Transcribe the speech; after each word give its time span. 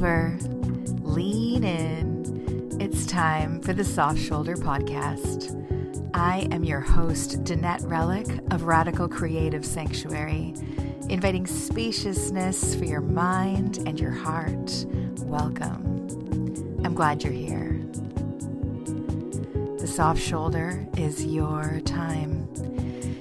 over, 0.00 0.38
lean 1.02 1.62
in. 1.62 2.78
It's 2.80 3.04
time 3.04 3.60
for 3.60 3.74
the 3.74 3.84
Soft 3.84 4.18
Shoulder 4.18 4.56
Podcast. 4.56 5.54
I 6.14 6.48
am 6.50 6.64
your 6.64 6.80
host, 6.80 7.44
Danette 7.44 7.86
Relic 7.86 8.26
of 8.50 8.62
Radical 8.62 9.08
Creative 9.08 9.62
Sanctuary, 9.62 10.54
inviting 11.10 11.46
spaciousness 11.46 12.74
for 12.74 12.86
your 12.86 13.02
mind 13.02 13.76
and 13.86 14.00
your 14.00 14.12
heart. 14.12 14.86
Welcome. 15.24 16.80
I'm 16.82 16.94
glad 16.94 17.22
you're 17.22 17.34
here. 17.34 17.78
The 19.80 19.86
soft 19.86 20.22
shoulder 20.22 20.88
is 20.96 21.26
your 21.26 21.82
time. 21.84 22.48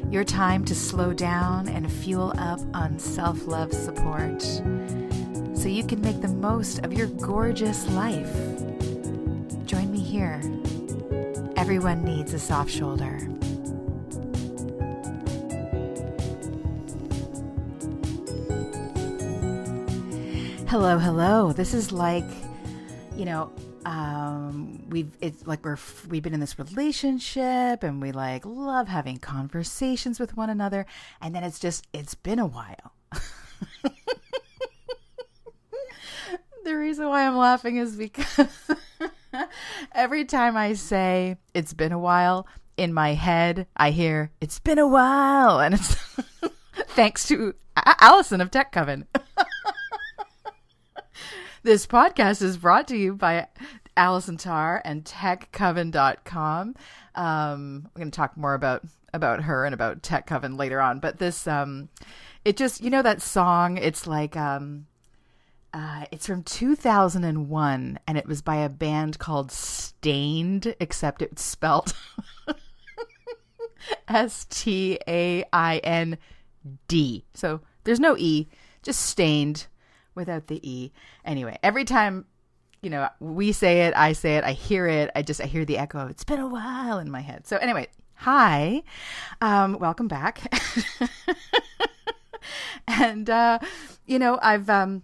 Your 0.09 0.23
time 0.23 0.63
to 0.63 0.73
slow 0.73 1.11
down 1.11 1.67
and 1.67 1.91
fuel 1.91 2.33
up 2.37 2.61
on 2.73 2.99
self 2.99 3.47
love 3.47 3.73
support 3.73 4.41
so 5.59 5.67
you 5.67 5.83
can 5.83 5.99
make 5.99 6.21
the 6.21 6.27
most 6.29 6.79
of 6.85 6.93
your 6.93 7.07
gorgeous 7.07 7.85
life. 7.89 8.33
Join 9.65 9.91
me 9.91 9.99
here. 9.99 10.39
Everyone 11.57 12.01
needs 12.05 12.33
a 12.33 12.39
soft 12.39 12.71
shoulder. 12.71 13.17
Hello, 20.69 20.97
hello. 20.97 21.51
This 21.51 21.73
is 21.73 21.91
like, 21.91 22.23
you 23.17 23.25
know, 23.25 23.51
um, 23.85 24.87
we've 24.87 25.11
it's 25.19 25.45
like 25.45 25.65
we're 25.65 25.77
we've 26.07 26.23
been 26.23 26.33
in 26.33 26.39
this 26.39 26.57
relationship 26.57 27.83
and 27.83 28.01
we 28.01 28.13
like 28.13 28.45
love 28.45 28.87
having 28.87 29.17
conversations 29.17 30.21
with 30.21 30.37
one 30.37 30.49
another, 30.49 30.85
and 31.19 31.35
then 31.35 31.43
it's 31.43 31.59
just 31.59 31.85
it's 31.91 32.15
been 32.15 32.39
a 32.39 32.45
while. 32.45 32.93
The 36.69 36.77
reason 36.77 37.07
why 37.07 37.25
I'm 37.25 37.35
laughing 37.35 37.77
is 37.77 37.95
because 37.95 38.47
every 39.91 40.23
time 40.23 40.55
I 40.55 40.73
say 40.73 41.37
it's 41.55 41.73
been 41.73 41.91
a 41.91 41.97
while, 41.97 42.45
in 42.77 42.93
my 42.93 43.15
head 43.15 43.65
I 43.75 43.89
hear 43.89 44.29
it's 44.39 44.59
been 44.59 44.77
a 44.77 44.87
while, 44.87 45.59
and 45.59 45.73
it's 45.73 45.95
thanks 46.89 47.27
to 47.29 47.55
Allison 47.75 48.39
of 48.39 48.51
Tech 48.51 48.71
Coven. 48.71 49.07
this 51.63 51.87
podcast 51.87 52.43
is 52.43 52.55
brought 52.55 52.87
to 52.89 52.97
you 52.97 53.15
by 53.15 53.47
Allison 53.97 54.37
Tar 54.37 54.79
and 54.85 55.03
TechCoven.com. 55.03 56.75
Um, 57.15 57.89
we're 57.95 57.99
going 57.99 58.11
to 58.11 58.15
talk 58.15 58.37
more 58.37 58.53
about 58.53 58.83
about 59.11 59.41
her 59.41 59.65
and 59.65 59.73
about 59.73 60.03
Tech 60.03 60.27
Coven 60.27 60.55
later 60.55 60.79
on, 60.79 60.99
but 60.99 61.17
this 61.17 61.47
um, 61.47 61.89
it 62.45 62.57
just 62.57 62.83
you 62.83 62.91
know 62.91 63.01
that 63.01 63.23
song. 63.23 63.79
It's 63.79 64.05
like 64.05 64.37
um, 64.37 64.85
uh, 65.73 66.05
it's 66.11 66.25
from 66.25 66.43
2001 66.43 67.99
and 68.07 68.17
it 68.17 68.27
was 68.27 68.41
by 68.41 68.57
a 68.57 68.69
band 68.69 69.19
called 69.19 69.51
Staind, 69.51 70.75
except 70.79 71.21
it's 71.21 71.43
spelled 71.43 71.93
S 74.07 74.45
T 74.49 74.99
A 75.07 75.43
I 75.53 75.77
N 75.77 76.17
D. 76.87 77.23
So 77.33 77.61
there's 77.83 77.99
no 77.99 78.17
E, 78.17 78.47
just 78.81 79.01
Stained 79.01 79.67
without 80.15 80.47
the 80.47 80.59
E. 80.67 80.91
Anyway, 81.23 81.57
every 81.61 81.85
time 81.85 82.25
you 82.81 82.89
know 82.89 83.07
we 83.19 83.51
say 83.51 83.81
it, 83.81 83.93
I 83.95 84.13
say 84.13 84.37
it, 84.37 84.43
I 84.43 84.53
hear 84.53 84.87
it, 84.87 85.11
I 85.15 85.21
just 85.21 85.39
I 85.39 85.45
hear 85.45 85.65
the 85.65 85.77
echo. 85.77 86.07
It's 86.07 86.23
been 86.23 86.39
a 86.39 86.47
while 86.47 86.97
in 86.99 87.11
my 87.11 87.21
head. 87.21 87.45
So 87.45 87.57
anyway, 87.57 87.87
hi, 88.15 88.81
um, 89.41 89.77
welcome 89.79 90.07
back. 90.07 90.51
and 92.87 93.29
uh, 93.29 93.59
you 94.07 94.17
know 94.17 94.39
I've 94.41 94.69
um, 94.69 95.03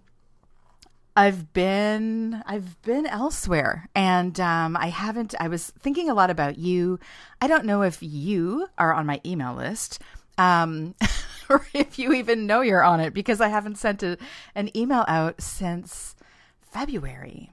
I've 1.16 1.54
been 1.54 2.42
I've 2.46 2.80
been 2.82 3.06
elsewhere 3.06 3.88
and 3.94 4.38
um, 4.38 4.76
I 4.76 4.88
haven't 4.88 5.34
I 5.40 5.48
was 5.48 5.70
thinking 5.78 6.10
a 6.10 6.14
lot 6.14 6.28
about 6.28 6.58
you. 6.58 7.00
I 7.40 7.46
don't 7.46 7.64
know 7.64 7.82
if 7.82 8.02
you 8.02 8.68
are 8.76 8.92
on 8.92 9.06
my 9.06 9.20
email 9.24 9.54
list. 9.54 10.00
Um, 10.36 10.94
or 11.48 11.66
if 11.72 11.98
you 11.98 12.12
even 12.12 12.46
know 12.46 12.60
you're 12.60 12.84
on 12.84 13.00
it 13.00 13.14
because 13.14 13.40
I 13.40 13.48
haven't 13.48 13.78
sent 13.78 14.02
a, 14.02 14.18
an 14.54 14.76
email 14.76 15.04
out 15.08 15.40
since 15.40 16.14
February. 16.60 17.50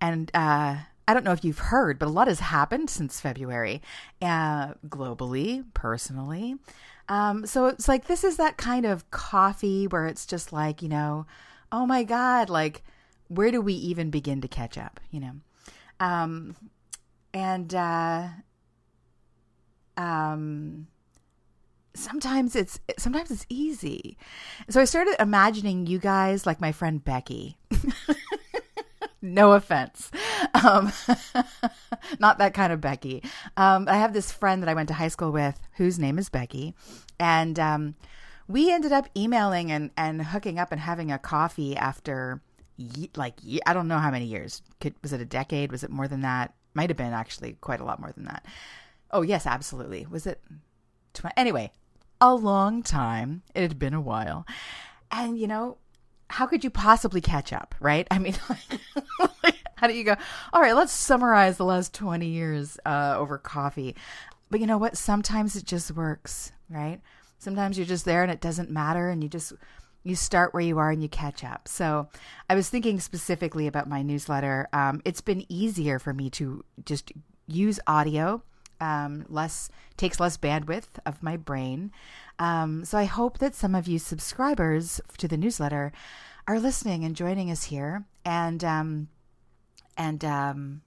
And 0.00 0.30
uh, 0.32 0.76
I 1.08 1.14
don't 1.14 1.24
know 1.24 1.32
if 1.32 1.44
you've 1.44 1.58
heard, 1.58 1.98
but 1.98 2.06
a 2.06 2.12
lot 2.12 2.28
has 2.28 2.40
happened 2.40 2.90
since 2.90 3.20
February, 3.20 3.82
uh, 4.22 4.74
globally, 4.88 5.64
personally. 5.74 6.56
Um, 7.08 7.46
so 7.46 7.66
it's 7.66 7.88
like 7.88 8.06
this 8.06 8.22
is 8.22 8.36
that 8.36 8.56
kind 8.56 8.86
of 8.86 9.10
coffee 9.10 9.86
where 9.86 10.06
it's 10.06 10.26
just 10.26 10.52
like, 10.52 10.82
you 10.82 10.88
know, 10.88 11.26
oh 11.74 11.84
my 11.86 12.04
God, 12.04 12.48
like, 12.48 12.84
where 13.26 13.50
do 13.50 13.60
we 13.60 13.74
even 13.74 14.08
begin 14.08 14.40
to 14.40 14.48
catch 14.48 14.78
up, 14.78 15.00
you 15.10 15.18
know? 15.18 15.32
Um, 15.98 16.54
and, 17.34 17.74
uh, 17.74 18.28
um, 19.96 20.86
sometimes 21.94 22.56
it's 22.56 22.78
sometimes 22.98 23.30
it's 23.30 23.46
easy. 23.48 24.16
So 24.68 24.80
I 24.80 24.84
started 24.84 25.16
imagining 25.20 25.86
you 25.86 25.98
guys 25.98 26.46
like 26.46 26.60
my 26.60 26.72
friend 26.72 27.04
Becky. 27.04 27.56
no 29.22 29.52
offense. 29.52 30.10
Um, 30.54 30.92
not 32.18 32.38
that 32.38 32.54
kind 32.54 32.72
of 32.72 32.80
Becky. 32.80 33.22
Um, 33.56 33.88
I 33.88 33.96
have 33.96 34.12
this 34.12 34.30
friend 34.30 34.62
that 34.62 34.68
I 34.68 34.74
went 34.74 34.88
to 34.88 34.94
high 34.94 35.08
school 35.08 35.32
with 35.32 35.58
whose 35.72 35.98
name 35.98 36.18
is 36.18 36.28
Becky. 36.28 36.74
And 37.18 37.58
um, 37.58 37.94
we 38.48 38.72
ended 38.72 38.92
up 38.92 39.08
emailing 39.16 39.70
and, 39.70 39.90
and 39.96 40.22
hooking 40.22 40.58
up 40.58 40.72
and 40.72 40.80
having 40.80 41.10
a 41.10 41.18
coffee 41.18 41.76
after 41.76 42.42
like, 43.16 43.34
I 43.66 43.72
don't 43.72 43.88
know 43.88 43.98
how 43.98 44.10
many 44.10 44.26
years. 44.26 44.62
Could, 44.80 44.94
was 45.02 45.12
it 45.12 45.20
a 45.20 45.26
decade? 45.26 45.70
Was 45.70 45.84
it 45.84 45.90
more 45.90 46.08
than 46.08 46.22
that? 46.22 46.54
Might 46.74 46.90
have 46.90 46.96
been 46.96 47.12
actually 47.12 47.56
quite 47.60 47.80
a 47.80 47.84
lot 47.84 48.00
more 48.00 48.12
than 48.12 48.24
that. 48.24 48.44
Oh, 49.10 49.22
yes, 49.22 49.46
absolutely. 49.46 50.06
Was 50.10 50.26
it 50.26 50.42
20? 51.14 51.34
Anyway, 51.36 51.70
a 52.20 52.34
long 52.34 52.82
time. 52.82 53.42
It 53.54 53.62
had 53.62 53.78
been 53.78 53.94
a 53.94 54.00
while. 54.00 54.44
And, 55.10 55.38
you 55.38 55.46
know, 55.46 55.78
how 56.28 56.46
could 56.46 56.64
you 56.64 56.70
possibly 56.70 57.20
catch 57.20 57.52
up, 57.52 57.74
right? 57.80 58.08
I 58.10 58.18
mean, 58.18 58.34
like, 59.44 59.60
how 59.76 59.86
do 59.86 59.94
you 59.94 60.04
go, 60.04 60.16
all 60.52 60.60
right, 60.60 60.74
let's 60.74 60.92
summarize 60.92 61.56
the 61.56 61.64
last 61.64 61.94
20 61.94 62.26
years 62.26 62.78
uh, 62.84 63.14
over 63.16 63.38
coffee. 63.38 63.94
But 64.50 64.60
you 64.60 64.66
know 64.66 64.78
what? 64.78 64.96
Sometimes 64.96 65.54
it 65.54 65.64
just 65.64 65.92
works, 65.92 66.52
right? 66.68 67.00
Sometimes 67.38 67.76
you're 67.76 67.86
just 67.86 68.04
there 68.04 68.22
and 68.22 68.32
it 68.32 68.40
doesn't 68.40 68.70
matter 68.70 69.08
and 69.10 69.22
you 69.22 69.28
just 69.28 69.52
you 70.02 70.14
start 70.14 70.52
where 70.52 70.62
you 70.62 70.78
are 70.78 70.90
and 70.90 71.02
you 71.02 71.08
catch 71.08 71.42
up. 71.42 71.66
So 71.66 72.08
I 72.50 72.54
was 72.54 72.68
thinking 72.68 73.00
specifically 73.00 73.66
about 73.66 73.88
my 73.88 74.02
newsletter. 74.02 74.68
Um, 74.72 75.00
it's 75.04 75.22
been 75.22 75.50
easier 75.50 75.98
for 75.98 76.12
me 76.12 76.28
to 76.30 76.62
just 76.84 77.12
use 77.46 77.80
audio 77.86 78.42
um, 78.80 79.24
less 79.28 79.70
takes 79.96 80.20
less 80.20 80.36
bandwidth 80.36 80.98
of 81.06 81.22
my 81.22 81.36
brain. 81.36 81.90
Um, 82.38 82.84
so 82.84 82.98
I 82.98 83.04
hope 83.04 83.38
that 83.38 83.54
some 83.54 83.74
of 83.74 83.86
you 83.86 83.98
subscribers 83.98 85.00
to 85.18 85.28
the 85.28 85.36
newsletter 85.36 85.92
are 86.46 86.60
listening 86.60 87.04
and 87.04 87.16
joining 87.16 87.50
us 87.50 87.64
here. 87.64 88.04
And 88.24 88.64
um, 88.64 89.08
and 89.96 90.24
um, 90.24 90.82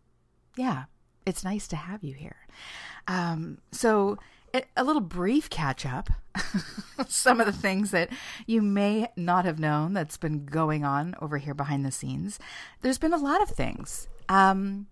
yeah, 0.55 0.85
it's 1.25 1.43
nice 1.43 1.67
to 1.69 1.75
have 1.75 2.03
you 2.03 2.13
here. 2.13 2.47
Um, 3.07 3.59
so 3.71 4.17
a 4.75 4.83
little 4.83 5.01
brief 5.01 5.49
catch 5.49 5.85
up. 5.85 6.09
some 7.07 7.39
of 7.39 7.45
the 7.45 7.53
things 7.53 7.91
that 7.91 8.09
you 8.45 8.61
may 8.61 9.07
not 9.15 9.45
have 9.45 9.59
known 9.59 9.93
that's 9.93 10.17
been 10.17 10.45
going 10.45 10.83
on 10.83 11.15
over 11.21 11.37
here 11.37 11.53
behind 11.53 11.85
the 11.85 11.91
scenes. 11.91 12.39
There's 12.81 12.97
been 12.97 13.13
a 13.13 13.17
lot 13.17 13.41
of 13.41 13.49
things. 13.49 14.07
Um, 14.29 14.87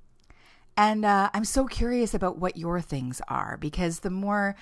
and 0.78 1.06
uh, 1.06 1.30
I'm 1.34 1.46
so 1.46 1.66
curious 1.66 2.14
about 2.14 2.38
what 2.38 2.58
your 2.58 2.82
things 2.82 3.22
are 3.28 3.58
because 3.58 4.00
the 4.00 4.10
more 4.10 4.56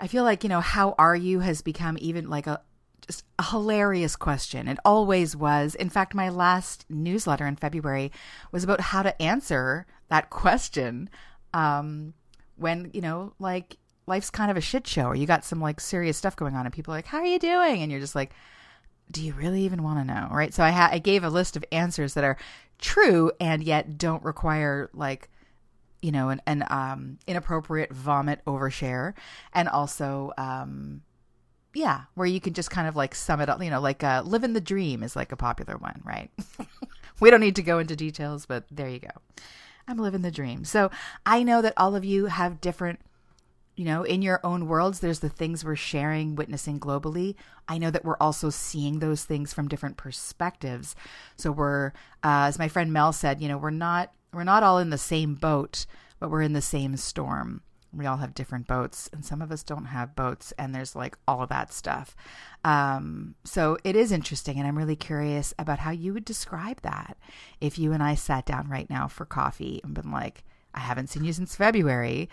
I 0.00 0.06
feel 0.06 0.24
like, 0.24 0.42
you 0.42 0.48
know, 0.48 0.60
how 0.60 0.94
are 0.98 1.16
you 1.16 1.40
has 1.40 1.62
become 1.62 1.96
even 2.00 2.28
like 2.28 2.46
a 2.46 2.60
just 3.06 3.24
a 3.38 3.44
hilarious 3.44 4.16
question. 4.16 4.66
It 4.66 4.78
always 4.84 5.36
was. 5.36 5.74
In 5.76 5.88
fact, 5.90 6.14
my 6.14 6.28
last 6.28 6.84
newsletter 6.88 7.46
in 7.46 7.54
February 7.54 8.10
was 8.50 8.64
about 8.64 8.80
how 8.80 9.02
to 9.02 9.22
answer 9.22 9.86
that 10.08 10.28
question 10.28 11.08
um, 11.54 12.14
when, 12.56 12.90
you 12.92 13.00
know, 13.00 13.32
like 13.38 13.76
life's 14.06 14.30
kind 14.30 14.50
of 14.50 14.56
a 14.56 14.60
shit 14.60 14.86
show 14.86 15.06
or 15.06 15.14
you 15.14 15.26
got 15.26 15.44
some 15.44 15.60
like 15.60 15.80
serious 15.80 16.16
stuff 16.16 16.36
going 16.36 16.54
on 16.54 16.66
and 16.66 16.74
people 16.74 16.94
are 16.94 16.98
like, 16.98 17.06
how 17.06 17.18
are 17.18 17.26
you 17.26 17.38
doing? 17.38 17.82
And 17.82 17.90
you're 17.90 18.00
just 18.00 18.14
like, 18.14 18.32
do 19.10 19.22
you 19.22 19.32
really 19.34 19.62
even 19.62 19.82
want 19.82 19.98
to 19.98 20.04
know? 20.04 20.28
Right. 20.30 20.52
So 20.52 20.62
I, 20.62 20.70
ha- 20.70 20.90
I 20.92 20.98
gave 20.98 21.24
a 21.24 21.28
list 21.28 21.56
of 21.56 21.64
answers 21.70 22.14
that 22.14 22.24
are 22.24 22.36
true 22.78 23.32
and 23.40 23.62
yet 23.62 23.98
don't 23.98 24.22
require 24.22 24.90
like 24.92 25.30
you 26.02 26.12
know 26.12 26.28
an, 26.28 26.40
an 26.46 26.64
um 26.68 27.18
inappropriate 27.26 27.92
vomit 27.92 28.40
overshare 28.46 29.14
and 29.54 29.68
also 29.68 30.32
um 30.36 31.02
yeah 31.74 32.02
where 32.14 32.26
you 32.26 32.40
can 32.40 32.52
just 32.52 32.70
kind 32.70 32.86
of 32.86 32.94
like 32.94 33.14
sum 33.14 33.40
it 33.40 33.48
up 33.48 33.62
you 33.62 33.70
know 33.70 33.80
like 33.80 34.04
uh 34.04 34.22
living 34.24 34.52
the 34.52 34.60
dream 34.60 35.02
is 35.02 35.16
like 35.16 35.32
a 35.32 35.36
popular 35.36 35.76
one 35.78 36.00
right 36.04 36.30
we 37.20 37.30
don't 37.30 37.40
need 37.40 37.56
to 37.56 37.62
go 37.62 37.78
into 37.78 37.96
details 37.96 38.46
but 38.46 38.64
there 38.70 38.88
you 38.88 38.98
go 38.98 39.08
i'm 39.88 39.98
living 39.98 40.22
the 40.22 40.30
dream 40.30 40.64
so 40.64 40.90
i 41.24 41.42
know 41.42 41.62
that 41.62 41.74
all 41.76 41.96
of 41.96 42.04
you 42.04 42.26
have 42.26 42.60
different 42.60 43.00
you 43.76 43.84
know, 43.84 44.02
in 44.02 44.22
your 44.22 44.40
own 44.42 44.66
worlds, 44.66 45.00
there's 45.00 45.20
the 45.20 45.28
things 45.28 45.64
we're 45.64 45.76
sharing, 45.76 46.34
witnessing 46.34 46.80
globally. 46.80 47.34
I 47.68 47.76
know 47.78 47.90
that 47.90 48.04
we're 48.04 48.16
also 48.18 48.48
seeing 48.48 48.98
those 48.98 49.24
things 49.24 49.52
from 49.52 49.68
different 49.68 49.98
perspectives. 49.98 50.96
So 51.36 51.52
we're, 51.52 51.88
uh, 52.24 52.48
as 52.48 52.58
my 52.58 52.68
friend 52.68 52.92
Mel 52.92 53.12
said, 53.12 53.40
you 53.40 53.48
know, 53.48 53.58
we're 53.58 53.70
not 53.70 54.12
we're 54.32 54.44
not 54.44 54.62
all 54.62 54.78
in 54.78 54.90
the 54.90 54.98
same 54.98 55.34
boat, 55.34 55.86
but 56.18 56.30
we're 56.30 56.42
in 56.42 56.52
the 56.52 56.60
same 56.60 56.96
storm. 56.96 57.62
We 57.92 58.04
all 58.04 58.18
have 58.18 58.34
different 58.34 58.66
boats, 58.66 59.08
and 59.12 59.24
some 59.24 59.40
of 59.40 59.50
us 59.50 59.62
don't 59.62 59.86
have 59.86 60.16
boats, 60.16 60.52
and 60.58 60.74
there's 60.74 60.94
like 60.94 61.16
all 61.26 61.42
of 61.42 61.48
that 61.48 61.72
stuff. 61.72 62.14
Um, 62.64 63.34
so 63.44 63.78
it 63.84 63.96
is 63.96 64.12
interesting, 64.12 64.58
and 64.58 64.66
I'm 64.66 64.76
really 64.76 64.96
curious 64.96 65.54
about 65.58 65.78
how 65.78 65.92
you 65.92 66.12
would 66.12 66.24
describe 66.24 66.82
that 66.82 67.16
if 67.60 67.78
you 67.78 67.92
and 67.92 68.02
I 68.02 68.14
sat 68.14 68.44
down 68.44 68.68
right 68.68 68.90
now 68.90 69.08
for 69.08 69.24
coffee 69.24 69.80
and 69.82 69.94
been 69.94 70.10
like, 70.10 70.44
I 70.74 70.80
haven't 70.80 71.08
seen 71.08 71.24
you 71.24 71.32
since 71.32 71.56
February. 71.56 72.28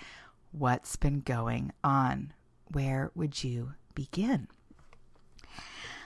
What's 0.53 0.95
been 0.95 1.21
going 1.21 1.71
on? 1.83 2.31
Where 2.71 3.11
would 3.15 3.43
you 3.43 3.73
begin? 3.95 4.47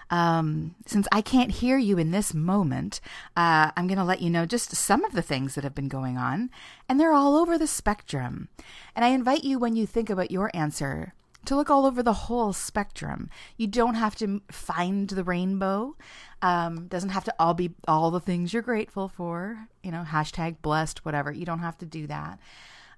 Um, 0.09 0.75
since 0.85 1.05
I 1.11 1.21
can't 1.21 1.51
hear 1.51 1.77
you 1.77 1.97
in 1.97 2.11
this 2.11 2.33
moment, 2.33 3.01
uh, 3.35 3.71
I'm 3.75 3.87
going 3.87 3.97
to 3.97 4.05
let 4.05 4.21
you 4.21 4.29
know 4.29 4.45
just 4.45 4.73
some 4.73 5.03
of 5.03 5.11
the 5.11 5.21
things 5.21 5.55
that 5.55 5.65
have 5.65 5.75
been 5.75 5.89
going 5.89 6.17
on, 6.17 6.49
and 6.87 6.97
they're 6.97 7.11
all 7.11 7.35
over 7.35 7.57
the 7.57 7.67
spectrum. 7.67 8.47
And 8.95 9.03
I 9.03 9.09
invite 9.09 9.43
you, 9.43 9.59
when 9.59 9.75
you 9.75 9.85
think 9.85 10.09
about 10.09 10.31
your 10.31 10.49
answer, 10.53 11.13
to 11.43 11.55
look 11.55 11.69
all 11.69 11.85
over 11.85 12.01
the 12.01 12.13
whole 12.13 12.53
spectrum. 12.53 13.29
You 13.55 13.67
don't 13.67 13.95
have 13.95 14.15
to 14.17 14.41
find 14.51 15.09
the 15.09 15.23
rainbow. 15.23 15.95
Um, 16.41 16.87
doesn't 16.87 17.09
have 17.09 17.23
to 17.25 17.35
all 17.39 17.53
be 17.53 17.71
all 17.87 18.11
the 18.11 18.19
things 18.19 18.53
you're 18.53 18.61
grateful 18.61 19.07
for. 19.07 19.67
You 19.83 19.91
know, 19.91 20.05
hashtag 20.07 20.57
blessed, 20.61 21.05
whatever. 21.05 21.31
You 21.31 21.45
don't 21.45 21.59
have 21.59 21.77
to 21.79 21.85
do 21.85 22.07
that. 22.07 22.39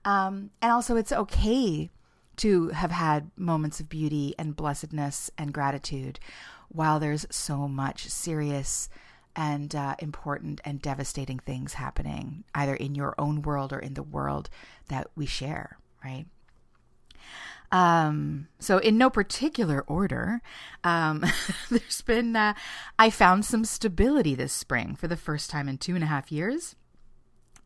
Um, 0.06 0.51
and 0.62 0.72
also, 0.72 0.96
it's 0.96 1.12
okay 1.12 1.90
to 2.38 2.69
have 2.69 2.92
had 2.92 3.31
moments 3.36 3.80
of 3.80 3.90
beauty 3.90 4.34
and 4.38 4.56
blessedness 4.56 5.30
and 5.38 5.54
gratitude 5.54 6.19
while 6.69 7.00
there's 7.00 7.25
so 7.30 7.68
much 7.68 8.07
serious 8.07 8.90
and 9.36 9.75
uh, 9.75 9.96
important 10.00 10.62
and 10.66 10.81
devastating 10.81 11.40
things 11.40 11.74
happening, 11.74 12.44
either 12.56 12.75
in 12.75 12.96
your 12.96 13.13
own 13.18 13.42
world 13.42 13.74
or 13.74 13.80
in 13.80 13.94
the 13.94 14.04
world 14.04 14.50
that 14.88 15.07
we 15.16 15.25
share, 15.25 15.78
right? 16.04 16.25
Um, 17.72 18.48
so, 18.57 18.80
in 18.80 18.98
no 18.98 19.10
particular 19.10 19.81
order, 19.81 20.42
um, 20.84 21.24
there's 21.69 22.02
been, 22.02 22.36
uh, 22.36 22.54
I 22.98 23.10
found 23.10 23.45
some 23.45 23.63
stability 23.63 24.34
this 24.34 24.54
spring 24.54 24.95
for 24.95 25.07
the 25.07 25.18
first 25.18 25.50
time 25.50 25.69
in 25.69 25.78
two 25.78 25.95
and 25.95 26.04
a 26.04 26.07
half 26.07 26.31
years. 26.31 26.75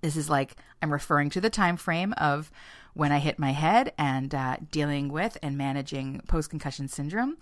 This 0.01 0.17
is 0.17 0.29
like 0.29 0.57
I'm 0.83 0.91
referring 0.91 1.29
to 1.31 1.41
the 1.41 1.49
time 1.49 1.77
frame 1.77 2.13
of 2.17 2.51
when 2.93 3.13
I 3.13 3.19
hit 3.19 3.39
my 3.39 3.51
head 3.51 3.93
and 3.97 4.35
uh, 4.35 4.57
dealing 4.69 5.07
with 5.07 5.37
and 5.41 5.57
managing 5.57 6.21
post 6.27 6.49
concussion 6.49 6.89
syndrome. 6.89 7.37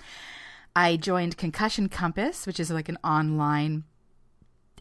I 0.76 0.96
joined 0.96 1.38
Concussion 1.38 1.90
Compass, 1.90 2.46
which 2.46 2.60
is 2.60 2.70
like 2.70 2.88
an 2.88 3.00
online 3.04 3.84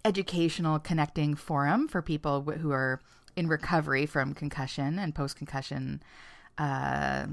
educational 0.05 0.79
connecting 0.79 1.35
forum 1.35 1.89
for 1.89 2.03
people 2.03 2.43
who 2.43 2.71
are 2.71 3.01
in 3.35 3.49
recovery 3.49 4.05
from 4.05 4.35
concussion 4.35 4.99
and 4.99 5.15
post 5.15 5.37
concussion. 5.37 6.03
Uh, 6.59 7.27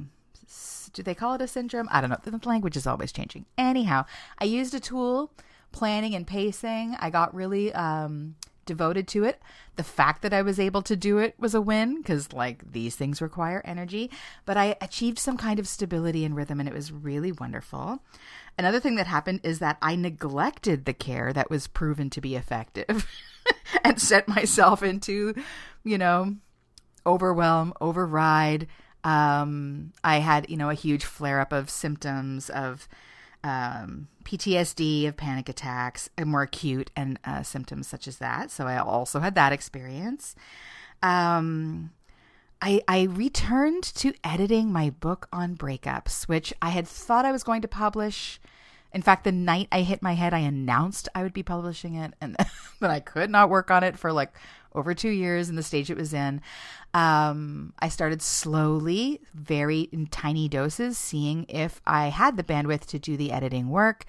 do 0.93 1.03
they 1.03 1.13
call 1.13 1.33
it 1.33 1.41
a 1.41 1.47
syndrome? 1.47 1.89
I 1.91 1.99
don't 1.99 2.09
know. 2.09 2.17
The 2.23 2.47
language 2.47 2.77
is 2.77 2.87
always 2.87 3.11
changing. 3.11 3.45
Anyhow, 3.57 4.05
I 4.39 4.45
used 4.45 4.73
a 4.73 4.79
tool, 4.79 5.33
planning 5.73 6.15
and 6.15 6.25
pacing. 6.25 6.95
I 6.99 7.09
got 7.09 7.35
really 7.35 7.73
um, 7.73 8.35
devoted 8.67 9.07
to 9.09 9.23
it. 9.23 9.41
The 9.75 9.83
fact 9.83 10.21
that 10.21 10.33
I 10.33 10.43
was 10.43 10.59
able 10.59 10.83
to 10.83 10.95
do 10.95 11.17
it 11.17 11.33
was 11.39 11.55
a 11.55 11.61
win 11.61 11.97
because, 11.97 12.31
like, 12.33 12.71
these 12.71 12.95
things 12.95 13.21
require 13.21 13.61
energy. 13.65 14.11
But 14.45 14.57
I 14.57 14.75
achieved 14.79 15.17
some 15.17 15.37
kind 15.37 15.59
of 15.59 15.67
stability 15.67 16.23
and 16.23 16.35
rhythm, 16.35 16.59
and 16.59 16.69
it 16.69 16.75
was 16.75 16.91
really 16.91 17.31
wonderful. 17.31 18.03
Another 18.57 18.79
thing 18.79 18.95
that 18.95 19.07
happened 19.07 19.41
is 19.43 19.59
that 19.59 19.77
I 19.81 19.95
neglected 19.95 20.85
the 20.85 20.93
care 20.93 21.33
that 21.33 21.49
was 21.49 21.67
proven 21.67 22.09
to 22.11 22.21
be 22.21 22.35
effective 22.35 23.07
and 23.83 23.99
set 23.99 24.27
myself 24.27 24.83
into, 24.83 25.33
you 25.83 25.97
know, 25.97 26.35
overwhelm, 27.05 27.73
override. 27.81 28.67
Um, 29.03 29.93
I 30.03 30.17
had, 30.17 30.49
you 30.49 30.57
know, 30.57 30.69
a 30.69 30.75
huge 30.75 31.05
flare 31.05 31.39
up 31.39 31.53
of 31.53 31.69
symptoms 31.69 32.49
of 32.49 32.87
um, 33.43 34.07
PTSD, 34.23 35.07
of 35.07 35.17
panic 35.17 35.49
attacks, 35.49 36.09
and 36.17 36.29
more 36.29 36.43
acute 36.43 36.91
and 36.95 37.19
uh, 37.23 37.43
symptoms 37.43 37.87
such 37.87 38.07
as 38.07 38.17
that. 38.17 38.51
So 38.51 38.67
I 38.67 38.77
also 38.77 39.19
had 39.19 39.35
that 39.35 39.53
experience. 39.53 40.35
Um, 41.01 41.91
I, 42.61 42.81
I 42.87 43.03
returned 43.03 43.83
to 43.83 44.13
editing 44.23 44.71
my 44.71 44.89
book 44.89 45.27
on 45.31 45.55
breakups, 45.55 46.23
which 46.23 46.53
I 46.61 46.69
had 46.69 46.87
thought 46.87 47.25
I 47.25 47.31
was 47.31 47.43
going 47.43 47.61
to 47.61 47.67
publish. 47.67 48.39
In 48.91 49.01
fact, 49.01 49.23
the 49.25 49.31
night 49.31 49.67
I 49.71 49.81
hit 49.81 50.01
my 50.01 50.13
head, 50.13 50.33
I 50.33 50.39
announced 50.39 51.07
I 51.13 51.21
would 51.23 51.33
be 51.33 51.43
publishing 51.43 51.95
it, 51.95 52.13
and 52.19 52.35
but 52.79 52.89
I 52.89 52.99
could 52.99 53.29
not 53.29 53.49
work 53.49 53.69
on 53.69 53.83
it 53.83 53.97
for 53.97 54.11
like 54.11 54.33
over 54.73 54.93
two 54.93 55.09
years 55.09 55.49
in 55.49 55.55
the 55.55 55.63
stage 55.63 55.89
it 55.89 55.97
was 55.97 56.13
in. 56.13 56.41
Um, 56.93 57.73
I 57.79 57.89
started 57.89 58.21
slowly, 58.21 59.21
very 59.33 59.81
in 59.91 60.07
tiny 60.07 60.47
doses, 60.47 60.97
seeing 60.97 61.45
if 61.49 61.81
I 61.85 62.07
had 62.07 62.37
the 62.37 62.43
bandwidth 62.43 62.85
to 62.87 62.99
do 62.99 63.17
the 63.17 63.31
editing 63.31 63.69
work. 63.69 64.05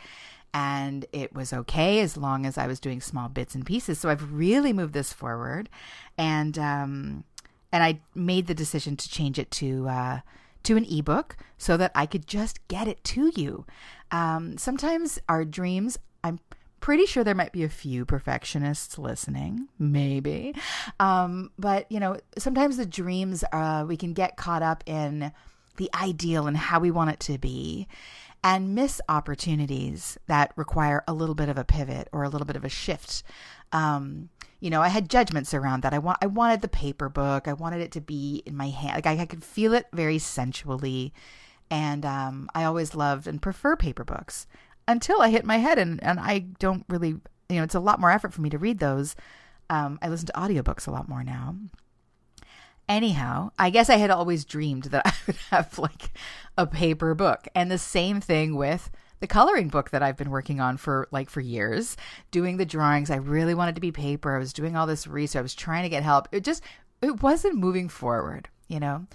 And 0.54 1.04
it 1.12 1.34
was 1.34 1.52
okay 1.52 2.00
as 2.00 2.16
long 2.16 2.46
as 2.46 2.56
I 2.56 2.66
was 2.66 2.80
doing 2.80 3.00
small 3.00 3.28
bits 3.28 3.54
and 3.54 3.66
pieces. 3.66 3.98
So 3.98 4.08
I've 4.08 4.32
really 4.32 4.72
moved 4.72 4.94
this 4.94 5.12
forward, 5.12 5.68
and 6.16 6.58
um, 6.58 7.24
and 7.70 7.84
I 7.84 8.00
made 8.14 8.46
the 8.46 8.54
decision 8.54 8.96
to 8.96 9.08
change 9.10 9.38
it 9.38 9.50
to 9.52 9.88
uh, 9.88 10.20
to 10.62 10.76
an 10.76 10.86
ebook 10.90 11.36
so 11.58 11.76
that 11.76 11.92
I 11.94 12.06
could 12.06 12.26
just 12.26 12.66
get 12.68 12.88
it 12.88 13.04
to 13.04 13.30
you. 13.36 13.66
Um, 14.10 14.56
sometimes 14.56 15.18
our 15.28 15.44
dreams, 15.44 15.98
I'm 16.24 16.40
pretty 16.80 17.06
sure 17.06 17.24
there 17.24 17.34
might 17.34 17.52
be 17.52 17.64
a 17.64 17.68
few 17.68 18.04
perfectionists 18.04 18.98
listening, 18.98 19.68
maybe. 19.78 20.54
Um, 20.98 21.50
but, 21.58 21.90
you 21.90 22.00
know, 22.00 22.18
sometimes 22.36 22.76
the 22.76 22.86
dreams, 22.86 23.44
uh, 23.52 23.84
we 23.86 23.96
can 23.96 24.12
get 24.12 24.36
caught 24.36 24.62
up 24.62 24.84
in 24.86 25.32
the 25.76 25.90
ideal 25.94 26.46
and 26.46 26.56
how 26.56 26.80
we 26.80 26.90
want 26.90 27.10
it 27.10 27.20
to 27.20 27.38
be 27.38 27.86
and 28.42 28.74
miss 28.74 29.00
opportunities 29.08 30.16
that 30.26 30.52
require 30.56 31.02
a 31.08 31.12
little 31.12 31.34
bit 31.34 31.48
of 31.48 31.58
a 31.58 31.64
pivot 31.64 32.08
or 32.12 32.22
a 32.22 32.28
little 32.28 32.46
bit 32.46 32.56
of 32.56 32.64
a 32.64 32.68
shift. 32.68 33.22
Um, 33.72 34.28
you 34.60 34.70
know, 34.70 34.82
I 34.82 34.88
had 34.88 35.08
judgments 35.08 35.54
around 35.54 35.82
that. 35.82 35.94
I 35.94 35.98
want, 35.98 36.18
I 36.22 36.26
wanted 36.26 36.60
the 36.60 36.68
paper 36.68 37.08
book. 37.08 37.46
I 37.48 37.52
wanted 37.52 37.80
it 37.80 37.92
to 37.92 38.00
be 38.00 38.42
in 38.46 38.56
my 38.56 38.68
hand. 38.68 38.94
Like 38.94 39.06
I, 39.06 39.22
I 39.22 39.26
could 39.26 39.44
feel 39.44 39.72
it 39.72 39.86
very 39.92 40.18
sensually, 40.18 41.12
and 41.70 42.04
um, 42.04 42.48
I 42.54 42.64
always 42.64 42.94
loved 42.94 43.26
and 43.26 43.42
prefer 43.42 43.76
paper 43.76 44.04
books 44.04 44.46
until 44.88 45.20
I 45.20 45.28
hit 45.28 45.44
my 45.44 45.58
head 45.58 45.78
and, 45.78 46.02
and 46.02 46.18
I 46.18 46.40
don't 46.58 46.84
really, 46.88 47.10
you 47.48 47.56
know, 47.56 47.62
it's 47.62 47.74
a 47.74 47.80
lot 47.80 48.00
more 48.00 48.10
effort 48.10 48.32
for 48.32 48.40
me 48.40 48.50
to 48.50 48.58
read 48.58 48.80
those. 48.80 49.14
Um, 49.70 49.98
I 50.02 50.08
listen 50.08 50.26
to 50.26 50.32
audiobooks 50.32 50.88
a 50.88 50.90
lot 50.90 51.08
more 51.08 51.22
now. 51.22 51.54
Anyhow, 52.88 53.50
I 53.58 53.68
guess 53.68 53.90
I 53.90 53.96
had 53.96 54.10
always 54.10 54.46
dreamed 54.46 54.84
that 54.84 55.06
I 55.06 55.12
would 55.26 55.36
have 55.50 55.78
like 55.78 56.10
a 56.56 56.66
paper 56.66 57.14
book. 57.14 57.46
And 57.54 57.70
the 57.70 57.78
same 57.78 58.20
thing 58.20 58.56
with 58.56 58.90
the 59.20 59.26
coloring 59.26 59.68
book 59.68 59.90
that 59.90 60.02
I've 60.02 60.16
been 60.16 60.30
working 60.30 60.58
on 60.58 60.78
for 60.78 61.06
like 61.10 61.28
for 61.28 61.40
years, 61.40 61.96
doing 62.30 62.56
the 62.56 62.64
drawings. 62.64 63.10
I 63.10 63.16
really 63.16 63.54
wanted 63.54 63.74
to 63.74 63.80
be 63.80 63.92
paper. 63.92 64.34
I 64.34 64.38
was 64.38 64.54
doing 64.54 64.74
all 64.74 64.86
this 64.86 65.06
research. 65.06 65.38
I 65.38 65.42
was 65.42 65.54
trying 65.54 65.82
to 65.82 65.88
get 65.90 66.02
help. 66.02 66.28
It 66.32 66.44
just 66.44 66.62
it 67.02 67.22
wasn't 67.22 67.56
moving 67.56 67.88
forward, 67.88 68.48
you 68.68 68.80
know. 68.80 69.06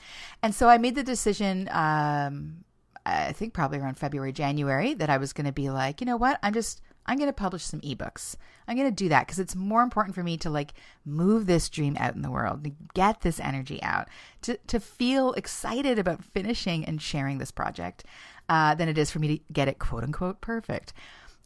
And 0.43 0.53
so 0.53 0.69
I 0.69 0.77
made 0.77 0.95
the 0.95 1.03
decision 1.03 1.67
um 1.71 2.63
I 3.05 3.33
think 3.33 3.53
probably 3.53 3.79
around 3.79 3.97
February, 3.97 4.31
January, 4.31 4.93
that 4.93 5.09
I 5.09 5.17
was 5.17 5.33
going 5.33 5.45
to 5.45 5.51
be 5.51 5.69
like, 5.69 5.99
you 5.99 6.05
know 6.05 6.15
what? 6.17 6.39
I'm 6.41 6.53
just, 6.53 6.81
I'm 7.05 7.17
going 7.17 7.27
to 7.29 7.33
publish 7.33 7.63
some 7.63 7.81
ebooks. 7.81 8.35
I'm 8.67 8.77
going 8.77 8.89
to 8.89 8.95
do 8.95 9.09
that 9.09 9.27
because 9.27 9.39
it's 9.39 9.55
more 9.55 9.81
important 9.81 10.15
for 10.15 10.23
me 10.23 10.37
to 10.37 10.49
like 10.49 10.73
move 11.05 11.45
this 11.45 11.67
dream 11.67 11.97
out 11.99 12.15
in 12.15 12.21
the 12.21 12.31
world, 12.31 12.63
to 12.63 12.71
get 12.93 13.21
this 13.21 13.39
energy 13.39 13.81
out, 13.83 14.07
to, 14.43 14.57
to 14.67 14.79
feel 14.79 15.33
excited 15.33 15.99
about 15.99 16.23
finishing 16.23 16.85
and 16.85 17.01
sharing 17.01 17.39
this 17.39 17.51
project 17.51 18.05
uh, 18.47 18.73
than 18.75 18.87
it 18.87 18.97
is 18.97 19.11
for 19.11 19.19
me 19.19 19.27
to 19.37 19.43
get 19.51 19.67
it 19.67 19.79
quote 19.79 20.03
unquote 20.03 20.39
perfect. 20.39 20.93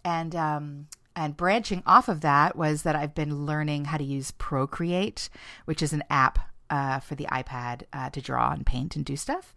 And, 0.05 0.35
um, 0.35 0.87
and 1.15 1.35
branching 1.35 1.81
off 1.87 2.07
of 2.07 2.21
that 2.21 2.55
was 2.55 2.83
that 2.83 2.95
I've 2.95 3.15
been 3.15 3.47
learning 3.47 3.85
how 3.85 3.97
to 3.97 4.03
use 4.03 4.29
Procreate, 4.31 5.29
which 5.65 5.81
is 5.81 5.91
an 5.91 6.03
app 6.11 6.37
uh, 6.69 6.99
for 6.99 7.15
the 7.15 7.25
iPad 7.25 7.83
uh, 7.91 8.11
to 8.11 8.21
draw 8.21 8.51
and 8.51 8.63
paint 8.63 8.95
and 8.95 9.03
do 9.03 9.15
stuff. 9.15 9.55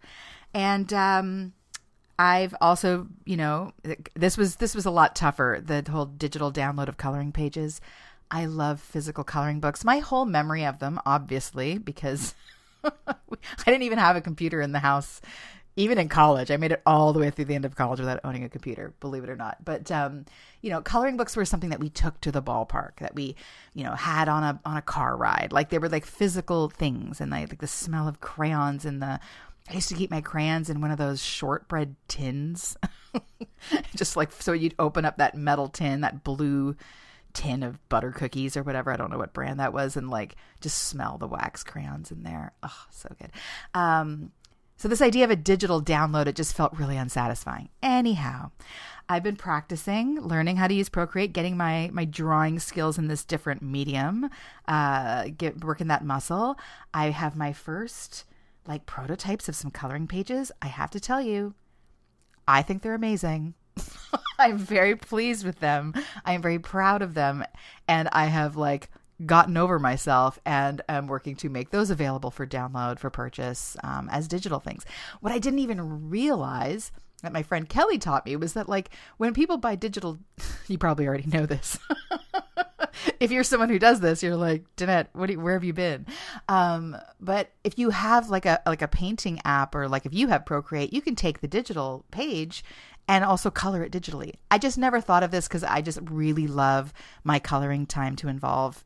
And 0.53 0.91
um, 0.91 1.53
I've 2.21 2.53
also, 2.61 3.07
you 3.25 3.35
know, 3.35 3.71
this 4.13 4.37
was 4.37 4.57
this 4.57 4.75
was 4.75 4.85
a 4.85 4.91
lot 4.91 5.15
tougher. 5.15 5.59
The 5.59 5.83
whole 5.89 6.05
digital 6.05 6.51
download 6.51 6.87
of 6.87 6.95
coloring 6.95 7.31
pages. 7.31 7.81
I 8.29 8.45
love 8.45 8.79
physical 8.79 9.23
coloring 9.23 9.59
books. 9.59 9.83
My 9.83 9.97
whole 9.97 10.25
memory 10.25 10.63
of 10.63 10.77
them, 10.77 10.99
obviously, 11.03 11.79
because 11.79 12.35
I 12.83 12.91
didn't 13.65 13.81
even 13.81 13.97
have 13.97 14.15
a 14.15 14.21
computer 14.21 14.61
in 14.61 14.71
the 14.71 14.79
house. 14.79 15.19
Even 15.75 15.97
in 15.97 16.09
college, 16.09 16.51
I 16.51 16.57
made 16.57 16.73
it 16.73 16.83
all 16.85 17.11
the 17.11 17.19
way 17.19 17.31
through 17.31 17.45
the 17.45 17.55
end 17.55 17.65
of 17.65 17.75
college 17.75 17.99
without 17.99 18.19
owning 18.23 18.43
a 18.43 18.49
computer, 18.49 18.93
believe 18.99 19.23
it 19.23 19.29
or 19.29 19.35
not. 19.35 19.65
But 19.65 19.89
um, 19.89 20.25
you 20.61 20.69
know, 20.69 20.79
coloring 20.79 21.17
books 21.17 21.35
were 21.35 21.45
something 21.45 21.71
that 21.71 21.79
we 21.79 21.89
took 21.89 22.21
to 22.21 22.31
the 22.31 22.43
ballpark, 22.43 22.97
that 22.99 23.15
we, 23.15 23.35
you 23.73 23.83
know, 23.83 23.95
had 23.95 24.29
on 24.29 24.43
a 24.43 24.59
on 24.63 24.77
a 24.77 24.81
car 24.83 25.17
ride. 25.17 25.51
Like 25.51 25.71
they 25.71 25.79
were 25.79 25.89
like 25.89 26.05
physical 26.05 26.69
things, 26.69 27.19
and 27.19 27.31
like, 27.31 27.49
like 27.49 27.61
the 27.61 27.67
smell 27.67 28.07
of 28.07 28.21
crayons 28.21 28.85
and 28.85 29.01
the 29.01 29.19
I 29.71 29.75
used 29.75 29.89
to 29.89 29.95
keep 29.95 30.11
my 30.11 30.19
crayons 30.19 30.69
in 30.69 30.81
one 30.81 30.91
of 30.91 30.97
those 30.97 31.23
shortbread 31.23 31.95
tins. 32.09 32.75
Just 33.95 34.17
like 34.17 34.31
so 34.33 34.51
you'd 34.51 34.75
open 34.77 35.05
up 35.05 35.17
that 35.17 35.35
metal 35.35 35.69
tin, 35.69 36.01
that 36.01 36.25
blue 36.25 36.75
tin 37.33 37.63
of 37.63 37.87
butter 37.87 38.11
cookies 38.11 38.57
or 38.57 38.63
whatever. 38.63 38.91
I 38.91 38.97
don't 38.97 39.09
know 39.09 39.17
what 39.17 39.33
brand 39.33 39.61
that 39.61 39.71
was, 39.71 39.95
and 39.95 40.09
like 40.09 40.35
just 40.59 40.77
smell 40.77 41.17
the 41.17 41.27
wax 41.27 41.63
crayons 41.63 42.11
in 42.11 42.23
there. 42.23 42.51
Oh, 42.63 42.85
so 42.89 43.15
good. 43.17 43.31
Um, 43.73 44.33
so 44.75 44.89
this 44.89 45.01
idea 45.01 45.23
of 45.23 45.31
a 45.31 45.37
digital 45.37 45.81
download, 45.81 46.27
it 46.27 46.35
just 46.35 46.55
felt 46.55 46.77
really 46.77 46.97
unsatisfying. 46.97 47.69
Anyhow, 47.81 48.51
I've 49.07 49.23
been 49.23 49.37
practicing, 49.37 50.19
learning 50.19 50.57
how 50.57 50.67
to 50.67 50.73
use 50.73 50.89
Procreate, 50.89 51.31
getting 51.31 51.55
my 51.55 51.89
my 51.93 52.03
drawing 52.03 52.59
skills 52.59 52.97
in 52.97 53.07
this 53.07 53.23
different 53.23 53.61
medium, 53.61 54.29
uh, 54.67 55.29
get 55.37 55.63
working 55.63 55.87
that 55.87 56.03
muscle. 56.03 56.57
I 56.93 57.11
have 57.11 57.37
my 57.37 57.53
first 57.53 58.25
like 58.67 58.85
prototypes 58.85 59.49
of 59.49 59.55
some 59.55 59.71
coloring 59.71 60.07
pages. 60.07 60.51
I 60.61 60.67
have 60.67 60.91
to 60.91 60.99
tell 60.99 61.21
you, 61.21 61.53
I 62.47 62.61
think 62.61 62.81
they're 62.81 62.95
amazing. 62.95 63.55
I'm 64.39 64.57
very 64.57 64.95
pleased 64.95 65.45
with 65.45 65.59
them. 65.59 65.93
I 66.25 66.33
am 66.33 66.41
very 66.41 66.59
proud 66.59 67.01
of 67.01 67.13
them. 67.13 67.43
And 67.87 68.09
I 68.11 68.25
have 68.25 68.55
like 68.55 68.89
gotten 69.25 69.57
over 69.57 69.79
myself 69.79 70.39
and 70.45 70.81
am 70.89 71.07
working 71.07 71.35
to 71.35 71.49
make 71.49 71.69
those 71.69 71.89
available 71.89 72.31
for 72.31 72.47
download 72.47 72.99
for 72.99 73.09
purchase 73.09 73.77
um, 73.83 74.09
as 74.11 74.27
digital 74.27 74.59
things. 74.59 74.85
What 75.19 75.31
I 75.31 75.39
didn't 75.39 75.59
even 75.59 76.09
realize 76.09 76.91
that 77.21 77.33
my 77.33 77.43
friend 77.43 77.69
Kelly 77.69 77.97
taught 77.97 78.25
me 78.25 78.35
was 78.35 78.53
that 78.53 78.67
like 78.67 78.89
when 79.17 79.33
people 79.33 79.57
buy 79.57 79.75
digital, 79.75 80.17
you 80.67 80.77
probably 80.77 81.07
already 81.07 81.27
know 81.27 81.45
this. 81.45 81.77
if 83.19 83.31
you're 83.31 83.43
someone 83.43 83.69
who 83.69 83.79
does 83.79 83.99
this, 83.99 84.23
you're 84.23 84.35
like, 84.35 84.63
Danette, 84.75 85.07
what 85.13 85.29
you, 85.29 85.39
where 85.39 85.53
have 85.53 85.63
you 85.63 85.73
been? 85.73 86.05
Um, 86.47 86.97
but 87.19 87.51
if 87.63 87.77
you 87.77 87.89
have 87.89 88.29
like 88.29 88.45
a 88.45 88.61
like 88.65 88.81
a 88.81 88.87
painting 88.87 89.39
app 89.45 89.75
or 89.75 89.87
like 89.87 90.05
if 90.05 90.13
you 90.13 90.27
have 90.27 90.45
Procreate, 90.45 90.93
you 90.93 91.01
can 91.01 91.15
take 91.15 91.41
the 91.41 91.47
digital 91.47 92.05
page 92.11 92.63
and 93.07 93.23
also 93.23 93.49
color 93.49 93.83
it 93.83 93.91
digitally. 93.91 94.33
I 94.49 94.57
just 94.57 94.77
never 94.77 95.01
thought 95.01 95.23
of 95.23 95.31
this 95.31 95.47
because 95.47 95.63
I 95.63 95.81
just 95.81 95.99
really 96.09 96.47
love 96.47 96.93
my 97.23 97.39
coloring 97.39 97.85
time 97.85 98.15
to 98.17 98.27
involve 98.27 98.83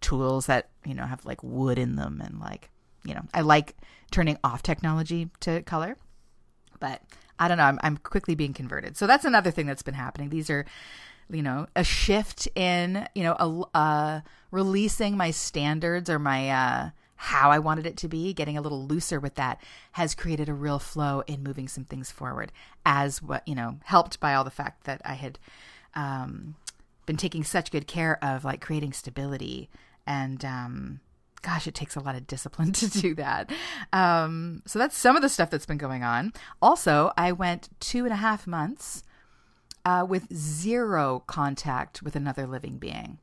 tools 0.00 0.46
that 0.46 0.68
you 0.84 0.94
know 0.94 1.04
have 1.04 1.24
like 1.24 1.42
wood 1.42 1.78
in 1.78 1.96
them 1.96 2.20
and 2.22 2.38
like 2.38 2.70
you 3.04 3.14
know 3.14 3.22
I 3.32 3.40
like 3.40 3.76
turning 4.10 4.38
off 4.44 4.62
technology 4.62 5.30
to 5.40 5.62
color, 5.62 5.96
but 6.80 7.02
I 7.38 7.48
don't 7.48 7.58
know. 7.58 7.64
I'm, 7.64 7.78
I'm 7.82 7.96
quickly 7.98 8.34
being 8.34 8.54
converted. 8.54 8.96
So 8.96 9.06
that's 9.06 9.24
another 9.24 9.50
thing 9.50 9.66
that's 9.66 9.82
been 9.82 9.94
happening. 9.94 10.30
These 10.30 10.48
are 10.50 10.64
you 11.30 11.42
know 11.42 11.66
a 11.74 11.84
shift 11.84 12.48
in 12.54 13.08
you 13.14 13.22
know 13.22 13.36
a, 13.74 13.76
uh, 13.76 14.20
releasing 14.50 15.16
my 15.16 15.30
standards 15.30 16.08
or 16.08 16.18
my 16.18 16.50
uh, 16.50 16.90
how 17.16 17.50
I 17.50 17.58
wanted 17.58 17.86
it 17.86 17.96
to 17.98 18.08
be, 18.08 18.32
getting 18.34 18.58
a 18.58 18.60
little 18.60 18.86
looser 18.86 19.18
with 19.18 19.36
that 19.36 19.60
has 19.92 20.14
created 20.14 20.48
a 20.48 20.54
real 20.54 20.78
flow 20.78 21.22
in 21.26 21.42
moving 21.42 21.66
some 21.66 21.84
things 21.84 22.10
forward. 22.10 22.52
As 22.84 23.22
what 23.22 23.46
you 23.48 23.54
know, 23.54 23.78
helped 23.84 24.20
by 24.20 24.34
all 24.34 24.44
the 24.44 24.50
fact 24.50 24.84
that 24.84 25.00
I 25.04 25.14
had 25.14 25.38
um, 25.94 26.56
been 27.06 27.16
taking 27.16 27.44
such 27.44 27.70
good 27.70 27.86
care 27.86 28.22
of 28.22 28.44
like 28.44 28.60
creating 28.60 28.92
stability 28.92 29.70
and 30.06 30.44
um, 30.44 31.00
gosh, 31.42 31.66
it 31.66 31.74
takes 31.74 31.96
a 31.96 32.00
lot 32.00 32.16
of 32.16 32.26
discipline 32.26 32.72
to 32.72 32.88
do 32.88 33.14
that. 33.14 33.50
Um, 33.92 34.62
so 34.66 34.78
that's 34.78 34.96
some 34.96 35.16
of 35.16 35.22
the 35.22 35.28
stuff 35.28 35.50
that's 35.50 35.66
been 35.66 35.78
going 35.78 36.02
on. 36.02 36.32
Also, 36.60 37.12
I 37.16 37.32
went 37.32 37.68
two 37.80 38.04
and 38.04 38.12
a 38.12 38.16
half 38.16 38.46
months 38.46 39.02
uh, 39.86 40.04
with 40.06 40.34
zero 40.34 41.22
contact 41.28 42.02
with 42.02 42.16
another 42.16 42.44
living 42.44 42.76
being. 42.76 43.18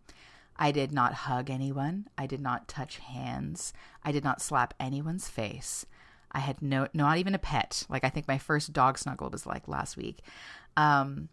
I 0.56 0.72
did 0.72 0.94
not 0.94 1.14
hug 1.14 1.50
anyone. 1.50 2.08
I 2.18 2.26
did 2.26 2.40
not 2.40 2.70
touch 2.70 3.00
hands. 3.00 3.74
I 4.02 4.14
did 4.14 4.24
not 4.24 4.42
slap 4.42 4.74
anyone's 4.80 5.28
face. 5.28 5.86
I 6.32 6.40
had 6.40 6.62
no, 6.62 6.88
not 6.94 7.18
even 7.18 7.36
a 7.36 7.40
pet. 7.40 7.86
Like 7.90 8.06
I 8.06 8.10
think 8.10 8.30
my 8.30 8.38
first 8.38 8.72
dog 8.72 8.98
snuggle 8.98 9.30
was 9.30 9.46
like 9.46 9.68
last 9.68 9.98
week. 9.98 10.20
Um, 10.78 11.28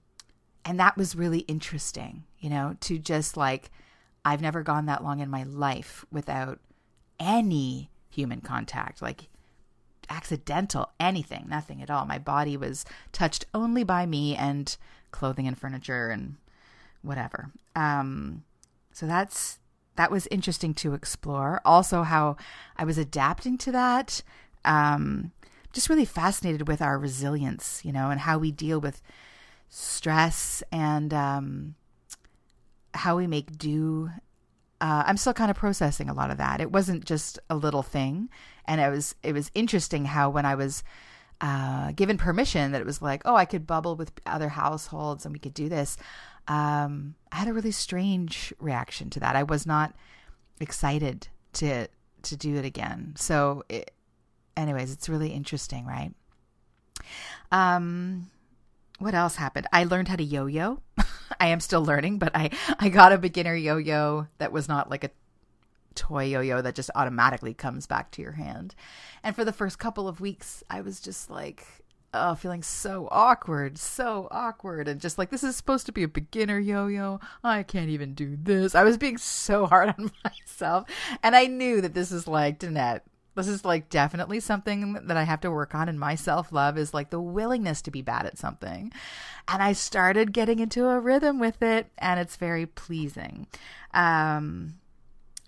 and 0.65 0.81
that 0.81 0.97
was 0.97 1.15
really 1.15 1.41
interesting, 1.41 2.25
you 2.41 2.51
know, 2.51 2.77
to 2.81 2.99
just 2.99 3.37
like, 3.37 3.71
I've 4.25 4.43
never 4.43 4.65
gone 4.65 4.87
that 4.87 5.05
long 5.05 5.21
in 5.21 5.31
my 5.31 5.45
life 5.45 6.05
without 6.11 6.59
any 7.21 7.89
human 8.11 8.41
contact, 8.41 9.01
like 9.01 9.29
accidental, 10.09 10.91
anything, 10.99 11.47
nothing 11.49 11.81
at 11.83 11.89
all. 11.89 12.05
My 12.05 12.19
body 12.19 12.57
was 12.57 12.85
touched 13.13 13.45
only 13.55 13.85
by 13.85 14.07
me 14.07 14.35
and 14.35 14.77
clothing 15.11 15.47
and 15.47 15.59
furniture 15.59 16.11
and 16.11 16.37
whatever. 17.03 17.51
Um, 17.77 18.45
so 18.93 19.07
that's 19.07 19.59
that 19.97 20.11
was 20.11 20.27
interesting 20.31 20.75
to 20.75 20.95
explore. 20.95 21.61
Also, 21.65 22.03
how 22.03 22.37
I 22.77 22.85
was 22.85 22.99
adapting 22.99 23.59
to 23.59 23.73
that. 23.73 24.23
Um, 24.65 25.33
just 25.73 25.89
really 25.89 26.05
fascinated 26.05 26.67
with 26.67 26.83
our 26.83 26.99
resilience, 26.99 27.83
you 27.85 27.93
know, 27.93 28.11
and 28.11 28.21
how 28.21 28.39
we 28.39 28.51
deal 28.51 28.81
with 28.81 29.03
stress 29.69 30.63
and 30.73 31.15
um, 31.15 31.75
how 32.95 33.17
we 33.17 33.27
make 33.27 33.57
do. 33.57 34.11
Uh, 34.81 35.05
I'm 35.07 35.17
still 35.17 35.35
kind 35.35 35.51
of 35.51 35.57
processing 35.57 36.09
a 36.09 36.15
lot 36.15 36.31
of 36.31 36.39
that. 36.39 36.61
It 36.61 36.73
wasn't 36.73 37.05
just 37.05 37.39
a 37.51 37.55
little 37.55 37.83
thing, 37.83 38.31
and 38.65 38.81
it 38.81 38.89
was 38.89 39.15
it 39.23 39.33
was 39.33 39.51
interesting 39.55 40.07
how 40.07 40.31
when 40.31 40.47
I 40.47 40.55
was 40.55 40.83
uh, 41.41 41.93
given 41.93 42.19
permission 42.19 42.73
that 42.73 42.81
it 42.81 42.87
was 42.87 43.01
like, 43.01 43.23
oh, 43.25 43.35
I 43.35 43.45
could 43.45 43.67
bubble 43.67 43.97
with 43.97 44.13
other 44.27 44.49
households 44.49 45.25
and 45.25 45.33
we 45.33 45.39
could 45.39 45.55
do 45.55 45.69
this. 45.69 45.97
Um, 46.49 47.15
I 47.33 47.37
had 47.37 47.49
a 47.49 47.53
really 47.53 47.71
strange 47.71 48.53
reaction 48.59 49.11
to 49.11 49.21
that. 49.21 49.37
I 49.37 49.43
was 49.43 49.67
not 49.67 49.95
excited 50.61 51.29
to 51.55 51.89
to 52.23 52.37
do 52.37 52.57
it 52.57 52.67
again. 52.67 53.15
So, 53.17 53.65
it, 53.71 53.93
anyways, 54.55 54.93
it's 54.93 55.09
really 55.09 55.31
interesting, 55.31 55.87
right? 55.87 56.13
Um, 57.51 58.31
what 58.99 59.15
else 59.15 59.37
happened? 59.37 59.67
I 59.73 59.85
learned 59.85 60.09
how 60.09 60.17
to 60.17 60.23
yo-yo. 60.23 60.83
I 61.41 61.47
am 61.47 61.61
still 61.61 61.83
learning, 61.83 62.19
but 62.19 62.37
I 62.37 62.51
I 62.79 62.91
got 62.91 63.13
a 63.13 63.19
beginner 63.19 63.55
yo-yo 63.55 64.27
that 64.39 64.53
was 64.53 64.69
not 64.69 64.91
like 64.91 65.05
a 65.05 65.11
toy 65.95 66.25
yo-yo 66.25 66.63
that 66.63 66.75
just 66.75 66.91
automatically 66.95 67.55
comes 67.55 67.87
back 67.87 68.11
to 68.13 68.23
your 68.23 68.33
hand. 68.33 68.75
And 69.23 69.35
for 69.35 69.45
the 69.45 69.53
first 69.53 69.79
couple 69.79 70.09
of 70.09 70.21
weeks, 70.21 70.63
I 70.71 70.81
was 70.81 71.01
just 71.01 71.31
like 71.31 71.67
oh, 72.13 72.35
feeling 72.35 72.63
so 72.63 73.09
awkward, 73.11 73.79
so 73.79 74.29
awkward, 74.31 74.89
and 74.89 75.01
just 75.01 75.19
like 75.19 75.31
this 75.31 75.45
is 75.45 75.57
supposed 75.57 75.87
to 75.87 75.93
be 75.93 76.03
a 76.03 76.09
beginner 76.09 76.59
yo-yo. 76.59 77.21
I 77.45 77.63
can't 77.63 77.91
even 77.91 78.15
do 78.15 78.37
this. 78.41 78.75
I 78.75 78.85
was 78.85 78.99
being 78.99 79.19
so 79.19 79.67
hard 79.67 79.95
on 79.97 80.11
myself, 80.25 80.89
and 81.23 81.37
I 81.37 81.47
knew 81.47 81.81
that 81.81 81.95
this 81.95 82.13
is 82.13 82.27
like 82.27 82.59
Danette. 82.59 83.03
This 83.37 83.49
is 83.49 83.65
like 83.65 83.89
definitely 83.89 84.41
something 84.41 84.95
that 85.05 85.17
I 85.17 85.23
have 85.23 85.41
to 85.43 85.51
work 85.51 85.75
on 85.75 85.89
in 85.89 85.99
my 85.99 86.15
self 86.15 86.53
love 86.53 86.77
is 86.77 86.93
like 86.93 87.11
the 87.11 87.21
willingness 87.21 87.81
to 87.83 87.91
be 87.91 88.03
bad 88.03 88.27
at 88.27 88.39
something. 88.39 88.93
And 89.49 89.63
I 89.63 89.73
started 89.73 90.33
getting 90.33 90.59
into 90.59 90.87
a 90.89 91.01
rhythm 91.01 91.39
with 91.39 91.63
it, 91.63 91.87
and 91.99 92.21
it's 92.21 92.37
very 92.37 92.67
pleasing. 92.67 93.47
Um, 93.95 94.75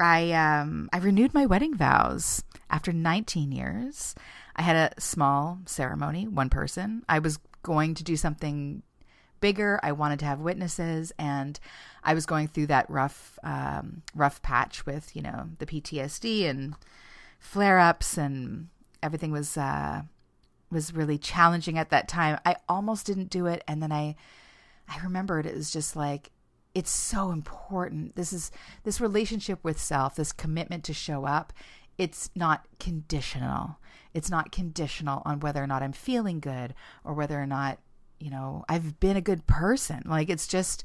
I 0.03 0.33
um 0.33 0.89
I 0.93 0.99
renewed 0.99 1.33
my 1.33 1.47
wedding 1.47 1.75
vows 1.75 2.43
after 2.71 2.93
19 2.93 3.53
years. 3.53 4.15
I 4.57 4.63
had 4.63 4.77
a 4.77 5.01
small 5.01 5.61
ceremony, 5.67 6.27
one 6.27 6.51
person. 6.51 7.05
I 7.09 7.21
was 7.21 7.39
going 7.63 7.95
to 7.95 8.05
do 8.05 8.17
something 8.17 8.83
bigger. 9.41 9.79
I 9.83 9.93
wanted 9.93 10.19
to 10.21 10.25
have 10.25 10.41
witnesses, 10.41 11.13
and 11.19 11.59
I 12.03 12.15
was 12.15 12.27
going 12.27 12.49
through 12.49 12.67
that 12.69 12.89
rough 12.91 13.39
um, 13.43 14.03
rough 14.15 14.43
patch 14.43 14.87
with 14.87 15.15
you 15.15 15.23
know 15.23 15.51
the 15.59 15.67
PTSD 15.67 16.49
and 16.49 16.75
flare 17.39 17.79
ups, 17.79 18.17
and 18.19 18.69
everything 19.03 19.33
was 19.33 19.57
uh, 19.57 20.03
was 20.71 20.95
really 20.95 21.19
challenging 21.19 21.79
at 21.79 21.91
that 21.91 22.09
time. 22.09 22.39
I 22.45 22.57
almost 22.69 23.07
didn't 23.07 23.31
do 23.31 23.47
it, 23.47 23.63
and 23.69 23.83
then 23.83 23.93
I 23.93 24.17
I 24.89 25.03
remembered 25.03 25.47
it 25.47 25.55
was 25.55 25.71
just 25.71 25.95
like 25.95 26.31
it's 26.75 26.91
so 26.91 27.31
important. 27.31 28.17
This 28.17 28.33
is 28.33 28.51
this 28.85 29.01
relationship 29.01 29.63
with 29.63 29.81
self, 29.81 30.17
this 30.17 30.33
commitment 30.33 30.85
to 30.85 30.95
show 30.95 31.25
up. 31.25 31.53
It's 31.99 32.31
not 32.35 32.67
conditional. 32.79 33.79
It's 34.15 34.31
not 34.31 34.53
conditional 34.53 35.23
on 35.25 35.41
whether 35.41 35.63
or 35.63 35.67
not 35.67 35.83
I'm 35.83 35.93
feeling 35.93 36.41
good 36.41 36.75
or 37.05 37.15
whether 37.15 37.41
or 37.41 37.47
not, 37.47 37.79
you 38.19 38.31
know, 38.31 38.65
I've 38.69 38.99
been 39.01 39.17
a 39.17 39.23
good 39.23 39.47
person. 39.47 40.03
Like 40.07 40.31
it's 40.31 40.47
just 40.47 40.85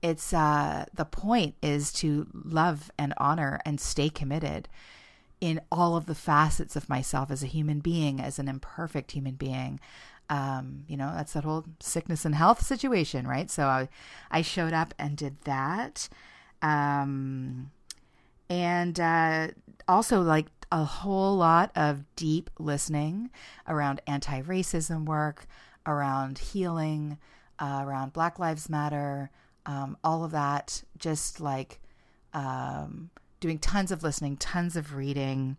it's 0.00 0.32
uh 0.32 0.84
the 0.94 1.04
point 1.04 1.56
is 1.62 1.92
to 1.92 2.26
love 2.32 2.90
and 2.98 3.12
honor 3.16 3.60
and 3.66 3.80
stay 3.80 4.08
committed 4.08 4.68
in 5.40 5.60
all 5.70 5.96
of 5.96 6.06
the 6.06 6.14
facets 6.14 6.74
of 6.74 6.88
myself 6.88 7.30
as 7.30 7.42
a 7.42 7.46
human 7.46 7.80
being, 7.80 8.20
as 8.20 8.38
an 8.38 8.48
imperfect 8.48 9.12
human 9.12 9.34
being 9.34 9.78
um, 10.30 10.84
you 10.88 10.96
know, 10.96 11.12
that's 11.14 11.32
that 11.32 11.44
whole 11.44 11.64
sickness 11.80 12.24
and 12.24 12.34
health 12.34 12.62
situation, 12.62 13.26
right? 13.26 13.50
So 13.50 13.66
I, 13.66 13.88
I 14.30 14.42
showed 14.42 14.72
up 14.72 14.94
and 14.98 15.16
did 15.16 15.40
that. 15.42 16.08
Um, 16.60 17.70
and 18.50 18.98
uh, 18.98 19.48
also 19.86 20.20
like 20.20 20.46
a 20.70 20.84
whole 20.84 21.36
lot 21.36 21.70
of 21.74 22.04
deep 22.14 22.50
listening 22.58 23.30
around 23.66 24.00
anti 24.06 24.42
racism 24.42 25.06
work, 25.06 25.46
around 25.86 26.38
healing, 26.38 27.18
uh, 27.58 27.82
around 27.84 28.12
Black 28.12 28.38
Lives 28.38 28.68
Matter, 28.68 29.30
um, 29.64 29.96
all 30.04 30.24
of 30.24 30.30
that. 30.32 30.82
Just 30.98 31.40
like 31.40 31.80
um, 32.34 33.10
doing 33.40 33.58
tons 33.58 33.90
of 33.90 34.02
listening, 34.02 34.36
tons 34.36 34.76
of 34.76 34.94
reading, 34.94 35.56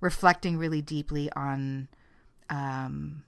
reflecting 0.00 0.58
really 0.58 0.82
deeply 0.82 1.30
on 1.32 1.88
um, 2.48 3.24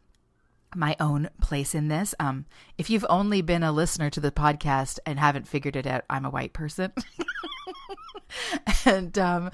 my 0.77 0.97
own 1.01 1.29
place 1.41 1.75
in 1.75 1.89
this. 1.89 2.15
Um, 2.19 2.47
if 2.79 2.91
you've 2.91 3.07
only 3.09 3.43
been 3.43 3.63
a 3.63 3.73
listener 3.73 4.11
to 4.11 4.21
the 4.21 4.31
podcast 4.31 4.99
and 5.07 5.19
haven't 5.19 5.49
figured 5.49 5.77
it 5.77 5.87
out, 5.87 6.05
I'm 6.09 6.25
a 6.25 6.31
white 6.31 6.53
person. 6.53 6.93
and 8.85 9.19
um, 9.19 9.51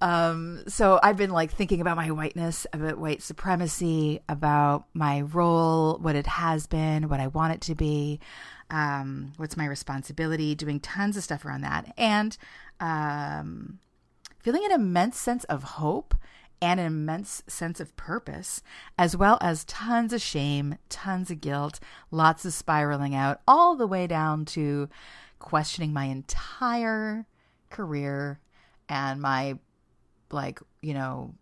um, 0.00 0.62
so 0.68 1.00
I've 1.02 1.16
been 1.16 1.30
like 1.30 1.50
thinking 1.52 1.80
about 1.80 1.96
my 1.96 2.10
whiteness, 2.10 2.66
about 2.72 2.98
white 2.98 3.22
supremacy, 3.22 4.20
about 4.28 4.84
my 4.92 5.22
role, 5.22 5.98
what 5.98 6.16
it 6.16 6.26
has 6.26 6.66
been, 6.66 7.08
what 7.08 7.20
I 7.20 7.28
want 7.28 7.54
it 7.54 7.60
to 7.62 7.74
be, 7.74 8.20
um, 8.70 9.32
what's 9.36 9.56
my 9.56 9.66
responsibility, 9.66 10.54
doing 10.54 10.80
tons 10.80 11.16
of 11.16 11.22
stuff 11.22 11.44
around 11.44 11.62
that, 11.62 11.92
and 11.96 12.36
um, 12.80 13.78
feeling 14.40 14.64
an 14.66 14.72
immense 14.72 15.18
sense 15.18 15.44
of 15.44 15.62
hope 15.62 16.14
and 16.60 16.80
an 16.80 16.86
immense 16.86 17.42
sense 17.46 17.80
of 17.80 17.96
purpose, 17.96 18.62
as 18.98 19.16
well 19.16 19.38
as 19.40 19.64
tons 19.64 20.12
of 20.12 20.22
shame, 20.22 20.78
tons 20.88 21.30
of 21.30 21.40
guilt, 21.40 21.80
lots 22.10 22.44
of 22.44 22.52
spiraling 22.52 23.14
out, 23.14 23.40
all 23.46 23.76
the 23.76 23.86
way 23.86 24.06
down 24.06 24.44
to 24.46 24.88
questioning 25.38 25.92
my 25.92 26.04
entire 26.04 27.26
career 27.70 28.40
and 28.88 29.20
my, 29.20 29.58
like, 30.30 30.60
you 30.82 30.94
know, 30.94 31.34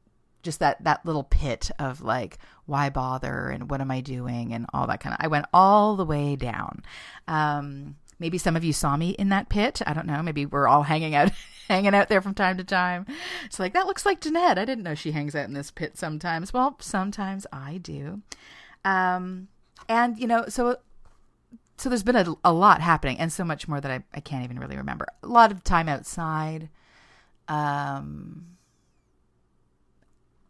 just 0.42 0.61
that 0.61 0.85
that 0.85 1.04
little 1.06 1.25
pit 1.25 1.71
of 1.78 2.02
like 2.02 2.37
why 2.66 2.90
bother 2.90 3.49
and 3.49 3.71
what 3.71 3.80
am 3.80 3.90
i 3.90 4.02
doing 4.02 4.52
and 4.52 4.66
all 4.75 4.87
that 4.87 5.00
kind 5.00 5.14
of 5.14 5.25
i 5.25 5.26
went 5.26 5.47
all 5.54 5.97
the 5.97 6.04
way 6.04 6.37
down. 6.37 6.83
Um 7.26 7.97
maybe 8.18 8.38
some 8.38 8.54
of 8.56 8.62
you 8.62 8.73
saw 8.73 8.97
me 8.97 9.11
in 9.11 9.30
that 9.30 9.49
pit. 9.49 9.83
I 9.87 9.92
don't 9.92 10.06
know. 10.06 10.23
Maybe 10.23 10.47
we're 10.47 10.68
all 10.68 10.83
hanging 10.83 11.14
out 11.14 11.30
hanging 11.68 11.94
out 11.94 12.09
there 12.09 12.21
from 12.23 12.35
time 12.35 12.56
to 12.59 12.64
time. 12.64 13.06
It's 13.44 13.59
like, 13.59 13.73
that 13.73 13.87
looks 13.87 14.06
like 14.06 14.21
Danette. 14.21 14.59
I 14.59 14.64
didn't 14.64 14.85
know 14.85 14.94
she 14.94 15.12
hangs 15.12 15.35
out 15.35 15.47
in 15.47 15.54
this 15.54 15.71
pit 15.71 15.97
sometimes. 15.97 16.52
Well, 16.52 16.76
sometimes 16.80 17.47
I 17.52 17.78
do. 17.78 18.23
Um, 18.85 19.49
and, 19.88 20.18
you 20.18 20.26
know, 20.26 20.47
so 20.49 20.78
so 21.76 21.88
there's 21.88 22.04
been 22.04 22.16
a, 22.16 22.35
a 22.44 22.52
lot 22.52 22.80
happening 22.80 23.18
and 23.18 23.33
so 23.33 23.44
much 23.44 23.66
more 23.66 23.80
that 23.80 23.90
I, 23.90 24.04
I 24.14 24.21
can't 24.21 24.44
even 24.44 24.61
really 24.61 24.76
remember. 24.76 25.06
A 25.23 25.26
lot 25.26 25.50
of 25.50 25.64
time 25.64 25.88
outside. 25.88 26.68
Um, 27.49 28.47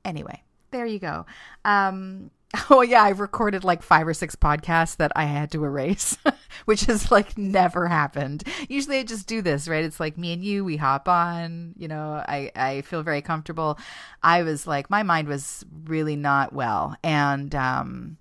anyway, 0.04 0.42
there 0.71 0.85
you 0.85 0.99
go. 0.99 1.25
Um, 1.64 2.30
Oh 2.71 2.83
yeah, 2.83 3.02
I've 3.02 3.21
recorded 3.21 3.64
like 3.64 3.83
five 3.83 4.06
or 4.06 4.14
six 4.14 4.37
podcasts 4.37 4.97
that 4.99 5.12
I 5.16 5.25
had 5.25 5.50
to 5.52 5.64
erase, 5.64 6.16
which 6.64 6.87
has 6.87 7.11
like 7.11 7.37
never 7.37 7.88
happened. 7.88 8.44
Usually 8.68 8.99
I 8.99 9.02
just 9.02 9.26
do 9.26 9.42
this, 9.42 9.68
right? 9.68 9.84
It's 9.84 10.00
like 10.00 10.18
me 10.18 10.32
and 10.32 10.44
you, 10.44 10.64
we 10.64 10.76
hop 10.76 11.08
on, 11.08 11.75
you 11.76 11.88
know, 11.88 12.23
I, 12.26 12.50
I 12.54 12.80
feel 12.82 13.02
very 13.02 13.23
comfortable. 13.23 13.78
I 14.23 14.42
was 14.42 14.66
like 14.66 14.90
my 14.90 15.02
mind 15.02 15.28
was 15.28 15.64
really 15.84 16.16
not 16.16 16.52
well. 16.52 16.96
And 17.02 17.54
um 17.54 18.18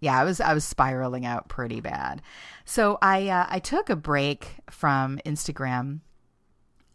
yeah, 0.00 0.18
I 0.18 0.24
was 0.24 0.40
I 0.40 0.54
was 0.54 0.64
spiraling 0.64 1.26
out 1.26 1.48
pretty 1.48 1.80
bad. 1.80 2.22
So 2.64 2.98
I 3.02 3.28
uh, 3.28 3.46
I 3.48 3.58
took 3.58 3.90
a 3.90 3.96
break 3.96 4.56
from 4.70 5.18
Instagram 5.26 6.00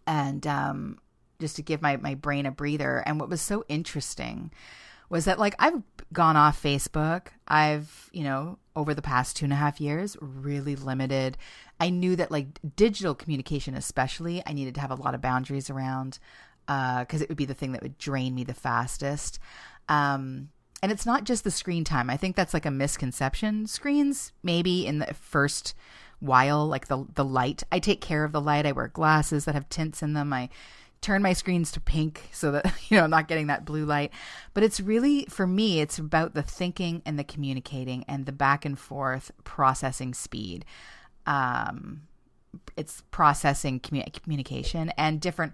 and 0.07 0.45
um 0.47 0.99
just 1.39 1.55
to 1.57 1.61
give 1.61 1.81
my, 1.81 1.97
my 1.97 2.15
brain 2.15 2.45
a 2.45 2.51
breather. 2.51 3.03
And 3.05 3.19
what 3.19 3.29
was 3.29 3.41
so 3.41 3.65
interesting 3.67 4.51
was 5.10 5.25
that 5.25 5.39
like 5.39 5.55
I've 5.60 5.81
gone 6.12 6.38
off 6.38 6.62
Facebook. 6.62 7.27
I've, 7.48 8.10
you 8.13 8.24
know, 8.24 8.57
over 8.75 8.93
the 8.93 9.01
past 9.01 9.36
two 9.36 9.45
and 9.45 9.53
a 9.53 9.57
half 9.57 9.79
years, 9.81 10.17
really 10.19 10.75
limited. 10.75 11.38
I 11.79 11.89
knew 11.89 12.15
that 12.15 12.31
like 12.31 12.48
digital 12.75 13.15
communication, 13.15 13.75
especially, 13.75 14.41
I 14.45 14.53
needed 14.53 14.75
to 14.75 14.81
have 14.81 14.91
a 14.91 14.95
lot 14.95 15.15
of 15.15 15.22
boundaries 15.22 15.69
around 15.69 16.19
because 16.65 17.22
uh, 17.22 17.24
it 17.24 17.29
would 17.29 17.38
be 17.38 17.45
the 17.45 17.53
thing 17.53 17.74
that 17.74 17.83
would 17.83 17.98
drain 17.98 18.33
me 18.33 18.43
the 18.43 18.53
fastest. 18.53 19.39
Um, 19.89 20.49
and 20.82 20.91
it's 20.91 21.06
not 21.06 21.23
just 21.23 21.43
the 21.43 21.51
screen 21.51 21.84
time. 21.84 22.10
I 22.10 22.17
think 22.17 22.36
that's 22.36 22.54
like 22.54 22.65
a 22.65 22.71
misconception. 22.71 23.67
Screens, 23.67 24.34
maybe 24.43 24.86
in 24.86 24.99
the 24.99 25.13
first 25.13 25.75
while, 26.19 26.65
like 26.67 26.88
the 26.88 27.06
the 27.15 27.25
light. 27.25 27.63
I 27.71 27.80
take 27.80 28.01
care 28.01 28.23
of 28.23 28.32
the 28.32 28.41
light. 28.41 28.65
I 28.65 28.71
wear 28.71 28.88
glasses 28.88 29.45
that 29.45 29.56
have 29.56 29.69
tints 29.69 30.01
in 30.01 30.13
them. 30.13 30.34
I 30.34 30.49
turn 31.03 31.21
my 31.21 31.33
screens 31.33 31.71
to 31.73 31.79
pink 31.79 32.29
so 32.31 32.51
that 32.51 32.73
you 32.89 32.97
know 32.97 33.03
I'm 33.03 33.09
not 33.09 33.27
getting 33.27 33.47
that 33.47 33.65
blue 33.65 33.85
light. 33.85 34.11
But 34.53 34.63
it's 34.63 34.79
really 34.79 35.25
for 35.29 35.45
me 35.45 35.81
it's 35.81 35.99
about 35.99 36.33
the 36.33 36.41
thinking 36.41 37.01
and 37.05 37.19
the 37.19 37.23
communicating 37.23 38.03
and 38.07 38.25
the 38.25 38.31
back 38.31 38.65
and 38.65 38.77
forth 38.77 39.31
processing 39.43 40.13
speed. 40.13 40.65
Um 41.25 42.03
it's 42.77 43.03
processing 43.11 43.79
commu- 43.79 44.21
communication 44.23 44.91
and 44.97 45.19
different 45.19 45.53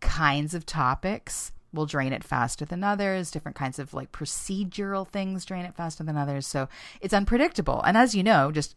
kinds 0.00 0.54
of 0.54 0.66
topics 0.66 1.52
will 1.72 1.86
drain 1.86 2.12
it 2.12 2.24
faster 2.24 2.64
than 2.64 2.82
others. 2.82 3.30
Different 3.30 3.56
kinds 3.56 3.78
of 3.78 3.92
like 3.94 4.12
procedural 4.12 5.06
things 5.06 5.44
drain 5.44 5.64
it 5.64 5.76
faster 5.76 6.04
than 6.04 6.16
others. 6.16 6.46
So 6.46 6.68
it's 7.00 7.14
unpredictable. 7.14 7.82
And 7.82 7.96
as 7.96 8.14
you 8.14 8.22
know, 8.22 8.50
just 8.50 8.74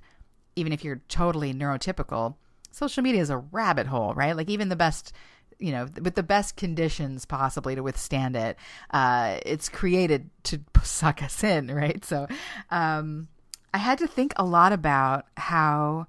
even 0.56 0.74
if 0.74 0.84
you're 0.84 1.02
totally 1.08 1.54
neurotypical, 1.54 2.36
social 2.72 3.04
media 3.04 3.22
is 3.22 3.30
a 3.30 3.38
rabbit 3.38 3.88
hole, 3.88 4.14
right? 4.14 4.36
Like 4.36 4.50
even 4.50 4.70
the 4.70 4.76
best 4.76 5.14
you 5.60 5.72
know, 5.74 5.88
with 6.02 6.16
the 6.16 6.24
best 6.24 6.56
conditions 6.56 7.26
possibly 7.26 7.76
to 7.76 7.84
withstand 7.84 8.36
it. 8.36 8.58
Uh, 8.92 9.38
it's 9.46 9.70
created 9.70 10.30
to 10.44 10.62
suck 10.84 11.22
us 11.22 11.44
in, 11.44 11.68
right? 11.68 12.04
So, 12.06 12.28
um, 12.72 13.28
I 13.74 13.78
had 13.78 14.00
to 14.00 14.08
think 14.08 14.34
a 14.36 14.46
lot 14.46 14.74
about 14.74 15.26
how 15.38 16.08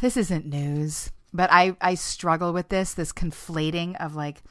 this 0.00 0.16
isn't 0.16 0.46
news, 0.46 1.10
but 1.32 1.50
I, 1.50 1.76
I 1.80 1.94
struggle 1.94 2.52
with 2.52 2.68
this, 2.68 2.94
this 2.94 3.12
conflating 3.12 3.96
of 3.96 4.14
like 4.14 4.42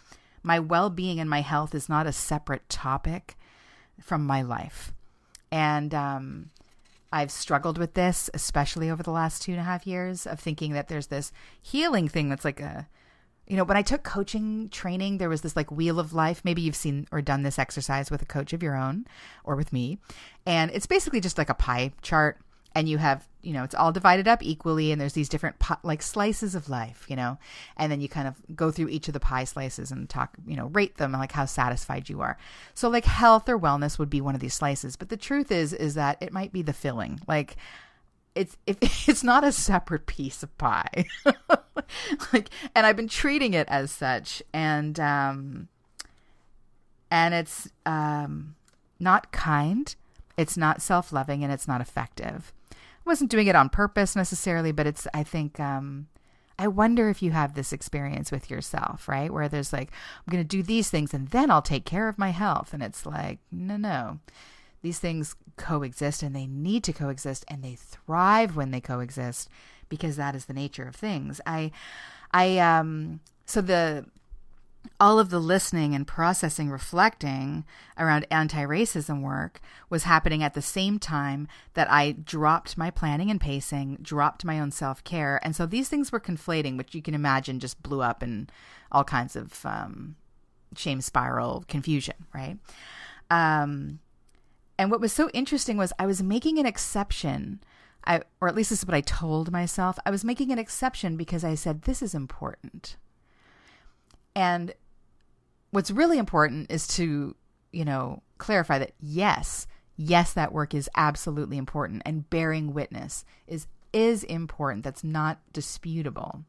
my 0.44 0.60
well 0.60 0.90
being 0.90 1.20
and 1.20 1.30
my 1.30 1.42
health 1.42 1.74
is 1.74 1.88
not 1.88 2.08
a 2.08 2.12
separate 2.12 2.68
topic 2.68 3.38
from 4.02 4.26
my 4.26 4.42
life. 4.42 4.94
And, 5.52 5.94
um, 5.94 6.50
I've 7.14 7.32
struggled 7.32 7.78
with 7.78 7.94
this, 7.94 8.30
especially 8.34 8.90
over 8.90 9.04
the 9.04 9.12
last 9.12 9.42
two 9.42 9.52
and 9.52 9.60
a 9.60 9.66
half 9.66 9.86
years, 9.86 10.26
of 10.26 10.40
thinking 10.40 10.72
that 10.74 10.88
there's 10.88 11.08
this 11.08 11.34
healing 11.62 12.08
thing 12.08 12.30
that's 12.30 12.46
like 12.46 12.62
a 12.62 12.88
you 13.48 13.58
know, 13.58 13.64
when 13.64 13.78
I 13.78 13.82
took 13.82 14.04
coaching 14.04 14.70
training, 14.70 15.18
there 15.18 15.30
was 15.30 15.42
this 15.42 15.56
like 15.56 15.72
wheel 15.72 16.00
of 16.00 16.14
life. 16.14 16.42
Maybe 16.46 16.62
you've 16.62 16.76
seen 16.76 17.08
or 17.12 17.22
done 17.22 17.44
this 17.44 17.60
exercise 17.60 18.10
with 18.10 18.22
a 18.22 18.26
coach 18.26 18.54
of 18.54 18.64
your 18.64 18.76
own 18.76 19.06
or 19.44 19.56
with 19.56 19.74
me. 19.74 19.98
And 20.46 20.72
it's 20.72 20.86
basically 20.86 21.20
just 21.20 21.38
like 21.38 21.50
a 21.50 21.56
pie 21.56 21.92
chart. 22.02 22.38
And 22.74 22.88
you 22.88 23.00
have, 23.00 23.28
you 23.42 23.52
know, 23.52 23.66
it's 23.66 23.76
all 23.76 23.92
divided 23.92 24.30
up 24.30 24.42
equally. 24.42 24.94
And 24.94 25.02
there's 25.02 25.12
these 25.12 25.28
different 25.28 25.60
pot, 25.60 25.84
like 25.84 26.02
slices 26.02 26.56
of 26.56 26.70
life, 26.70 27.06
you 27.10 27.18
know, 27.18 27.38
and 27.76 27.92
then 27.92 28.00
you 28.00 28.08
kind 28.08 28.30
of 28.30 28.36
go 28.56 28.72
through 28.72 28.88
each 28.88 29.10
of 29.10 29.14
the 29.14 29.20
pie 29.20 29.44
slices 29.44 29.92
and 29.92 30.10
talk, 30.10 30.38
you 30.48 30.56
know, 30.56 30.68
rate 30.68 30.96
them 30.96 31.12
like 31.12 31.34
how 31.34 31.44
satisfied 31.44 32.08
you 32.08 32.22
are. 32.22 32.38
So 32.74 32.88
like 32.88 33.04
health 33.04 33.50
or 33.50 33.60
wellness 33.60 34.00
would 34.00 34.10
be 34.10 34.22
one 34.22 34.36
of 34.36 34.42
these 34.42 34.54
slices. 34.54 34.96
But 34.96 35.10
the 35.10 35.18
truth 35.18 35.52
is, 35.52 35.74
is 35.74 35.96
that 35.96 36.18
it 36.22 36.32
might 36.32 36.54
be 36.54 36.62
the 36.62 36.72
filling. 36.72 37.20
Like, 37.28 37.58
it's 38.36 38.58
if 38.66 38.78
it's 39.10 39.24
not 39.24 39.44
a 39.44 39.52
separate 39.52 40.06
piece 40.06 40.44
of 40.44 40.58
pie 40.58 41.06
like 42.34 42.50
and 42.76 42.86
i've 42.86 42.96
been 42.96 43.08
treating 43.08 43.54
it 43.54 43.68
as 43.70 43.92
such 43.92 44.42
and 44.54 45.00
um 45.00 45.68
and 47.10 47.34
it's 47.34 47.70
um 47.86 48.56
not 49.00 49.32
kind 49.32 49.96
it's 50.38 50.58
not 50.58 50.82
self-loving 50.82 51.44
and 51.44 51.52
it's 51.52 51.68
not 51.68 51.82
effective 51.82 52.54
i 52.72 52.76
wasn't 53.06 53.30
doing 53.32 53.48
it 53.48 53.56
on 53.56 53.70
purpose 53.70 54.16
necessarily 54.16 54.72
but 54.72 54.88
it's 54.88 55.08
i 55.14 55.24
think 55.24 55.60
um 55.60 56.08
I 56.60 56.68
wonder 56.68 57.10
if 57.10 57.24
you 57.24 57.32
have 57.32 57.56
this 57.56 57.74
experience 57.74 58.32
with 58.32 58.52
yourself, 58.52 59.08
right? 59.08 59.34
Where 59.34 59.50
there's 59.50 59.74
like, 59.74 59.90
I'm 59.92 60.32
going 60.32 60.44
to 60.44 60.48
do 60.48 60.62
these 60.62 60.92
things 60.92 61.12
and 61.12 61.28
then 61.30 61.50
I'll 61.50 61.64
take 61.64 61.86
care 61.86 62.08
of 62.08 62.20
my 62.20 62.30
health. 62.30 62.72
And 62.72 62.84
it's 62.84 63.04
like, 63.04 63.40
no, 63.52 63.78
no 63.78 64.20
these 64.82 65.00
things 65.00 65.36
coexist 65.58 66.24
and 66.24 66.36
they 66.36 66.48
need 66.48 66.84
to 66.84 66.94
coexist 66.94 67.46
and 67.48 67.64
they 67.64 67.76
thrive 67.76 68.56
when 68.56 68.72
they 68.72 68.82
coexist 68.82 69.50
because 69.90 70.16
that 70.16 70.36
is 70.36 70.46
the 70.46 70.54
nature 70.54 70.88
of 70.88 70.96
things. 70.96 71.40
I 71.46 71.72
I 72.32 72.58
um 72.58 73.20
so 73.46 73.62
the 73.62 74.06
all 75.00 75.20
of 75.20 75.30
the 75.30 75.40
listening 75.40 75.94
and 75.94 76.08
processing 76.08 76.70
reflecting 76.70 77.66
around 77.98 78.26
anti-racism 78.32 79.22
work 79.22 79.62
was 79.90 80.04
happening 80.04 80.42
at 80.42 80.56
the 80.56 80.62
same 80.62 80.98
time 80.98 81.48
that 81.76 81.92
I 81.92 82.14
dropped 82.14 82.78
my 82.78 82.90
planning 82.90 83.30
and 83.30 83.40
pacing, 83.40 84.00
dropped 84.02 84.44
my 84.44 84.60
own 84.60 84.72
self-care. 84.72 85.40
And 85.44 85.56
so 85.56 85.66
these 85.66 85.88
things 85.88 86.12
were 86.12 86.20
conflating, 86.20 86.78
which 86.78 86.96
you 86.96 87.02
can 87.02 87.14
imagine 87.14 87.60
just 87.60 87.84
blew 87.84 88.02
up 88.02 88.24
in 88.24 88.50
all 88.92 89.04
kinds 89.04 89.36
of 89.36 89.64
um, 89.66 90.16
shame 90.76 91.02
spiral 91.02 91.64
confusion, 91.68 92.16
right? 92.34 92.58
Um, 93.30 94.00
and 94.82 94.90
what 94.90 95.00
was 95.00 95.14
so 95.14 95.30
interesting 95.30 95.78
was 95.78 95.94
I 96.00 96.08
was 96.08 96.24
making 96.24 96.58
an 96.58 96.66
exception. 96.66 97.62
I, 98.04 98.22
or 98.42 98.48
at 98.48 98.56
least 98.56 98.72
this 98.72 98.80
is 98.80 98.88
what 98.88 98.96
I 98.96 99.02
told 99.02 99.52
myself. 99.52 100.00
I 100.08 100.10
was 100.10 100.26
making 100.26 100.52
an 100.52 100.58
exception 100.58 101.18
because 101.18 101.44
I 101.44 101.54
said, 101.54 101.84
this 101.84 102.02
is 102.02 102.16
important. 102.16 102.98
And 104.36 104.74
what's 105.70 105.92
really 105.92 106.18
important 106.18 106.72
is 106.72 106.88
to, 106.96 107.36
you 107.72 107.86
know, 107.86 108.24
clarify 108.40 108.80
that 108.80 108.94
yes, 109.00 109.68
yes, 109.98 110.34
that 110.34 110.52
work 110.52 110.74
is 110.74 110.90
absolutely 110.96 111.60
important 111.60 112.02
and 112.04 112.28
bearing 112.32 112.74
witness 112.74 113.24
is 113.46 113.68
is 113.94 114.24
important. 114.24 114.84
That's 114.84 115.04
not 115.04 115.38
disputable. 115.54 116.44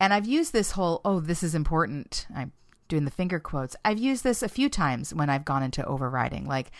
And 0.00 0.12
I've 0.12 0.26
used 0.26 0.52
this 0.52 0.72
whole, 0.72 1.02
oh, 1.04 1.20
this 1.20 1.44
is 1.44 1.54
important. 1.54 2.26
I'm 2.34 2.50
doing 2.88 3.04
the 3.04 3.12
finger 3.12 3.38
quotes. 3.38 3.76
I've 3.84 4.00
used 4.00 4.24
this 4.24 4.42
a 4.42 4.48
few 4.48 4.68
times 4.68 5.14
when 5.14 5.30
I've 5.30 5.44
gone 5.44 5.62
into 5.62 5.86
overriding, 5.86 6.46
like 6.46 6.72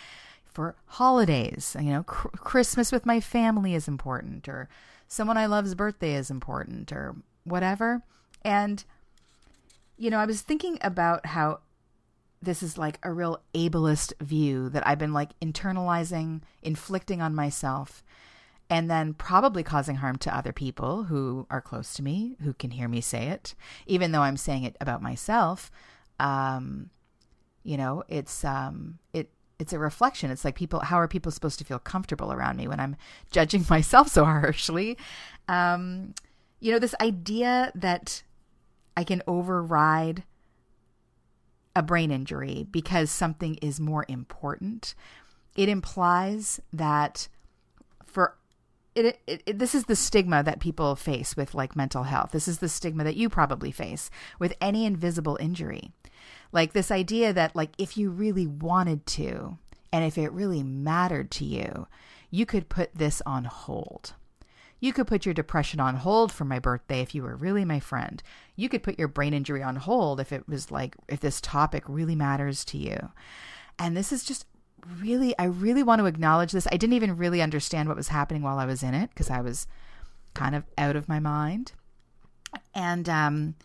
for 0.55 0.75
holidays. 0.85 1.75
You 1.79 1.91
know, 1.91 2.03
cr- 2.03 2.29
Christmas 2.29 2.91
with 2.91 3.05
my 3.05 3.19
family 3.19 3.75
is 3.75 3.87
important, 3.87 4.47
or 4.47 4.69
someone 5.07 5.37
I 5.37 5.45
love's 5.45 5.75
birthday 5.75 6.15
is 6.15 6.31
important, 6.31 6.91
or 6.91 7.15
whatever. 7.43 8.01
And, 8.43 8.83
you 9.97 10.09
know, 10.09 10.17
I 10.17 10.25
was 10.25 10.41
thinking 10.41 10.79
about 10.81 11.25
how 11.27 11.59
this 12.41 12.63
is 12.63 12.77
like 12.77 12.99
a 13.03 13.11
real 13.11 13.41
ableist 13.53 14.13
view 14.21 14.69
that 14.69 14.87
I've 14.87 14.99
been 14.99 15.13
like 15.13 15.37
internalizing, 15.39 16.41
inflicting 16.63 17.21
on 17.21 17.35
myself, 17.35 18.03
and 18.69 18.89
then 18.89 19.13
probably 19.13 19.63
causing 19.63 19.97
harm 19.97 20.17
to 20.19 20.35
other 20.35 20.53
people 20.53 21.03
who 21.03 21.45
are 21.49 21.61
close 21.61 21.93
to 21.95 22.03
me, 22.03 22.37
who 22.43 22.53
can 22.53 22.71
hear 22.71 22.87
me 22.87 23.01
say 23.01 23.27
it, 23.27 23.55
even 23.85 24.11
though 24.11 24.21
I'm 24.21 24.37
saying 24.37 24.63
it 24.63 24.77
about 24.79 25.01
myself. 25.01 25.69
Um, 26.19 26.91
you 27.63 27.77
know, 27.77 28.03
it's 28.07 28.45
um, 28.45 28.99
it 29.11 29.29
it's 29.59 29.73
a 29.73 29.79
reflection. 29.79 30.31
It's 30.31 30.45
like 30.45 30.55
people, 30.55 30.79
how 30.81 30.99
are 30.99 31.07
people 31.07 31.31
supposed 31.31 31.59
to 31.59 31.65
feel 31.65 31.79
comfortable 31.79 32.31
around 32.31 32.57
me 32.57 32.67
when 32.67 32.79
I'm 32.79 32.95
judging 33.31 33.65
myself 33.69 34.09
so 34.09 34.25
harshly? 34.25 34.97
Um, 35.47 36.13
you 36.59 36.71
know, 36.71 36.79
this 36.79 36.95
idea 37.01 37.71
that 37.75 38.23
I 38.97 39.03
can 39.03 39.21
override 39.27 40.23
a 41.75 41.83
brain 41.83 42.11
injury 42.11 42.65
because 42.71 43.11
something 43.11 43.55
is 43.55 43.79
more 43.79 44.05
important. 44.07 44.95
It 45.55 45.69
implies 45.69 46.61
that 46.71 47.27
for 48.05 48.37
it, 48.95 49.19
it, 49.27 49.43
it, 49.45 49.59
this 49.59 49.75
is 49.75 49.85
the 49.85 49.95
stigma 49.95 50.41
that 50.43 50.61
people 50.61 50.95
face 50.95 51.35
with 51.35 51.53
like 51.53 51.75
mental 51.75 52.03
health. 52.03 52.31
This 52.31 52.47
is 52.47 52.59
the 52.59 52.69
stigma 52.69 53.03
that 53.03 53.17
you 53.17 53.29
probably 53.29 53.71
face 53.71 54.09
with 54.39 54.53
any 54.61 54.85
invisible 54.85 55.37
injury. 55.41 55.91
Like 56.51 56.73
this 56.73 56.91
idea 56.91 57.33
that 57.33 57.55
like 57.55 57.71
if 57.77 57.97
you 57.97 58.09
really 58.09 58.47
wanted 58.47 59.05
to 59.07 59.57
and 59.91 60.03
if 60.03 60.17
it 60.17 60.31
really 60.31 60.63
mattered 60.63 61.31
to 61.31 61.45
you, 61.45 61.87
you 62.29 62.45
could 62.45 62.69
put 62.69 62.93
this 62.95 63.21
on 63.25 63.45
hold. 63.45 64.13
You 64.79 64.91
could 64.93 65.07
put 65.07 65.25
your 65.25 65.33
depression 65.33 65.79
on 65.79 65.95
hold 65.95 66.31
for 66.31 66.43
my 66.43 66.59
birthday 66.59 67.01
if 67.01 67.15
you 67.15 67.23
were 67.23 67.35
really 67.35 67.63
my 67.65 67.79
friend. 67.79 68.21
You 68.55 68.69
could 68.69 68.83
put 68.83 68.99
your 68.99 69.07
brain 69.07 69.33
injury 69.33 69.63
on 69.63 69.77
hold 69.77 70.19
if 70.19 70.31
it 70.31 70.47
was 70.47 70.69
like, 70.69 70.95
if 71.07 71.21
this 71.21 71.39
topic 71.39 71.83
really 71.87 72.15
matters 72.15 72.65
to 72.65 72.77
you. 72.77 73.11
And 73.79 73.95
this 73.95 74.11
is 74.11 74.23
just 74.23 74.45
really, 74.99 75.33
I 75.39 75.45
really 75.45 75.81
want 75.81 75.99
to 75.99 76.05
acknowledge 76.05 76.51
this. 76.51 76.67
I 76.71 76.77
didn't 76.77 76.93
even 76.93 77.15
really 77.15 77.41
understand 77.41 77.87
what 77.87 77.97
was 77.97 78.09
happening 78.09 78.41
while 78.41 78.59
I 78.59 78.65
was 78.65 78.83
in 78.83 78.93
it 78.93 79.09
because 79.09 79.29
I 79.29 79.41
was 79.41 79.65
kind 80.33 80.55
of 80.55 80.65
out 80.77 80.95
of 80.95 81.07
my 81.07 81.19
mind. 81.19 81.71
And, 82.73 83.07
um, 83.09 83.55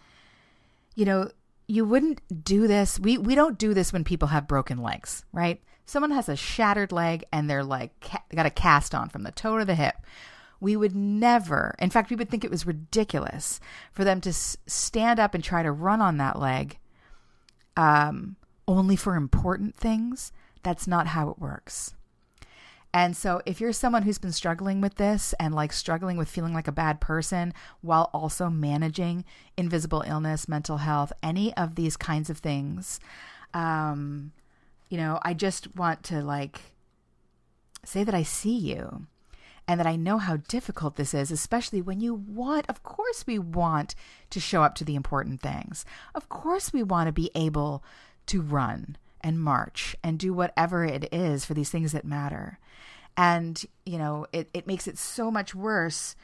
you 0.94 1.04
know, 1.04 1.30
you 1.70 1.84
wouldn't 1.84 2.44
do 2.44 2.66
this. 2.66 2.98
We, 2.98 3.18
we 3.18 3.34
don't 3.34 3.58
do 3.58 3.74
this 3.74 3.92
when 3.92 4.04
people 4.04 4.28
have 4.28 4.48
broken 4.48 4.78
legs, 4.78 5.24
right? 5.32 5.62
Someone 5.84 6.10
has 6.10 6.28
a 6.28 6.36
shattered 6.36 6.92
leg 6.92 7.24
and 7.32 7.48
they're 7.48 7.64
like, 7.64 7.98
ca- 8.00 8.22
got 8.34 8.46
a 8.46 8.50
cast 8.50 8.94
on 8.94 9.08
from 9.08 9.22
the 9.22 9.32
toe 9.32 9.58
to 9.58 9.64
the 9.64 9.74
hip 9.74 9.96
we 10.60 10.76
would 10.76 10.94
never, 10.94 11.74
in 11.78 11.90
fact, 11.90 12.10
we 12.10 12.16
would 12.16 12.28
think 12.28 12.44
it 12.44 12.50
was 12.50 12.66
ridiculous 12.66 13.60
for 13.92 14.04
them 14.04 14.20
to 14.20 14.28
s- 14.28 14.58
stand 14.66 15.18
up 15.18 15.34
and 15.34 15.42
try 15.42 15.62
to 15.62 15.72
run 15.72 16.00
on 16.02 16.18
that 16.18 16.38
leg 16.38 16.78
um, 17.76 18.36
only 18.68 18.94
for 18.96 19.16
important 19.16 19.74
things. 19.74 20.32
That's 20.62 20.86
not 20.86 21.08
how 21.08 21.30
it 21.30 21.38
works. 21.38 21.94
And 22.92 23.16
so, 23.16 23.40
if 23.46 23.60
you're 23.60 23.72
someone 23.72 24.02
who's 24.02 24.18
been 24.18 24.32
struggling 24.32 24.80
with 24.80 24.96
this 24.96 25.32
and 25.38 25.54
like 25.54 25.72
struggling 25.72 26.16
with 26.16 26.28
feeling 26.28 26.52
like 26.52 26.66
a 26.66 26.72
bad 26.72 27.00
person 27.00 27.54
while 27.82 28.10
also 28.12 28.50
managing 28.50 29.24
invisible 29.56 30.02
illness, 30.06 30.48
mental 30.48 30.78
health, 30.78 31.12
any 31.22 31.56
of 31.56 31.76
these 31.76 31.96
kinds 31.96 32.30
of 32.30 32.38
things, 32.38 32.98
um, 33.54 34.32
you 34.88 34.98
know, 34.98 35.20
I 35.22 35.34
just 35.34 35.76
want 35.76 36.02
to 36.04 36.20
like 36.20 36.72
say 37.84 38.02
that 38.02 38.14
I 38.14 38.24
see 38.24 38.56
you 38.56 39.06
and 39.68 39.78
that 39.78 39.86
I 39.86 39.94
know 39.94 40.18
how 40.18 40.36
difficult 40.36 40.96
this 40.96 41.14
is, 41.14 41.30
especially 41.30 41.80
when 41.80 42.00
you 42.00 42.12
want, 42.12 42.68
of 42.68 42.82
course, 42.82 43.24
we 43.24 43.38
want 43.38 43.94
to 44.30 44.40
show 44.40 44.64
up 44.64 44.74
to 44.76 44.84
the 44.84 44.96
important 44.96 45.40
things. 45.40 45.84
Of 46.12 46.28
course, 46.28 46.72
we 46.72 46.82
want 46.82 47.06
to 47.06 47.12
be 47.12 47.30
able 47.36 47.84
to 48.26 48.42
run 48.42 48.96
and 49.20 49.40
march 49.40 49.94
and 50.02 50.18
do 50.18 50.34
whatever 50.34 50.84
it 50.84 51.08
is 51.12 51.44
for 51.44 51.54
these 51.54 51.70
things 51.70 51.92
that 51.92 52.04
matter. 52.04 52.58
And, 53.16 53.62
you 53.84 53.98
know, 53.98 54.26
it, 54.32 54.48
it 54.54 54.66
makes 54.66 54.86
it 54.86 54.98
so 54.98 55.30
much 55.30 55.54
worse 55.54 56.16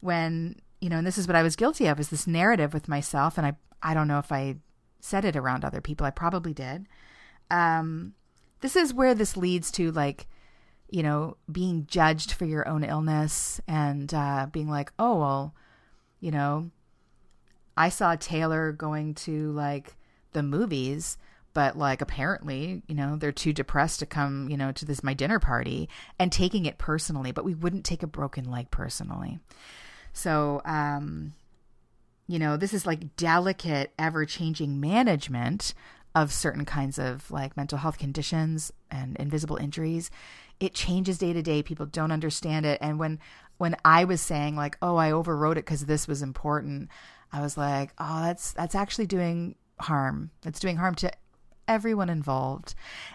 when, 0.00 0.60
you 0.80 0.88
know, 0.88 0.98
and 0.98 1.06
this 1.06 1.18
is 1.18 1.26
what 1.26 1.36
I 1.36 1.42
was 1.42 1.56
guilty 1.56 1.86
of 1.86 1.98
is 1.98 2.10
this 2.10 2.26
narrative 2.26 2.72
with 2.74 2.88
myself. 2.88 3.38
And 3.38 3.46
I, 3.46 3.54
I 3.82 3.94
don't 3.94 4.08
know 4.08 4.18
if 4.18 4.30
I 4.30 4.56
said 5.00 5.24
it 5.24 5.36
around 5.36 5.64
other 5.64 5.80
people. 5.80 6.06
I 6.06 6.10
probably 6.10 6.54
did. 6.54 6.86
Um, 7.50 8.14
this 8.60 8.76
is 8.76 8.94
where 8.94 9.14
this 9.14 9.36
leads 9.36 9.70
to 9.72 9.90
like 9.90 10.26
you 10.94 11.02
know, 11.02 11.36
being 11.50 11.86
judged 11.86 12.30
for 12.30 12.44
your 12.44 12.68
own 12.68 12.84
illness 12.84 13.60
and 13.66 14.14
uh, 14.14 14.46
being 14.52 14.68
like, 14.68 14.92
oh, 14.96 15.18
well, 15.18 15.54
you 16.20 16.30
know, 16.30 16.70
I 17.76 17.88
saw 17.88 18.14
Taylor 18.14 18.70
going 18.70 19.14
to 19.14 19.50
like 19.50 19.96
the 20.34 20.42
movies, 20.44 21.18
but 21.54 21.78
like 21.78 22.02
apparently, 22.02 22.82
you 22.86 22.94
know, 22.94 23.16
they're 23.16 23.32
too 23.32 23.52
depressed 23.52 24.00
to 24.00 24.06
come, 24.06 24.48
you 24.48 24.56
know, 24.56 24.72
to 24.72 24.84
this 24.84 25.02
my 25.02 25.14
dinner 25.14 25.38
party 25.38 25.88
and 26.18 26.30
taking 26.30 26.66
it 26.66 26.78
personally, 26.78 27.32
but 27.32 27.44
we 27.44 27.54
wouldn't 27.54 27.84
take 27.84 28.02
a 28.02 28.08
broken 28.08 28.50
leg 28.50 28.70
personally. 28.70 29.38
So, 30.12 30.60
um, 30.64 31.34
you 32.26 32.38
know, 32.38 32.56
this 32.56 32.74
is 32.74 32.86
like 32.86 33.16
delicate, 33.16 33.92
ever 33.98 34.24
changing 34.26 34.80
management 34.80 35.74
of 36.14 36.32
certain 36.32 36.64
kinds 36.64 36.98
of 36.98 37.30
like 37.30 37.56
mental 37.56 37.78
health 37.78 37.98
conditions 37.98 38.72
and 38.90 39.16
invisible 39.16 39.56
injuries 39.56 40.10
it 40.60 40.74
changes 40.74 41.18
day 41.18 41.32
to 41.32 41.42
day. 41.42 41.62
People 41.62 41.86
don't 41.86 42.12
understand 42.12 42.66
it. 42.66 42.78
And 42.80 42.98
when 42.98 43.18
when 43.56 43.76
I 43.84 44.04
was 44.04 44.20
saying 44.20 44.56
like, 44.56 44.76
"Oh, 44.82 44.96
I 44.96 45.10
overwrote 45.10 45.52
it 45.52 45.64
because 45.66 45.86
this 45.86 46.08
was 46.08 46.22
important," 46.22 46.88
I 47.32 47.40
was 47.40 47.56
like, 47.56 47.92
"Oh, 47.98 48.22
that's 48.22 48.52
that's 48.52 48.74
actually 48.74 49.06
doing 49.06 49.56
harm. 49.80 50.30
It's 50.44 50.60
doing 50.60 50.76
harm 50.76 50.94
to 50.96 51.12
everyone 51.68 52.10
involved." 52.10 52.74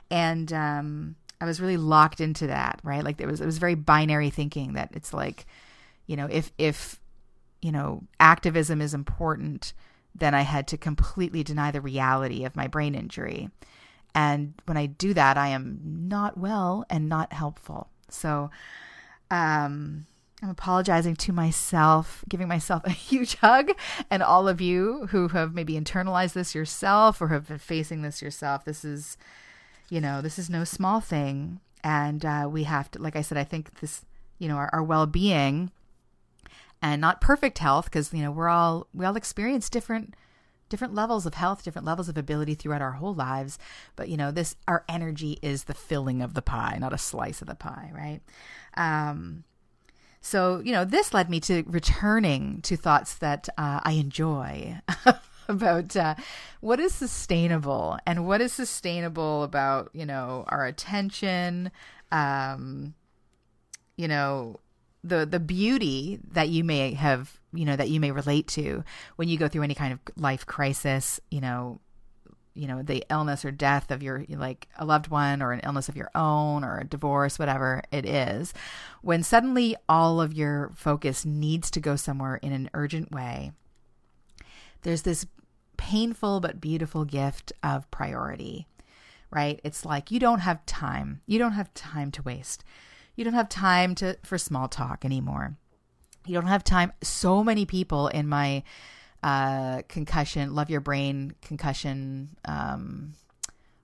And 0.09 0.51
um, 0.53 1.15
I 1.41 1.45
was 1.45 1.61
really 1.61 1.77
locked 1.77 2.21
into 2.21 2.47
that. 2.47 2.79
Right, 2.83 3.03
like 3.03 3.21
it 3.21 3.27
was 3.27 3.41
it 3.41 3.45
was 3.45 3.57
very 3.57 3.75
binary 3.75 4.29
thinking 4.29 4.73
that 4.73 4.89
it's 4.93 5.13
like, 5.13 5.45
you 6.07 6.15
know, 6.15 6.27
if 6.29 6.51
if 6.57 6.99
you 7.61 7.71
know 7.71 8.03
activism 8.19 8.81
is 8.81 8.93
important, 8.93 9.73
then 10.15 10.33
I 10.33 10.41
had 10.41 10.67
to 10.67 10.77
completely 10.77 11.43
deny 11.43 11.71
the 11.71 11.81
reality 11.81 12.45
of 12.45 12.55
my 12.55 12.67
brain 12.67 12.95
injury. 12.95 13.49
And 14.15 14.53
when 14.65 14.77
I 14.77 14.87
do 14.87 15.13
that, 15.13 15.37
I 15.37 15.49
am 15.49 15.79
not 15.83 16.37
well 16.37 16.83
and 16.89 17.07
not 17.07 17.31
helpful. 17.31 17.89
So 18.09 18.49
um, 19.29 20.07
I'm 20.41 20.49
apologizing 20.49 21.15
to 21.17 21.33
myself, 21.33 22.23
giving 22.29 22.47
myself 22.47 22.83
a 22.85 22.91
huge 22.91 23.35
hug, 23.35 23.71
and 24.09 24.23
all 24.23 24.47
of 24.47 24.61
you 24.61 25.07
who 25.11 25.29
have 25.29 25.53
maybe 25.53 25.73
internalized 25.79 26.33
this 26.33 26.55
yourself 26.55 27.21
or 27.21 27.27
have 27.29 27.47
been 27.47 27.57
facing 27.57 28.01
this 28.01 28.21
yourself. 28.21 28.65
This 28.65 28.85
is, 28.85 29.17
you 29.89 29.99
know, 29.99 30.21
this 30.21 30.39
is 30.39 30.49
no 30.49 30.63
small 30.63 31.01
thing. 31.01 31.59
And 31.83 32.25
uh, 32.25 32.47
we 32.51 32.63
have 32.63 32.91
to, 32.91 33.01
like 33.01 33.15
I 33.15 33.21
said, 33.21 33.37
I 33.37 33.43
think 33.43 33.79
this, 33.79 34.03
you 34.37 34.47
know, 34.47 34.55
our, 34.55 34.69
our 34.73 34.83
well 34.83 35.05
being 35.05 35.71
and 36.81 37.01
not 37.01 37.21
perfect 37.21 37.59
health, 37.59 37.85
because, 37.85 38.13
you 38.13 38.21
know, 38.21 38.31
we're 38.31 38.49
all, 38.49 38.87
we 38.93 39.05
all 39.05 39.15
experience 39.15 39.69
different 39.69 40.15
different 40.69 40.93
levels 40.93 41.25
of 41.25 41.33
health, 41.33 41.63
different 41.63 41.85
levels 41.85 42.07
of 42.07 42.17
ability 42.17 42.53
throughout 42.53 42.81
our 42.81 42.93
whole 42.93 43.15
lives. 43.15 43.57
But, 43.95 44.07
you 44.07 44.15
know, 44.15 44.31
this, 44.31 44.55
our 44.67 44.85
energy 44.87 45.39
is 45.41 45.63
the 45.63 45.73
filling 45.73 46.21
of 46.21 46.35
the 46.35 46.43
pie, 46.43 46.77
not 46.79 46.93
a 46.93 46.97
slice 46.97 47.41
of 47.41 47.47
the 47.47 47.55
pie, 47.55 47.91
right? 47.93 48.21
Um, 48.77 49.43
so, 50.21 50.61
you 50.63 50.71
know, 50.71 50.85
this 50.85 51.13
led 51.13 51.29
me 51.29 51.39
to 51.41 51.63
returning 51.65 52.61
to 52.63 52.75
thoughts 52.75 53.15
that 53.15 53.47
uh, 53.57 53.79
I 53.83 53.93
enjoy 53.93 54.79
about 55.47 55.95
uh, 55.95 56.15
what 56.59 56.79
is 56.79 56.93
sustainable 56.93 57.97
and 58.05 58.27
what 58.27 58.41
is 58.41 58.53
sustainable 58.53 59.43
about, 59.43 59.89
you 59.93 60.05
know, 60.05 60.45
our 60.47 60.65
attention, 60.65 61.71
um, 62.11 62.93
you 63.95 64.07
know, 64.07 64.59
the 65.03 65.25
the 65.25 65.39
beauty 65.39 66.19
that 66.31 66.49
you 66.49 66.63
may 66.63 66.93
have 66.93 67.39
you 67.53 67.65
know 67.65 67.75
that 67.75 67.89
you 67.89 67.99
may 67.99 68.11
relate 68.11 68.47
to 68.47 68.83
when 69.15 69.29
you 69.29 69.37
go 69.37 69.47
through 69.47 69.63
any 69.63 69.73
kind 69.73 69.93
of 69.93 69.99
life 70.17 70.45
crisis 70.45 71.19
you 71.31 71.39
know 71.39 71.79
you 72.59 72.67
know 72.67 72.81
the 72.81 73.03
illness 73.09 73.45
or 73.45 73.51
death 73.51 73.91
of 73.91 74.03
your 74.03 74.25
like 74.29 74.67
a 74.77 74.85
loved 74.85 75.07
one 75.07 75.41
or 75.41 75.51
an 75.51 75.61
illness 75.63 75.89
of 75.89 75.95
your 75.95 76.09
own 76.13 76.63
or 76.63 76.79
a 76.79 76.87
divorce 76.87 77.39
whatever 77.39 77.81
it 77.91 78.05
is 78.05 78.53
when 79.01 79.23
suddenly 79.23 79.75
all 79.87 80.19
of 80.19 80.33
your 80.33 80.71
focus 80.75 81.25
needs 81.25 81.71
to 81.71 81.79
go 81.79 81.95
somewhere 81.95 82.35
in 82.37 82.51
an 82.51 82.69
urgent 82.73 83.11
way 83.11 83.51
there's 84.81 85.03
this 85.03 85.25
painful 85.77 86.39
but 86.39 86.59
beautiful 86.59 87.05
gift 87.05 87.53
of 87.63 87.89
priority 87.91 88.67
right 89.31 89.59
it's 89.63 89.85
like 89.85 90.11
you 90.11 90.19
don't 90.19 90.39
have 90.39 90.65
time 90.65 91.21
you 91.25 91.39
don't 91.39 91.53
have 91.53 91.73
time 91.73 92.11
to 92.11 92.21
waste 92.21 92.63
you 93.19 93.25
don't 93.25 93.33
have 93.33 93.49
time 93.49 93.95
to 93.95 94.17
for 94.23 94.37
small 94.37 94.69
talk 94.69 95.03
anymore. 95.03 95.57
You 96.25 96.35
don't 96.35 96.47
have 96.47 96.63
time. 96.63 96.93
So 97.01 97.43
many 97.43 97.65
people 97.65 98.07
in 98.07 98.29
my 98.29 98.63
uh, 99.23 99.81
concussion, 99.87 100.55
love 100.55 100.69
your 100.69 100.81
brain 100.81 101.33
concussion. 101.41 102.29
Um, 102.45 103.13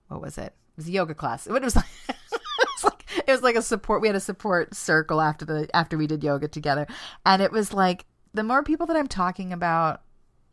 what 0.07 0.21
was 0.21 0.37
it? 0.37 0.53
It 0.53 0.77
was 0.77 0.87
a 0.87 0.91
yoga 0.91 1.13
class. 1.13 1.47
It 1.47 1.51
was 1.51 1.75
like, 1.75 1.85
it 2.09 2.17
was 2.59 2.83
like 2.83 3.05
it 3.27 3.31
was 3.31 3.41
like 3.41 3.55
a 3.55 3.61
support. 3.61 4.01
We 4.01 4.07
had 4.07 4.15
a 4.15 4.21
support 4.21 4.75
circle 4.75 5.21
after 5.21 5.45
the 5.45 5.69
after 5.73 5.97
we 5.97 6.07
did 6.07 6.23
yoga 6.23 6.47
together, 6.47 6.87
and 7.25 7.41
it 7.41 7.51
was 7.51 7.73
like 7.73 8.05
the 8.33 8.43
more 8.43 8.63
people 8.63 8.85
that 8.87 8.97
I'm 8.97 9.07
talking 9.07 9.53
about 9.53 10.01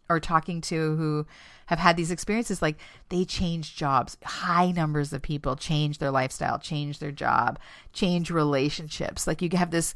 or 0.08 0.20
talking 0.20 0.60
to 0.60 0.96
who 0.96 1.26
have 1.66 1.78
had 1.78 1.96
these 1.96 2.10
experiences 2.10 2.60
like 2.60 2.78
they 3.08 3.24
change 3.24 3.74
jobs 3.76 4.18
high 4.24 4.70
numbers 4.70 5.12
of 5.12 5.22
people 5.22 5.56
change 5.56 5.98
their 5.98 6.10
lifestyle 6.10 6.58
change 6.58 6.98
their 6.98 7.12
job 7.12 7.58
change 7.92 8.30
relationships 8.30 9.26
like 9.26 9.40
you 9.40 9.48
have 9.54 9.70
this 9.70 9.94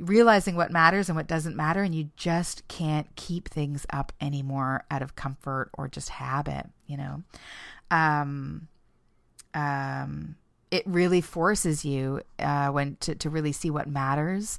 realizing 0.00 0.56
what 0.56 0.70
matters 0.72 1.08
and 1.08 1.16
what 1.16 1.26
doesn't 1.26 1.54
matter 1.54 1.82
and 1.82 1.94
you 1.94 2.10
just 2.16 2.66
can't 2.68 3.14
keep 3.16 3.48
things 3.48 3.86
up 3.92 4.12
anymore 4.20 4.84
out 4.90 5.02
of 5.02 5.14
comfort 5.14 5.70
or 5.74 5.88
just 5.88 6.08
habit 6.08 6.66
you 6.86 6.96
know 6.96 7.22
um 7.90 8.66
um 9.54 10.36
it 10.70 10.82
really 10.86 11.20
forces 11.20 11.84
you 11.84 12.22
uh 12.38 12.68
when 12.68 12.96
to, 13.00 13.14
to 13.14 13.28
really 13.28 13.52
see 13.52 13.70
what 13.70 13.88
matters 13.88 14.58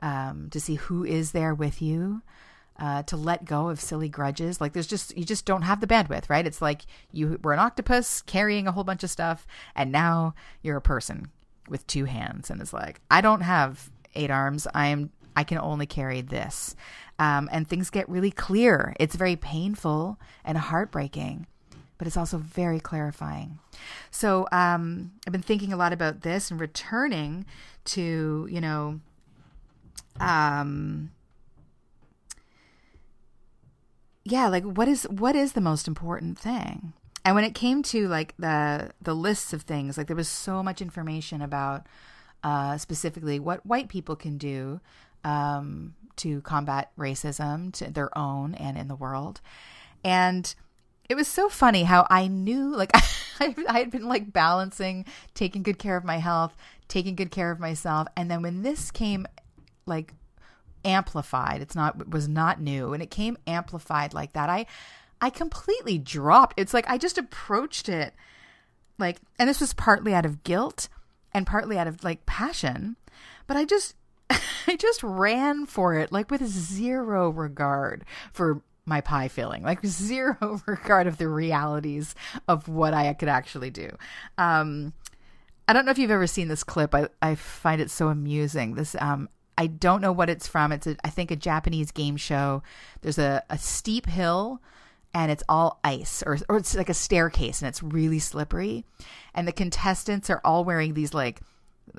um 0.00 0.48
to 0.50 0.60
see 0.60 0.74
who 0.74 1.04
is 1.04 1.32
there 1.32 1.54
with 1.54 1.80
you 1.80 2.22
uh, 2.78 3.02
to 3.04 3.16
let 3.16 3.44
go 3.44 3.68
of 3.68 3.78
silly 3.80 4.08
grudges. 4.08 4.60
Like 4.60 4.72
there's 4.72 4.86
just 4.86 5.16
you 5.16 5.24
just 5.24 5.44
don't 5.44 5.62
have 5.62 5.80
the 5.80 5.86
bandwidth, 5.86 6.28
right? 6.28 6.46
It's 6.46 6.62
like 6.62 6.82
you 7.12 7.38
were 7.42 7.52
an 7.52 7.58
octopus 7.58 8.22
carrying 8.22 8.66
a 8.66 8.72
whole 8.72 8.82
bunch 8.82 9.04
of 9.04 9.10
stuff, 9.10 9.46
and 9.76 9.92
now 9.92 10.34
you're 10.62 10.78
a 10.78 10.82
person 10.82 11.30
with 11.68 11.86
two 11.86 12.06
hands, 12.06 12.50
and 12.50 12.60
it's 12.60 12.72
like 12.72 13.00
I 13.10 13.20
don't 13.20 13.42
have 13.42 13.90
eight 14.14 14.30
arms. 14.30 14.66
I 14.74 14.88
am 14.88 15.10
I 15.36 15.44
can 15.44 15.58
only 15.58 15.86
carry 15.86 16.20
this, 16.20 16.76
um, 17.18 17.48
and 17.52 17.66
things 17.66 17.90
get 17.90 18.08
really 18.08 18.30
clear. 18.30 18.94
It's 19.00 19.16
very 19.16 19.36
painful 19.36 20.18
and 20.44 20.58
heartbreaking. 20.58 21.46
But 21.98 22.08
it's 22.08 22.16
also 22.16 22.38
very 22.38 22.80
clarifying. 22.80 23.60
So 24.10 24.48
um, 24.50 25.12
I've 25.24 25.32
been 25.32 25.40
thinking 25.40 25.72
a 25.72 25.76
lot 25.76 25.92
about 25.92 26.22
this 26.22 26.50
and 26.50 26.58
returning 26.58 27.46
to, 27.84 28.48
you 28.50 28.60
know, 28.60 28.98
um, 30.18 31.12
yeah, 34.24 34.48
like 34.48 34.64
what 34.64 34.88
is 34.88 35.04
what 35.04 35.34
is 35.36 35.52
the 35.52 35.60
most 35.60 35.88
important 35.88 36.38
thing? 36.38 36.92
And 37.24 37.34
when 37.34 37.44
it 37.44 37.54
came 37.54 37.82
to 37.84 38.08
like 38.08 38.34
the 38.38 38.90
the 39.00 39.14
lists 39.14 39.52
of 39.52 39.62
things, 39.62 39.96
like 39.96 40.06
there 40.06 40.16
was 40.16 40.28
so 40.28 40.62
much 40.62 40.80
information 40.80 41.40
about 41.40 41.86
uh, 42.42 42.78
specifically 42.78 43.38
what 43.38 43.64
white 43.64 43.88
people 43.88 44.16
can 44.16 44.38
do 44.38 44.80
um, 45.24 45.94
to 46.16 46.40
combat 46.42 46.90
racism 46.98 47.72
to 47.72 47.90
their 47.90 48.16
own 48.16 48.54
and 48.54 48.76
in 48.76 48.88
the 48.88 48.96
world. 48.96 49.40
And 50.04 50.52
it 51.08 51.14
was 51.14 51.28
so 51.28 51.48
funny 51.48 51.84
how 51.84 52.06
I 52.10 52.26
knew, 52.28 52.74
like, 52.74 52.90
I, 53.40 53.54
I 53.68 53.78
had 53.78 53.90
been 53.90 54.06
like 54.06 54.32
balancing 54.32 55.04
taking 55.34 55.62
good 55.62 55.78
care 55.78 55.96
of 55.96 56.04
my 56.04 56.18
health, 56.18 56.56
taking 56.88 57.14
good 57.14 57.30
care 57.30 57.50
of 57.50 57.60
myself. 57.60 58.08
And 58.16 58.30
then 58.30 58.42
when 58.42 58.62
this 58.62 58.90
came, 58.90 59.26
like, 59.86 60.14
amplified. 60.84 61.60
It's 61.60 61.74
not 61.74 62.08
was 62.08 62.28
not 62.28 62.60
new 62.60 62.92
and 62.92 63.02
it 63.02 63.10
came 63.10 63.38
amplified 63.46 64.14
like 64.14 64.32
that. 64.32 64.48
I 64.48 64.66
I 65.20 65.30
completely 65.30 65.98
dropped. 65.98 66.58
It's 66.58 66.74
like 66.74 66.88
I 66.88 66.98
just 66.98 67.18
approached 67.18 67.88
it 67.88 68.14
like 68.98 69.18
and 69.38 69.48
this 69.48 69.60
was 69.60 69.74
partly 69.74 70.14
out 70.14 70.26
of 70.26 70.44
guilt 70.44 70.88
and 71.34 71.46
partly 71.46 71.78
out 71.78 71.86
of 71.86 72.04
like 72.04 72.26
passion, 72.26 72.96
but 73.46 73.56
I 73.56 73.64
just 73.64 73.94
I 74.30 74.76
just 74.76 75.02
ran 75.02 75.66
for 75.66 75.94
it 75.94 76.12
like 76.12 76.30
with 76.30 76.44
zero 76.46 77.30
regard 77.30 78.04
for 78.32 78.62
my 78.84 79.00
pie 79.00 79.28
filling, 79.28 79.62
like 79.62 79.84
zero 79.86 80.60
regard 80.66 81.06
of 81.06 81.18
the 81.18 81.28
realities 81.28 82.14
of 82.48 82.68
what 82.68 82.94
I 82.94 83.12
could 83.14 83.28
actually 83.28 83.70
do. 83.70 83.90
Um, 84.38 84.92
I 85.68 85.72
don't 85.72 85.84
know 85.84 85.92
if 85.92 85.98
you've 85.98 86.10
ever 86.10 86.26
seen 86.26 86.48
this 86.48 86.64
clip. 86.64 86.94
I, 86.94 87.08
I 87.20 87.34
find 87.34 87.80
it 87.80 87.90
so 87.90 88.08
amusing. 88.08 88.74
This 88.74 88.96
um, 89.00 89.28
I 89.56 89.66
don't 89.68 90.00
know 90.00 90.12
what 90.12 90.30
it's 90.30 90.48
from. 90.48 90.72
It's 90.72 90.86
a, 90.86 90.96
I 91.04 91.10
think 91.10 91.30
a 91.30 91.36
Japanese 91.36 91.90
game 91.92 92.16
show. 92.16 92.62
There's 93.00 93.18
a, 93.18 93.44
a 93.48 93.58
steep 93.58 94.06
hill 94.06 94.60
and 95.14 95.30
it's 95.30 95.44
all 95.48 95.78
ice 95.84 96.22
or 96.26 96.38
or 96.48 96.56
it's 96.56 96.74
like 96.74 96.88
a 96.88 96.94
staircase 96.94 97.60
and 97.60 97.68
it's 97.68 97.82
really 97.82 98.18
slippery. 98.18 98.84
And 99.34 99.46
the 99.46 99.52
contestants 99.52 100.30
are 100.30 100.40
all 100.44 100.64
wearing 100.64 100.94
these 100.94 101.14
like 101.14 101.40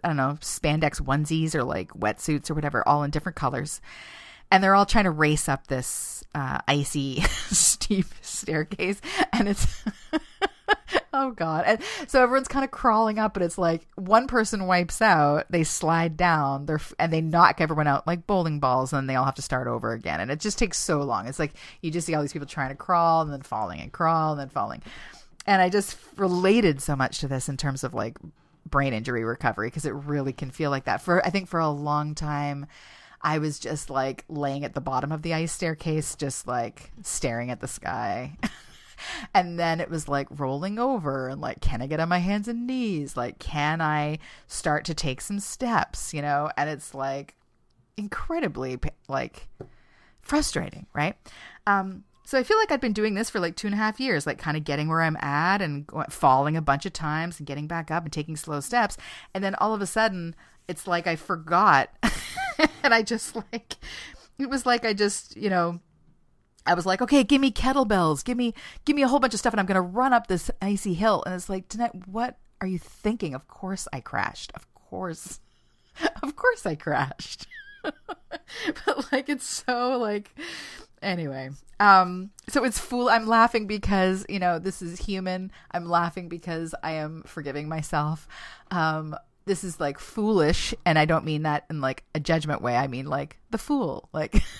I 0.04 0.08
don't 0.08 0.18
know, 0.18 0.38
spandex 0.42 1.02
onesies 1.02 1.54
or 1.56 1.64
like 1.64 1.90
wetsuits 1.90 2.50
or 2.50 2.54
whatever, 2.54 2.88
all 2.88 3.04
in 3.04 3.12
different 3.12 3.36
colors. 3.36 3.82
And 4.50 4.64
they're 4.64 4.76
all 4.76 4.86
trying 4.86 5.06
to 5.06 5.12
race 5.12 5.50
up 5.50 5.68
this 5.68 6.24
uh, 6.36 6.60
icy 6.68 7.22
steep 7.52 8.08
staircase 8.22 9.02
and 9.32 9.48
it's 9.48 9.68
oh 11.14 11.32
god. 11.32 11.64
And 11.66 11.80
so 12.08 12.22
everyone's 12.22 12.48
kind 12.48 12.66
of 12.66 12.72
crawling 12.72 13.20
up 13.20 13.34
but 13.34 13.44
it's 13.44 13.58
like 13.58 13.88
one 13.96 14.28
person 14.28 14.68
wipes 14.68 15.02
out 15.02 15.46
they 15.50 15.64
slide 15.64 16.18
down 16.18 16.66
they're 16.66 16.80
and 17.00 17.12
they 17.12 17.22
knock 17.22 17.62
everyone 17.62 17.88
out 17.88 18.08
like 18.08 18.28
bowling 18.28 18.60
balls 18.60 18.94
and 18.94 18.98
then 18.98 19.08
they 19.08 19.16
all 19.16 19.26
have 19.26 19.36
to 19.36 19.42
start 19.42 19.68
over 19.68 19.94
again. 19.94 20.20
And 20.20 20.32
it 20.32 20.40
just 20.40 20.58
takes 20.58 20.78
so 20.78 21.02
long. 21.02 21.28
It's 21.28 21.40
like 21.40 21.54
you 21.82 21.92
just 21.92 22.08
see 22.08 22.16
all 22.16 22.22
these 22.22 22.34
people 22.34 22.48
trying 22.48 22.70
to 22.70 22.76
crawl 22.76 23.22
and 23.22 23.32
then 23.32 23.42
falling 23.42 23.80
and 23.80 23.92
crawl 23.92 24.32
and 24.32 24.40
then 24.40 24.50
falling. 24.50 24.82
And 25.46 25.62
i 25.62 25.70
just 25.70 25.98
related 26.16 26.82
so 26.82 26.96
much 26.96 27.20
to 27.20 27.28
this 27.28 27.50
in 27.50 27.58
terms 27.58 27.84
of 27.84 27.94
like 27.94 28.18
brain 28.66 28.94
injury 28.94 29.24
recovery 29.24 29.68
because 29.68 29.86
it 29.86 29.92
really 29.92 30.34
can 30.34 30.52
feel 30.52 30.70
like 30.70 30.86
that. 30.86 31.02
For 31.02 31.26
i 31.26 31.30
think 31.30 31.48
for 31.48 31.60
a 31.60 31.70
long 31.70 32.16
time 32.16 32.68
I 33.24 33.38
was 33.38 33.58
just 33.58 33.90
like 33.90 34.26
laying 34.28 34.66
at 34.66 34.74
the 34.74 34.82
bottom 34.82 35.12
of 35.12 35.22
the 35.22 35.34
ice 35.34 35.54
staircase, 35.54 36.16
just 36.16 36.46
like 36.46 36.92
staring 37.04 37.52
at 37.52 37.62
the 37.62 37.70
sky. 37.70 38.38
and 39.34 39.60
then 39.60 39.80
it 39.80 39.90
was 39.90 40.08
like 40.08 40.28
rolling 40.32 40.80
over 40.80 41.30
and 41.30 41.42
like 41.42 41.62
can 41.62 41.82
i 41.82 41.88
get 41.88 42.00
on 42.00 42.10
my 42.10 42.20
hands 42.20 42.48
and 42.48 42.68
knees 42.68 43.16
like 43.18 43.40
can 43.40 43.82
i 43.82 44.18
start 44.48 44.86
to 44.86 44.94
take 44.94 45.22
some 45.22 45.40
steps 45.40 46.14
you 46.14 46.22
know 46.22 46.50
and 46.58 46.70
it's 46.70 46.94
like 46.94 47.36
incredibly 47.98 48.80
like 49.08 49.48
frustrating 50.22 50.86
right 50.94 51.16
um 51.68 52.04
so 52.26 52.40
I 52.40 52.44
feel 52.44 52.58
like 52.58 52.72
I've 52.72 52.82
been 52.82 52.94
doing 52.94 53.16
this 53.16 53.30
for 53.30 53.40
like 53.40 53.56
two 53.56 53.68
and 53.68 53.74
a 53.74 53.78
half 53.78 54.00
years, 54.00 54.26
like 54.26 54.38
kind 54.38 54.56
of 54.56 54.64
getting 54.64 54.88
where 54.88 55.02
I'm 55.02 55.18
at 55.18 55.62
and 55.62 55.86
falling 56.10 56.56
a 56.56 56.62
bunch 56.62 56.86
of 56.86 56.94
times 56.94 57.40
and 57.40 57.46
getting 57.46 57.68
back 57.68 57.92
up 57.92 58.04
and 58.04 58.14
taking 58.14 58.38
slow 58.38 58.62
steps. 58.62 58.98
And 59.34 59.44
then 59.44 59.56
all 59.56 59.74
of 59.74 59.82
a 59.82 59.86
sudden, 59.86 60.36
it's 60.68 60.88
like 60.88 61.06
I 61.06 61.18
forgot. 61.18 61.90
and 62.84 62.94
I 62.94 63.02
just 63.02 63.36
like, 63.36 63.76
it 64.40 64.50
was 64.50 64.66
like 64.66 64.86
I 64.86 64.94
just, 64.94 65.36
you 65.36 65.50
know, 65.50 65.82
I 66.66 66.74
was 66.74 66.86
like, 66.86 67.02
okay, 67.02 67.24
give 67.24 67.42
me 67.42 67.52
kettlebells, 67.52 68.24
give 68.24 68.38
me 68.38 68.54
give 68.86 68.96
me 68.96 69.04
a 69.04 69.08
whole 69.08 69.20
bunch 69.20 69.34
of 69.34 69.40
stuff, 69.40 69.54
and 69.54 69.60
I'm 69.60 69.66
gonna 69.66 69.82
run 69.82 70.14
up 70.14 70.28
this 70.28 70.50
icy 70.62 70.94
hill. 70.94 71.24
And 71.26 71.36
it's 71.36 71.50
like, 71.50 71.68
Danette, 71.68 72.08
what 72.08 72.38
are 72.62 72.68
you 72.68 72.80
thinking? 72.80 73.34
Of 73.34 73.48
course 73.48 73.88
I 73.92 74.00
crashed. 74.00 74.52
Of 74.56 74.74
course, 74.74 75.40
of 76.24 76.36
course 76.36 76.66
I 76.66 76.76
crashed. 76.76 77.48
but 77.84 79.12
like, 79.12 79.30
it's 79.30 79.64
so 79.66 79.98
like, 79.98 80.34
anyway. 81.02 81.50
Um, 81.80 82.32
so 82.48 82.64
it's 82.64 82.80
fool. 82.80 83.10
I'm 83.10 83.28
laughing 83.28 83.68
because 83.68 84.26
you 84.30 84.40
know 84.40 84.60
this 84.60 84.82
is 84.82 85.00
human. 85.00 85.52
I'm 85.72 85.86
laughing 85.86 86.30
because 86.30 86.74
I 86.82 86.94
am 86.94 87.24
forgiving 87.26 87.68
myself. 87.68 88.28
Um, 88.72 89.16
this 89.46 89.66
is 89.66 89.80
like 89.82 90.00
foolish, 90.00 90.74
and 90.86 90.98
I 90.98 91.04
don't 91.04 91.26
mean 91.26 91.44
that 91.44 91.66
in 91.70 91.82
like 91.82 92.06
a 92.16 92.22
judgment 92.22 92.62
way. 92.62 92.78
I 92.78 92.88
mean 92.88 93.08
like 93.08 93.38
the 93.52 93.58
fool, 93.58 94.10
like. 94.14 94.42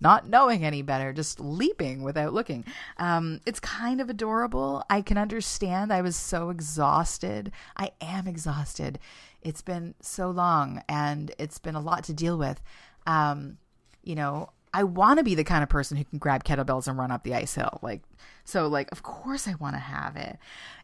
not 0.00 0.28
knowing 0.28 0.64
any 0.64 0.82
better, 0.82 1.12
just 1.12 1.40
leaping 1.40 2.02
without 2.02 2.32
looking. 2.32 2.64
Um, 2.98 3.40
it's 3.46 3.60
kind 3.60 4.00
of 4.00 4.10
adorable. 4.10 4.84
I 4.90 5.02
can 5.02 5.18
understand. 5.18 5.92
I 5.92 6.02
was 6.02 6.16
so 6.16 6.50
exhausted. 6.50 7.52
I 7.76 7.92
am 8.00 8.26
exhausted. 8.26 8.98
It's 9.42 9.62
been 9.62 9.94
so 10.00 10.30
long 10.30 10.82
and 10.88 11.34
it's 11.38 11.58
been 11.58 11.74
a 11.74 11.80
lot 11.80 12.04
to 12.04 12.12
deal 12.12 12.38
with. 12.38 12.60
Um, 13.06 13.58
you 14.02 14.14
know, 14.14 14.50
I 14.74 14.84
want 14.84 15.18
to 15.18 15.24
be 15.24 15.34
the 15.34 15.44
kind 15.44 15.62
of 15.62 15.68
person 15.68 15.96
who 15.96 16.04
can 16.04 16.18
grab 16.18 16.44
kettlebells 16.44 16.88
and 16.88 16.96
run 16.96 17.10
up 17.10 17.24
the 17.24 17.34
ice 17.34 17.54
hill. 17.54 17.78
Like, 17.82 18.02
so, 18.44 18.68
like, 18.68 18.90
of 18.90 19.02
course 19.02 19.46
I 19.46 19.54
want 19.54 19.74
to 19.74 19.80
have 19.80 20.16
it. 20.16 20.38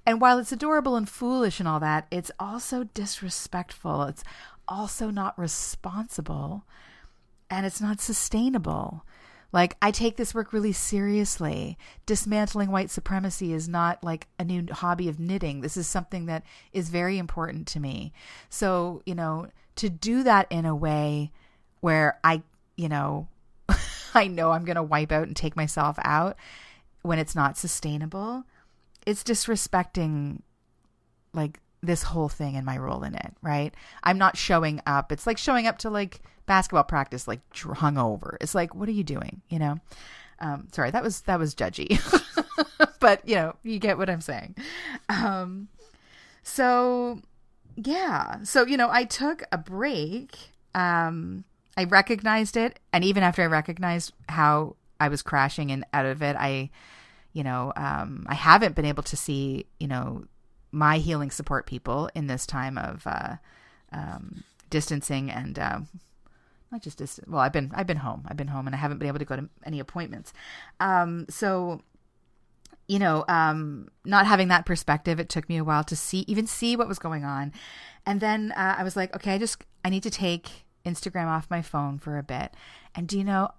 And 0.05 0.21
while 0.21 0.39
it's 0.39 0.53
adorable 0.53 0.97
and 0.97 1.09
foolish 1.09 1.59
and 1.59 1.69
all 1.69 1.81
that, 1.81 2.07
it's 2.11 2.31
also 2.39 2.85
disrespectful. 2.85 4.03
It's 4.05 4.25
also 4.67 5.11
not 5.11 5.39
responsible 5.39 6.65
and 7.51 7.67
it's 7.67 7.81
not 7.81 8.01
sustainable. 8.01 9.05
Like, 9.51 9.77
I 9.81 9.91
take 9.91 10.17
this 10.17 10.35
work 10.35 10.53
really 10.53 10.73
seriously. 10.73 11.79
Dismantling 12.05 12.71
white 12.71 12.91
supremacy 12.91 13.53
is 13.53 13.69
not 13.69 14.05
like 14.05 14.29
a 14.39 14.45
new 14.45 14.67
hobby 14.71 15.09
of 15.09 15.19
knitting. 15.19 15.63
This 15.63 15.77
is 15.77 15.87
something 15.87 16.27
that 16.27 16.45
is 16.73 16.91
very 16.91 17.17
important 17.17 17.67
to 17.69 17.81
me. 17.81 18.13
So, 18.51 19.03
you 19.07 19.15
know, 19.15 19.49
to 19.77 19.89
do 19.89 20.23
that 20.25 20.47
in 20.51 20.67
a 20.67 20.77
way 20.77 21.33
where 21.81 22.19
I, 22.23 22.43
you 22.77 22.91
know, 22.91 23.29
I 24.15 24.27
know 24.27 24.51
I'm 24.53 24.67
going 24.67 24.77
to 24.77 24.83
wipe 24.83 25.13
out 25.13 25.27
and 25.27 25.37
take 25.37 25.57
myself 25.57 25.99
out 26.03 26.37
when 27.03 27.19
it's 27.19 27.35
not 27.35 27.57
sustainable, 27.57 28.45
it's 29.07 29.23
disrespecting 29.23 30.43
like 31.33 31.61
this 31.83 32.03
whole 32.03 32.29
thing 32.29 32.57
and 32.57 32.67
my 32.67 32.77
role 32.77 33.03
in 33.03 33.15
it, 33.15 33.35
right? 33.41 33.73
I'm 34.03 34.19
not 34.19 34.37
showing 34.37 34.83
up. 34.87 35.13
It's 35.13 35.27
like 35.27 35.39
showing 35.39 35.67
up 35.67 35.79
to 35.79 35.91
like 35.91 36.21
basketball 36.49 36.85
practice 36.85 37.29
like 37.29 37.41
hungover. 37.53 38.37
It's 38.41 38.55
like, 38.55 38.75
what 38.75 38.89
are 38.89 38.93
you 38.93 39.05
doing? 39.05 39.43
You 39.49 39.61
know? 39.61 39.79
Um, 40.41 40.69
sorry, 40.73 40.91
that 40.91 41.03
was 41.03 41.23
that 41.23 41.39
was 41.39 41.55
judgy, 41.55 41.99
but 43.01 43.29
you 43.29 43.35
know, 43.35 43.57
you 43.63 43.79
get 43.79 43.99
what 43.99 44.09
I'm 44.09 44.21
saying. 44.21 44.55
Um, 45.09 45.69
so 46.43 47.21
yeah, 47.77 48.43
so 48.43 48.65
you 48.65 48.77
know, 48.77 48.89
I 48.91 49.05
took 49.05 49.43
a 49.51 49.59
break. 49.59 50.37
Um, 50.75 51.45
I 51.77 51.85
recognized 51.85 52.57
it, 52.57 52.79
and 52.93 53.05
even 53.05 53.23
after 53.23 53.43
I 53.43 53.47
recognized 53.47 54.13
how 54.29 54.77
I 55.01 55.09
was 55.09 55.23
crashing 55.23 55.71
and 55.71 55.85
out 55.93 56.07
of 56.07 56.23
it, 56.23 56.37
I, 56.37 56.71
you 57.33 57.45
know, 57.45 57.73
um, 57.77 58.27
I 58.29 58.35
haven't 58.35 58.75
been 58.75 58.85
able 58.85 59.05
to 59.05 59.17
see, 59.17 59.67
you 59.79 59.87
know, 59.87 60.25
my 60.73 60.99
healing 60.99 61.31
support 61.31 61.67
people 61.67 62.11
in 62.15 62.27
this 62.27 62.47
time 62.47 62.79
of 62.79 63.07
uh, 63.07 63.37
um, 63.93 64.45
distancing 64.71 65.31
and 65.31 65.59
uh, 65.59 65.81
not 66.71 66.83
just 66.83 66.99
distant. 66.99 67.29
Well, 67.29 67.41
I've 67.41 67.53
been 67.53 67.71
I've 67.75 67.87
been 67.87 67.99
home. 67.99 68.25
I've 68.29 68.37
been 68.37 68.49
home, 68.49 68.67
and 68.67 68.75
I 68.75 68.79
haven't 68.79 68.99
been 68.99 69.09
able 69.09 69.19
to 69.19 69.25
go 69.25 69.37
to 69.37 69.49
any 69.65 69.81
appointments. 69.81 70.33
Um, 70.81 71.27
so, 71.29 71.83
you 72.87 72.99
know, 72.99 73.25
um, 73.29 73.89
not 74.05 74.27
having 74.27 74.49
that 74.49 74.67
perspective, 74.67 75.19
it 75.19 75.29
took 75.29 75.49
me 75.49 75.57
a 75.57 75.65
while 75.65 75.85
to 75.85 75.97
see 75.97 76.25
even 76.29 76.47
see 76.47 76.77
what 76.77 76.89
was 76.89 76.99
going 76.99 77.25
on, 77.25 77.53
and 78.07 78.21
then 78.21 78.53
uh, 78.53 78.77
I 78.79 78.85
was 78.85 78.97
like, 78.97 79.15
okay, 79.17 79.35
I 79.35 79.39
just 79.39 79.65
I 79.85 79.91
need 79.91 80.03
to 80.03 80.11
take 80.11 80.67
Instagram 80.85 81.27
off 81.27 81.51
my 81.51 81.63
phone 81.63 81.99
for 81.99 82.19
a 82.19 82.23
bit. 82.23 82.53
And 82.95 83.07
do 83.07 83.19
you 83.19 83.25
know, 83.25 83.51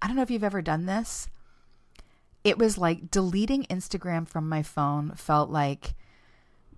I 0.00 0.06
don't 0.06 0.16
know 0.16 0.22
if 0.22 0.30
you've 0.30 0.44
ever 0.44 0.62
done 0.62 0.86
this. 0.86 1.28
It 2.44 2.58
was 2.58 2.78
like 2.78 3.10
deleting 3.10 3.64
Instagram 3.64 4.28
from 4.28 4.48
my 4.48 4.62
phone 4.62 5.12
felt 5.16 5.50
like 5.50 5.94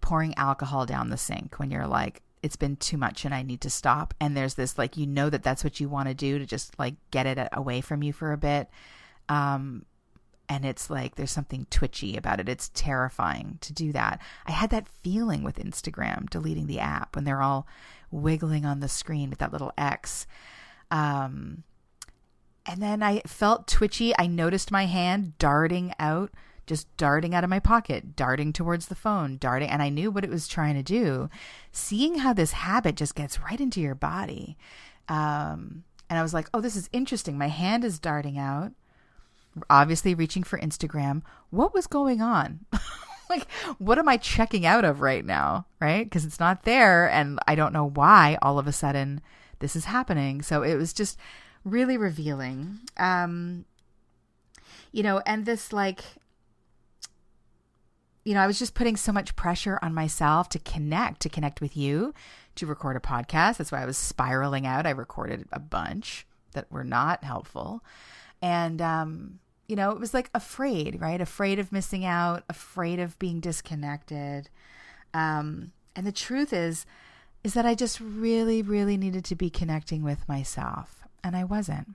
pouring 0.00 0.34
alcohol 0.36 0.86
down 0.86 1.10
the 1.10 1.18
sink 1.18 1.58
when 1.58 1.70
you're 1.70 1.86
like, 1.86 2.22
it's 2.42 2.56
been 2.56 2.76
too 2.76 2.96
much 2.96 3.24
and 3.24 3.34
I 3.34 3.42
need 3.42 3.60
to 3.62 3.70
stop. 3.70 4.14
And 4.20 4.36
there's 4.36 4.54
this 4.54 4.78
like, 4.78 4.96
you 4.96 5.06
know, 5.06 5.30
that 5.30 5.42
that's 5.42 5.64
what 5.64 5.80
you 5.80 5.88
want 5.88 6.08
to 6.08 6.14
do 6.14 6.38
to 6.38 6.46
just 6.46 6.78
like 6.78 6.94
get 7.10 7.26
it 7.26 7.48
away 7.52 7.80
from 7.80 8.02
you 8.02 8.12
for 8.12 8.32
a 8.32 8.38
bit. 8.38 8.68
Um, 9.28 9.84
and 10.48 10.64
it's 10.64 10.88
like 10.88 11.16
there's 11.16 11.30
something 11.30 11.66
twitchy 11.70 12.16
about 12.16 12.40
it. 12.40 12.48
It's 12.48 12.70
terrifying 12.70 13.58
to 13.60 13.72
do 13.72 13.92
that. 13.92 14.20
I 14.46 14.52
had 14.52 14.70
that 14.70 14.88
feeling 15.02 15.42
with 15.42 15.58
Instagram 15.58 16.30
deleting 16.30 16.66
the 16.66 16.80
app 16.80 17.14
when 17.14 17.24
they're 17.24 17.42
all 17.42 17.66
wiggling 18.10 18.64
on 18.64 18.80
the 18.80 18.88
screen 18.88 19.28
with 19.28 19.40
that 19.40 19.52
little 19.52 19.72
X. 19.76 20.26
Um, 20.90 21.64
and 22.64 22.82
then 22.82 23.02
I 23.02 23.20
felt 23.26 23.66
twitchy. 23.66 24.14
I 24.18 24.26
noticed 24.26 24.70
my 24.70 24.86
hand 24.86 25.36
darting 25.38 25.92
out 25.98 26.30
just 26.68 26.94
darting 26.96 27.34
out 27.34 27.42
of 27.42 27.50
my 27.50 27.58
pocket, 27.58 28.14
darting 28.14 28.52
towards 28.52 28.86
the 28.86 28.94
phone, 28.94 29.38
darting, 29.38 29.68
and 29.68 29.82
I 29.82 29.88
knew 29.88 30.10
what 30.10 30.22
it 30.22 30.30
was 30.30 30.46
trying 30.46 30.74
to 30.74 30.82
do. 30.82 31.28
Seeing 31.72 32.18
how 32.18 32.32
this 32.32 32.52
habit 32.52 32.94
just 32.94 33.14
gets 33.14 33.40
right 33.40 33.60
into 33.60 33.80
your 33.80 33.94
body. 33.94 34.56
Um, 35.08 35.84
and 36.08 36.18
I 36.18 36.22
was 36.22 36.34
like, 36.34 36.48
oh, 36.54 36.60
this 36.60 36.76
is 36.76 36.88
interesting. 36.92 37.36
My 37.36 37.48
hand 37.48 37.84
is 37.84 37.98
darting 37.98 38.38
out, 38.38 38.72
obviously 39.68 40.14
reaching 40.14 40.42
for 40.42 40.58
Instagram. 40.58 41.22
What 41.50 41.74
was 41.74 41.86
going 41.86 42.20
on? 42.20 42.66
like, 43.30 43.50
what 43.78 43.98
am 43.98 44.08
I 44.08 44.16
checking 44.16 44.66
out 44.66 44.84
of 44.84 45.00
right 45.00 45.24
now? 45.24 45.66
Right? 45.80 46.04
Because 46.04 46.24
it's 46.24 46.40
not 46.40 46.64
there. 46.64 47.10
And 47.10 47.38
I 47.48 47.54
don't 47.54 47.72
know 47.72 47.88
why 47.88 48.38
all 48.42 48.58
of 48.58 48.66
a 48.66 48.72
sudden 48.72 49.20
this 49.58 49.74
is 49.74 49.86
happening. 49.86 50.42
So 50.42 50.62
it 50.62 50.76
was 50.76 50.92
just 50.92 51.18
really 51.64 51.96
revealing. 51.96 52.80
Um, 52.96 53.64
you 54.92 55.02
know, 55.02 55.20
and 55.26 55.44
this 55.44 55.72
like 55.72 56.02
you 58.28 58.34
know, 58.34 58.40
I 58.40 58.46
was 58.46 58.58
just 58.58 58.74
putting 58.74 58.96
so 58.96 59.10
much 59.10 59.36
pressure 59.36 59.78
on 59.80 59.94
myself 59.94 60.50
to 60.50 60.58
connect, 60.58 61.20
to 61.20 61.30
connect 61.30 61.62
with 61.62 61.78
you, 61.78 62.12
to 62.56 62.66
record 62.66 62.94
a 62.94 63.00
podcast. 63.00 63.56
That's 63.56 63.72
why 63.72 63.82
I 63.82 63.86
was 63.86 63.96
spiraling 63.96 64.66
out. 64.66 64.86
I 64.86 64.90
recorded 64.90 65.48
a 65.50 65.58
bunch 65.58 66.26
that 66.52 66.70
were 66.70 66.84
not 66.84 67.24
helpful. 67.24 67.82
And, 68.42 68.82
um, 68.82 69.38
you 69.66 69.76
know, 69.76 69.92
it 69.92 69.98
was 69.98 70.12
like 70.12 70.28
afraid, 70.34 71.00
right? 71.00 71.22
Afraid 71.22 71.58
of 71.58 71.72
missing 71.72 72.04
out, 72.04 72.44
afraid 72.50 72.98
of 72.98 73.18
being 73.18 73.40
disconnected. 73.40 74.50
Um, 75.14 75.72
and 75.96 76.06
the 76.06 76.12
truth 76.12 76.52
is, 76.52 76.84
is 77.42 77.54
that 77.54 77.64
I 77.64 77.74
just 77.74 77.98
really, 77.98 78.60
really 78.60 78.98
needed 78.98 79.24
to 79.24 79.36
be 79.36 79.48
connecting 79.48 80.02
with 80.02 80.28
myself, 80.28 81.02
and 81.24 81.34
I 81.34 81.44
wasn't. 81.44 81.94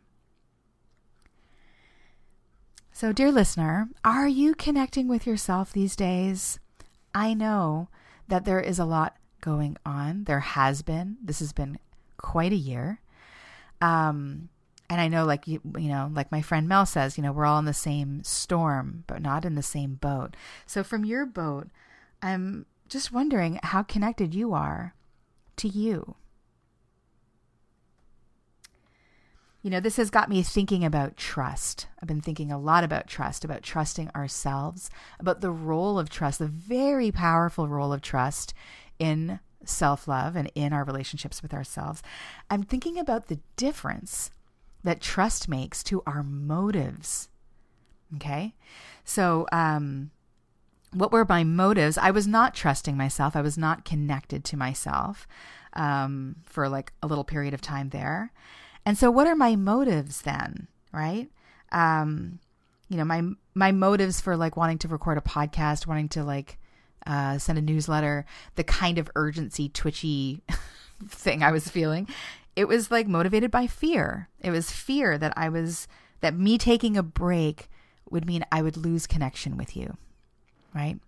So, 2.95 3.11
dear 3.11 3.31
listener, 3.31 3.89
are 4.05 4.27
you 4.27 4.53
connecting 4.53 5.07
with 5.07 5.25
yourself 5.25 5.73
these 5.73 5.95
days? 5.95 6.59
I 7.13 7.33
know 7.33 7.89
that 8.27 8.45
there 8.45 8.59
is 8.59 8.77
a 8.77 8.85
lot 8.85 9.17
going 9.41 9.77
on. 9.83 10.25
There 10.25 10.41
has 10.41 10.83
been. 10.83 11.17
This 11.19 11.39
has 11.39 11.53
been 11.53 11.79
quite 12.17 12.51
a 12.51 12.55
year. 12.55 13.01
Um, 13.81 14.49
and 14.91 15.01
I 15.01 15.07
know, 15.07 15.25
like 15.25 15.47
you, 15.47 15.59
you 15.75 15.89
know, 15.89 16.11
like 16.13 16.31
my 16.31 16.43
friend 16.43 16.67
Mel 16.69 16.85
says, 16.85 17.17
you 17.17 17.23
know, 17.23 17.31
we're 17.31 17.47
all 17.47 17.57
in 17.57 17.65
the 17.65 17.73
same 17.73 18.23
storm, 18.23 19.05
but 19.07 19.23
not 19.23 19.43
in 19.43 19.55
the 19.55 19.63
same 19.63 19.95
boat. 19.95 20.35
So, 20.67 20.83
from 20.83 21.03
your 21.03 21.25
boat, 21.25 21.69
I'm 22.21 22.67
just 22.89 23.11
wondering 23.11 23.59
how 23.63 23.81
connected 23.81 24.35
you 24.35 24.53
are 24.53 24.93
to 25.57 25.67
you. 25.67 26.13
You 29.63 29.69
know, 29.69 29.79
this 29.79 29.95
has 29.95 30.09
got 30.09 30.29
me 30.29 30.43
thinking 30.43 30.83
about 30.83 31.15
trust. 31.15 31.87
I've 32.01 32.07
been 32.07 32.19
thinking 32.19 32.51
a 32.51 32.59
lot 32.59 32.83
about 32.83 33.07
trust, 33.07 33.45
about 33.45 33.63
trusting 33.63 34.09
ourselves, 34.13 34.89
about 35.21 35.39
the 35.39 35.51
role 35.51 35.97
of 35.97 36.09
trust, 36.09 36.39
the 36.39 36.47
very 36.47 37.11
powerful 37.11 37.69
role 37.69 37.93
of 37.93 38.01
trust 38.01 38.53
in 38.99 39.39
self 39.63 40.05
love 40.05 40.35
and 40.35 40.51
in 40.53 40.73
our 40.73 40.83
relationships 40.83 41.41
with 41.41 41.53
ourselves. 41.53 42.03
I'm 42.49 42.63
thinking 42.63 42.99
about 42.99 43.27
the 43.27 43.39
difference 43.55 44.31
that 44.83 44.99
trust 44.99 45.47
makes 45.47 45.81
to 45.83 46.03
our 46.05 46.23
motives. 46.23 47.29
Okay. 48.17 48.55
So, 49.05 49.47
um, 49.53 50.11
what 50.91 51.13
were 51.13 51.25
my 51.27 51.45
motives? 51.45 51.97
I 51.97 52.11
was 52.11 52.27
not 52.27 52.53
trusting 52.53 52.97
myself. 52.97 53.33
I 53.33 53.41
was 53.41 53.57
not 53.57 53.85
connected 53.85 54.43
to 54.43 54.57
myself 54.57 55.25
um, 55.71 56.35
for 56.43 56.67
like 56.67 56.91
a 57.01 57.07
little 57.07 57.23
period 57.23 57.53
of 57.53 57.61
time 57.61 57.89
there. 57.89 58.33
And 58.85 58.97
so, 58.97 59.09
what 59.09 59.27
are 59.27 59.35
my 59.35 59.55
motives 59.55 60.21
then, 60.21 60.67
right? 60.91 61.29
Um, 61.71 62.39
you 62.89 62.97
know, 62.97 63.05
my 63.05 63.23
my 63.53 63.71
motives 63.71 64.19
for 64.21 64.35
like 64.35 64.57
wanting 64.57 64.77
to 64.79 64.87
record 64.87 65.17
a 65.17 65.21
podcast, 65.21 65.87
wanting 65.87 66.09
to 66.09 66.23
like 66.23 66.57
uh, 67.05 67.37
send 67.37 67.57
a 67.57 67.61
newsletter, 67.61 68.25
the 68.55 68.63
kind 68.63 68.97
of 68.97 69.09
urgency, 69.15 69.69
twitchy 69.69 70.41
thing 71.07 71.43
I 71.43 71.51
was 71.51 71.67
feeling, 71.67 72.07
it 72.55 72.67
was 72.67 72.91
like 72.91 73.07
motivated 73.07 73.51
by 73.51 73.67
fear. 73.67 74.29
It 74.39 74.51
was 74.51 74.71
fear 74.71 75.17
that 75.17 75.33
I 75.35 75.49
was 75.49 75.87
that 76.21 76.35
me 76.35 76.57
taking 76.57 76.97
a 76.97 77.03
break 77.03 77.69
would 78.09 78.25
mean 78.25 78.45
I 78.51 78.61
would 78.61 78.77
lose 78.77 79.07
connection 79.07 79.57
with 79.57 79.75
you, 79.75 79.97
right? 80.73 80.99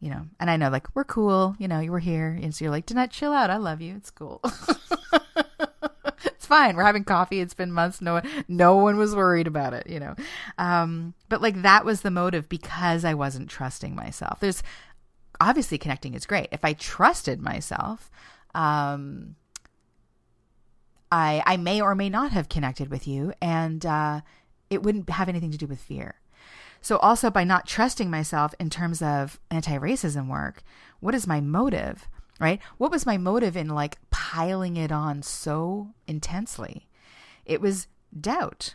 You 0.00 0.10
know, 0.10 0.26
and 0.40 0.50
I 0.50 0.56
know 0.56 0.68
like 0.68 0.94
we're 0.94 1.04
cool, 1.04 1.56
you 1.58 1.68
know, 1.68 1.80
you 1.80 1.92
were 1.92 2.00
here, 2.00 2.38
and 2.40 2.54
so 2.54 2.64
you're 2.64 2.72
like, 2.72 2.86
"Do 2.86 2.94
not 2.94 3.10
chill 3.10 3.32
out. 3.32 3.50
I 3.50 3.56
love 3.56 3.80
you. 3.80 3.94
It's 3.96 4.10
cool." 4.10 4.42
fine. 6.52 6.76
We're 6.76 6.84
having 6.84 7.04
coffee. 7.04 7.40
It's 7.40 7.54
been 7.54 7.72
months. 7.72 8.02
No 8.02 8.14
one, 8.14 8.28
no 8.46 8.76
one 8.76 8.98
was 8.98 9.16
worried 9.16 9.46
about 9.46 9.72
it, 9.72 9.86
you 9.88 9.98
know. 9.98 10.14
Um, 10.58 11.14
but 11.30 11.40
like 11.40 11.62
that 11.62 11.86
was 11.86 12.02
the 12.02 12.10
motive 12.10 12.46
because 12.48 13.06
I 13.06 13.14
wasn't 13.14 13.48
trusting 13.48 13.94
myself. 13.94 14.40
There's 14.40 14.62
obviously 15.40 15.78
connecting 15.78 16.12
is 16.12 16.26
great. 16.26 16.48
If 16.52 16.62
I 16.62 16.74
trusted 16.74 17.40
myself, 17.40 18.10
um, 18.54 19.36
I 21.10 21.42
I 21.46 21.56
may 21.56 21.80
or 21.80 21.94
may 21.94 22.10
not 22.10 22.32
have 22.32 22.50
connected 22.50 22.90
with 22.90 23.08
you, 23.08 23.32
and 23.40 23.86
uh, 23.86 24.20
it 24.68 24.82
wouldn't 24.82 25.08
have 25.08 25.30
anything 25.30 25.52
to 25.52 25.58
do 25.58 25.66
with 25.66 25.80
fear. 25.80 26.16
So 26.82 26.98
also 26.98 27.30
by 27.30 27.44
not 27.44 27.66
trusting 27.66 28.10
myself 28.10 28.54
in 28.60 28.68
terms 28.68 29.00
of 29.00 29.40
anti-racism 29.50 30.28
work, 30.28 30.62
what 31.00 31.14
is 31.14 31.26
my 31.26 31.40
motive? 31.40 32.08
Right? 32.42 32.60
What 32.76 32.90
was 32.90 33.06
my 33.06 33.16
motive 33.16 33.56
in 33.56 33.68
like 33.68 33.98
piling 34.10 34.76
it 34.76 34.90
on 34.90 35.22
so 35.22 35.94
intensely? 36.08 36.88
It 37.46 37.60
was 37.60 37.86
doubt. 38.20 38.74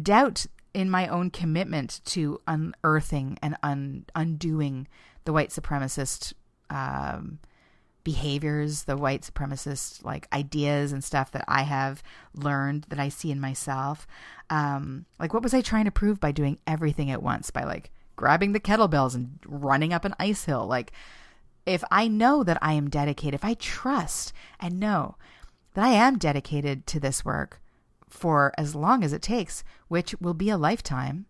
Doubt 0.00 0.44
in 0.74 0.90
my 0.90 1.08
own 1.08 1.30
commitment 1.30 2.02
to 2.04 2.38
unearthing 2.46 3.38
and 3.42 3.56
un- 3.62 4.04
undoing 4.14 4.86
the 5.24 5.32
white 5.32 5.48
supremacist 5.48 6.34
um, 6.68 7.38
behaviors, 8.04 8.84
the 8.84 8.96
white 8.96 9.22
supremacist 9.22 10.04
like 10.04 10.28
ideas 10.32 10.92
and 10.92 11.02
stuff 11.02 11.32
that 11.32 11.46
I 11.48 11.62
have 11.62 12.02
learned 12.34 12.84
that 12.90 13.00
I 13.00 13.08
see 13.08 13.30
in 13.30 13.40
myself. 13.40 14.06
Um, 14.50 15.06
like, 15.18 15.32
what 15.32 15.42
was 15.42 15.54
I 15.54 15.62
trying 15.62 15.86
to 15.86 15.90
prove 15.90 16.20
by 16.20 16.32
doing 16.32 16.58
everything 16.66 17.10
at 17.10 17.22
once? 17.22 17.50
By 17.50 17.64
like 17.64 17.90
grabbing 18.16 18.52
the 18.52 18.60
kettlebells 18.60 19.14
and 19.14 19.38
running 19.46 19.94
up 19.94 20.04
an 20.04 20.14
ice 20.18 20.44
hill? 20.44 20.66
Like, 20.66 20.92
if 21.68 21.84
I 21.90 22.08
know 22.08 22.42
that 22.42 22.58
I 22.62 22.72
am 22.72 22.90
dedicated, 22.90 23.34
if 23.34 23.44
I 23.44 23.54
trust 23.54 24.32
and 24.58 24.80
know 24.80 25.16
that 25.74 25.84
I 25.84 25.90
am 25.90 26.18
dedicated 26.18 26.86
to 26.88 27.00
this 27.00 27.24
work 27.24 27.60
for 28.08 28.52
as 28.58 28.74
long 28.74 29.04
as 29.04 29.12
it 29.12 29.22
takes, 29.22 29.62
which 29.88 30.14
will 30.20 30.34
be 30.34 30.50
a 30.50 30.56
lifetime 30.56 31.26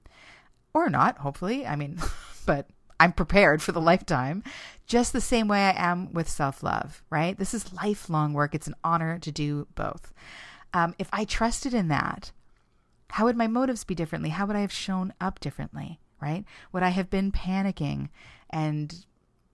or 0.72 0.88
not, 0.88 1.18
hopefully. 1.18 1.66
I 1.66 1.76
mean, 1.76 1.98
but 2.46 2.68
I'm 3.00 3.12
prepared 3.12 3.62
for 3.62 3.72
the 3.72 3.80
lifetime, 3.80 4.42
just 4.86 5.12
the 5.12 5.20
same 5.20 5.48
way 5.48 5.60
I 5.60 5.74
am 5.76 6.12
with 6.12 6.28
self 6.28 6.62
love, 6.62 7.02
right? 7.10 7.38
This 7.38 7.54
is 7.54 7.72
lifelong 7.72 8.32
work. 8.32 8.54
It's 8.54 8.66
an 8.66 8.74
honor 8.82 9.18
to 9.18 9.32
do 9.32 9.66
both. 9.74 10.12
Um, 10.72 10.94
if 10.98 11.08
I 11.12 11.24
trusted 11.24 11.74
in 11.74 11.88
that, 11.88 12.32
how 13.10 13.24
would 13.24 13.36
my 13.36 13.46
motives 13.46 13.84
be 13.84 13.94
differently? 13.94 14.30
How 14.30 14.46
would 14.46 14.56
I 14.56 14.60
have 14.60 14.72
shown 14.72 15.12
up 15.20 15.40
differently? 15.40 16.00
Right? 16.20 16.44
Would 16.72 16.82
I 16.82 16.88
have 16.88 17.10
been 17.10 17.30
panicking 17.30 18.08
and 18.50 19.06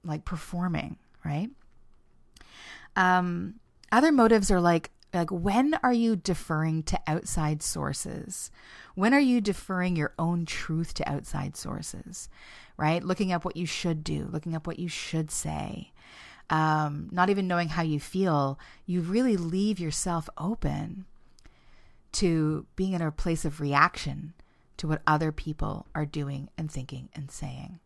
like 0.05 0.25
performing? 0.25 0.97
Right? 1.25 1.51
Um, 2.97 3.55
other 3.91 4.13
motives 4.13 4.51
are 4.51 4.61
like 4.61 4.91
like 5.15 5.31
when 5.31 5.75
are 5.83 5.93
you 5.93 6.17
deferring 6.17 6.83
to 6.83 6.99
outside 7.07 7.63
sources 7.63 8.51
when 8.95 9.15
are 9.15 9.21
you 9.21 9.41
deferring 9.41 9.97
your 9.97 10.13
own 10.19 10.45
truth 10.45 10.95
to 10.95 11.09
outside 11.09 11.57
sources 11.57 12.29
right 12.77 13.05
looking 13.05 13.33
up 13.33 13.45
what 13.45 13.57
you 13.57 13.67
should 13.67 14.03
do 14.03 14.29
looking 14.33 14.55
up 14.55 14.67
what 14.67 14.79
you 14.79 14.89
should 14.89 15.31
say 15.31 15.93
um, 16.51 17.09
not 17.11 17.31
even 17.31 17.49
knowing 17.49 17.69
how 17.69 17.83
you 17.83 17.99
feel 17.99 18.59
you 18.85 19.01
really 19.01 19.37
leave 19.37 19.81
yourself 19.81 20.29
open 20.37 21.07
to 22.13 22.67
being 22.77 22.93
in 22.93 23.01
a 23.01 23.11
place 23.11 23.45
of 23.45 23.61
reaction 23.61 24.35
to 24.77 24.87
what 24.87 25.01
other 25.07 25.33
people 25.33 25.87
are 25.95 26.05
doing 26.05 26.49
and 26.59 26.71
thinking 26.71 27.09
and 27.15 27.31
saying 27.31 27.79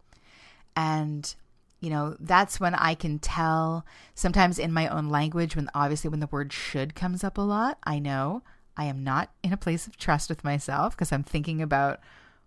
and 0.74 1.34
you 1.80 1.90
know, 1.90 2.16
that's 2.18 2.58
when 2.58 2.74
I 2.74 2.94
can 2.94 3.18
tell 3.18 3.86
sometimes 4.14 4.58
in 4.58 4.72
my 4.72 4.88
own 4.88 5.08
language, 5.08 5.54
when 5.54 5.70
obviously 5.74 6.10
when 6.10 6.20
the 6.20 6.26
word 6.26 6.52
should 6.52 6.94
comes 6.94 7.22
up 7.22 7.38
a 7.38 7.42
lot, 7.42 7.78
I 7.84 7.98
know 7.98 8.42
I 8.76 8.84
am 8.84 9.04
not 9.04 9.30
in 9.42 9.52
a 9.52 9.56
place 9.56 9.86
of 9.86 9.96
trust 9.96 10.28
with 10.28 10.44
myself 10.44 10.96
because 10.96 11.12
I'm 11.12 11.22
thinking 11.22 11.62
about 11.62 12.00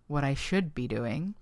what 0.07 0.23
I 0.23 0.34
should 0.34 0.75
be 0.75 0.88
doing, 0.88 1.36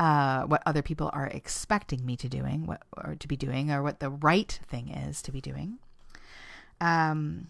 uh, 0.00 0.42
what 0.44 0.62
other 0.66 0.82
people 0.82 1.10
are 1.12 1.26
expecting 1.28 2.04
me 2.04 2.16
to 2.16 2.28
doing, 2.28 2.66
what 2.66 2.82
or 2.96 3.14
to 3.14 3.28
be 3.28 3.36
doing, 3.36 3.70
or 3.70 3.82
what 3.82 4.00
the 4.00 4.10
right 4.10 4.58
thing 4.66 4.88
is 4.88 5.22
to 5.22 5.32
be 5.32 5.40
doing. 5.40 5.78
Um, 6.80 7.48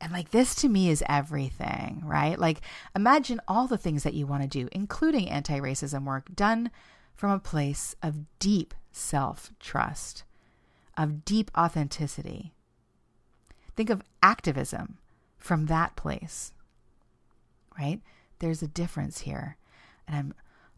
and 0.00 0.12
like 0.12 0.30
this 0.30 0.54
to 0.56 0.68
me 0.68 0.90
is 0.90 1.02
everything, 1.08 2.02
right? 2.04 2.38
Like 2.38 2.60
imagine 2.94 3.40
all 3.48 3.66
the 3.66 3.78
things 3.78 4.04
that 4.04 4.14
you 4.14 4.26
want 4.26 4.42
to 4.42 4.48
do, 4.48 4.68
including 4.70 5.28
anti-racism 5.28 6.04
work, 6.04 6.28
done 6.34 6.70
from 7.14 7.30
a 7.30 7.38
place 7.38 7.94
of 8.02 8.38
deep 8.38 8.74
self 8.94 9.52
trust, 9.60 10.24
of 10.96 11.24
deep 11.24 11.50
authenticity. 11.56 12.52
Think 13.76 13.90
of 13.90 14.02
activism 14.22 14.98
from 15.36 15.66
that 15.66 15.96
place, 15.96 16.52
right? 17.78 18.00
There's 18.38 18.62
a 18.62 18.68
difference 18.68 19.20
here. 19.20 19.56
And 20.06 20.16
I'm 20.16 20.34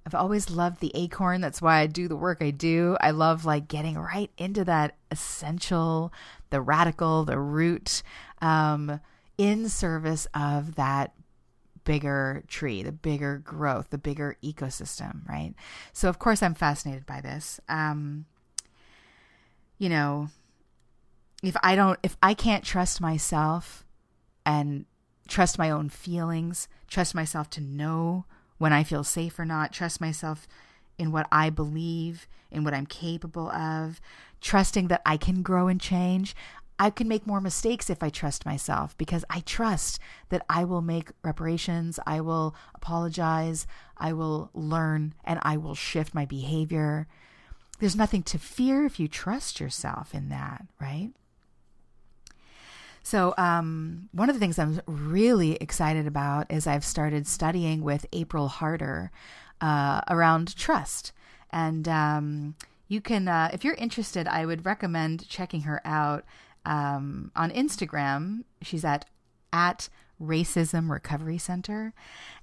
I've 0.07 0.15
always 0.15 0.51
loved 0.51 0.79
the 0.79 0.93
acorn. 0.95 1.41
That's 1.41 1.61
why 1.61 1.81
I 1.81 1.89
do 1.89 2.07
the 2.07 2.15
work 2.15 2.39
I 2.41 2.53
do. 2.53 2.97
I 3.01 3.11
love 3.11 3.45
like 3.45 3.67
getting 3.67 3.99
right 3.99 4.31
into 4.39 4.65
that 4.65 4.95
essential, 5.11 6.13
the 6.51 6.61
radical, 6.61 7.25
the 7.25 7.41
root, 7.41 8.05
um, 8.41 9.01
in 9.37 9.69
service 9.69 10.29
of 10.33 10.77
that 10.77 11.13
bigger 11.87 12.45
tree, 12.49 12.83
the 12.83 12.93
bigger 12.93 13.39
growth, 13.39 13.89
the 13.89 13.97
bigger 13.97 14.37
ecosystem, 14.45 15.27
right? 15.27 15.55
So, 15.95 16.11
of 16.11 16.19
course, 16.19 16.43
I'm 16.43 16.53
fascinated 16.55 17.07
by 17.07 17.23
this. 17.23 17.59
Um, 17.71 18.27
you 19.79 19.89
know, 19.89 20.29
if 21.43 21.57
I 21.63 21.75
don't, 21.75 21.99
if 22.03 22.19
I 22.23 22.35
can't 22.35 22.65
trust 22.65 23.01
myself 23.01 23.87
and 24.45 24.85
trust 25.29 25.59
my 25.59 25.71
own 25.71 25.89
feelings, 25.89 26.69
trust 26.89 27.15
myself 27.15 27.49
to 27.51 27.61
know 27.63 28.27
when 28.59 28.73
I 28.73 28.85
feel 28.85 29.05
safe 29.05 29.39
or 29.39 29.45
not, 29.45 29.73
trust 29.73 30.01
myself 30.01 30.47
in 30.99 31.13
what 31.13 31.27
I 31.31 31.51
believe, 31.51 32.27
in 32.51 32.65
what 32.65 32.75
I'm 32.75 32.87
capable 32.87 33.51
of, 33.51 34.01
trusting 34.41 34.89
that 34.89 35.03
I 35.07 35.17
can 35.17 35.43
grow 35.43 35.69
and 35.69 35.81
change, 35.81 36.35
I 36.79 36.91
can 36.91 37.09
make 37.09 37.27
more 37.27 37.41
mistakes 37.41 37.89
if 37.89 38.03
I 38.03 38.11
trust 38.11 38.45
myself 38.45 38.97
because 38.99 39.25
I 39.31 39.41
trust 39.41 39.99
that 40.29 40.45
I 40.49 40.65
will 40.65 40.83
make 40.83 41.11
reparations, 41.23 41.99
I 42.07 42.21
will 42.21 42.55
apologize, 42.75 43.67
I 43.97 44.13
will 44.13 44.51
learn, 44.53 45.15
and 45.25 45.39
I 45.43 45.57
will 45.57 45.75
shift 45.75 46.15
my 46.15 46.27
behavior. 46.27 47.07
There's 47.79 47.97
nothing 47.97 48.23
to 48.25 48.39
fear 48.39 48.85
if 48.85 49.01
you 49.01 49.09
trust 49.09 49.59
yourself 49.59 50.15
in 50.15 50.29
that, 50.29 50.67
right? 50.81 51.11
So, 53.03 53.35
um, 53.39 54.09
one 54.13 54.29
of 54.29 54.35
the 54.35 54.41
things 54.41 54.59
I'm 54.59 54.81
really 54.87 55.55
excited 55.57 56.07
about 56.07 56.51
is 56.51 56.67
I've 56.67 56.85
started 56.85 57.27
studying 57.27 57.83
with 57.83 58.05
April 58.13 58.49
Harter 58.49 59.13
uh, 59.61 60.01
around 60.09 60.57
trust. 60.57 61.13
And 61.51 61.89
um, 61.89 62.57
you 62.89 63.01
can, 63.01 63.29
uh, 63.29 63.51
if 63.53 63.65
you're 63.65 63.75
interested, 63.75 64.27
I 64.27 64.45
would 64.45 64.67
recommend 64.67 65.29
checking 65.29 65.63
her 65.63 65.81
out 65.85 66.25
um, 66.67 67.31
on 67.35 67.51
Instagram. 67.51 68.45
She's 68.61 68.85
at 68.85 69.07
at 69.53 69.89
Racism 70.21 70.91
Recovery 70.91 71.39
Center, 71.39 71.95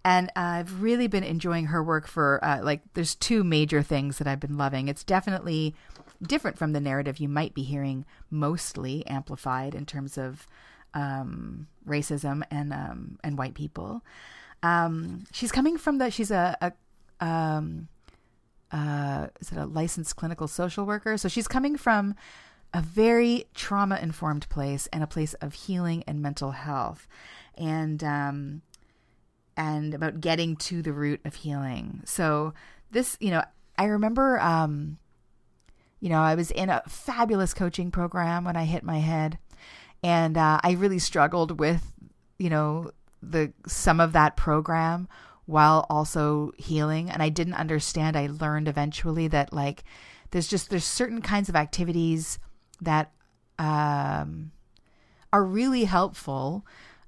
and 0.03 0.29
uh, 0.29 0.39
I've 0.39 0.81
really 0.81 1.07
been 1.07 1.23
enjoying 1.23 1.65
her 1.65 1.83
work 1.83 2.07
for 2.07 2.43
uh, 2.43 2.61
like. 2.63 2.81
There's 2.93 3.15
two 3.15 3.43
major 3.43 3.83
things 3.83 4.17
that 4.17 4.27
I've 4.27 4.39
been 4.39 4.57
loving. 4.57 4.87
It's 4.87 5.03
definitely 5.03 5.75
different 6.21 6.57
from 6.57 6.73
the 6.73 6.79
narrative 6.79 7.19
you 7.19 7.29
might 7.29 7.53
be 7.53 7.63
hearing, 7.63 8.05
mostly 8.31 9.05
amplified 9.07 9.75
in 9.75 9.85
terms 9.85 10.17
of 10.17 10.47
um, 10.93 11.67
racism 11.87 12.43
and 12.49 12.73
um, 12.73 13.19
and 13.23 13.37
white 13.37 13.53
people. 13.53 14.03
Um, 14.61 15.25
she's 15.31 15.51
coming 15.51 15.77
from 15.77 15.97
the. 15.97 16.09
She's 16.09 16.31
a, 16.31 16.57
a 16.61 17.25
um, 17.25 17.89
uh, 18.71 19.27
is 19.39 19.51
it 19.51 19.57
a 19.57 19.65
licensed 19.65 20.15
clinical 20.15 20.47
social 20.47 20.85
worker? 20.85 21.17
So 21.17 21.29
she's 21.29 21.47
coming 21.47 21.77
from 21.77 22.15
a 22.73 22.81
very 22.81 23.45
trauma 23.53 23.99
informed 24.01 24.49
place 24.49 24.87
and 24.91 25.03
a 25.03 25.07
place 25.07 25.33
of 25.35 25.53
healing 25.53 26.03
and 26.07 26.21
mental 26.21 26.51
health. 26.51 27.07
And 27.55 28.03
um 28.03 28.61
and 29.55 29.93
about 29.93 30.21
getting 30.21 30.55
to 30.55 30.81
the 30.81 30.93
root 30.93 31.21
of 31.25 31.35
healing. 31.35 32.01
So 32.05 32.53
this 32.91 33.17
you 33.19 33.31
know 33.31 33.43
i 33.77 33.85
remember 33.85 34.39
um 34.39 34.97
you 35.99 36.09
know 36.09 36.21
i 36.21 36.35
was 36.35 36.51
in 36.51 36.69
a 36.69 36.83
fabulous 36.87 37.53
coaching 37.53 37.91
program 37.91 38.43
when 38.43 38.57
i 38.57 38.65
hit 38.65 38.83
my 38.83 38.97
head. 38.97 39.37
And 40.01 40.37
uh, 40.37 40.59
i 40.63 40.71
really 40.71 40.99
struggled 40.99 41.59
with 41.59 41.91
you 42.39 42.49
know 42.49 42.91
the 43.21 43.53
some 43.67 43.99
of 43.99 44.13
that 44.13 44.35
program 44.35 45.07
while 45.45 45.85
also 45.89 46.51
healing. 46.57 47.09
And 47.11 47.21
i 47.21 47.29
didn't 47.29 47.53
understand. 47.53 48.17
I 48.17 48.27
learned 48.27 48.67
eventually 48.67 49.27
that 49.27 49.53
like 49.53 49.83
there's 50.31 50.47
just 50.47 50.71
there's 50.71 50.85
certain 50.85 51.21
kinds 51.21 51.49
of 51.49 51.55
activities 51.55 52.39
that 52.83 53.11
um, 53.59 54.51
are 55.31 55.43
really 55.43 55.85
helpful 55.85 56.65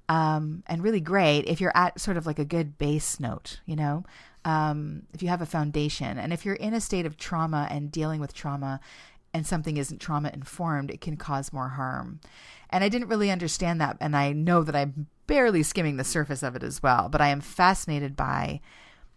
um, 0.08 0.62
and 0.66 0.82
really 0.82 1.00
great 1.00 1.42
if 1.46 1.60
you're 1.60 1.76
at 1.76 2.00
sort 2.00 2.16
of 2.16 2.26
like 2.26 2.38
a 2.38 2.44
good 2.44 2.78
base 2.78 3.18
note, 3.18 3.60
you 3.66 3.76
know, 3.76 4.04
um, 4.44 5.02
if 5.12 5.22
you 5.22 5.28
have 5.28 5.42
a 5.42 5.46
foundation. 5.46 6.18
And 6.18 6.32
if 6.32 6.44
you're 6.44 6.54
in 6.54 6.74
a 6.74 6.80
state 6.80 7.06
of 7.06 7.16
trauma 7.16 7.66
and 7.70 7.90
dealing 7.90 8.20
with 8.20 8.32
trauma 8.32 8.80
and 9.34 9.46
something 9.46 9.76
isn't 9.76 10.00
trauma 10.00 10.30
informed, 10.32 10.90
it 10.90 11.00
can 11.00 11.16
cause 11.16 11.52
more 11.52 11.70
harm. 11.70 12.20
And 12.70 12.84
I 12.84 12.88
didn't 12.88 13.08
really 13.08 13.30
understand 13.30 13.80
that. 13.80 13.96
And 14.00 14.16
I 14.16 14.32
know 14.32 14.62
that 14.62 14.76
I'm 14.76 15.08
barely 15.26 15.62
skimming 15.62 15.96
the 15.96 16.04
surface 16.04 16.42
of 16.42 16.54
it 16.54 16.62
as 16.62 16.82
well. 16.82 17.08
But 17.08 17.20
I 17.20 17.28
am 17.28 17.40
fascinated 17.40 18.16
by 18.16 18.60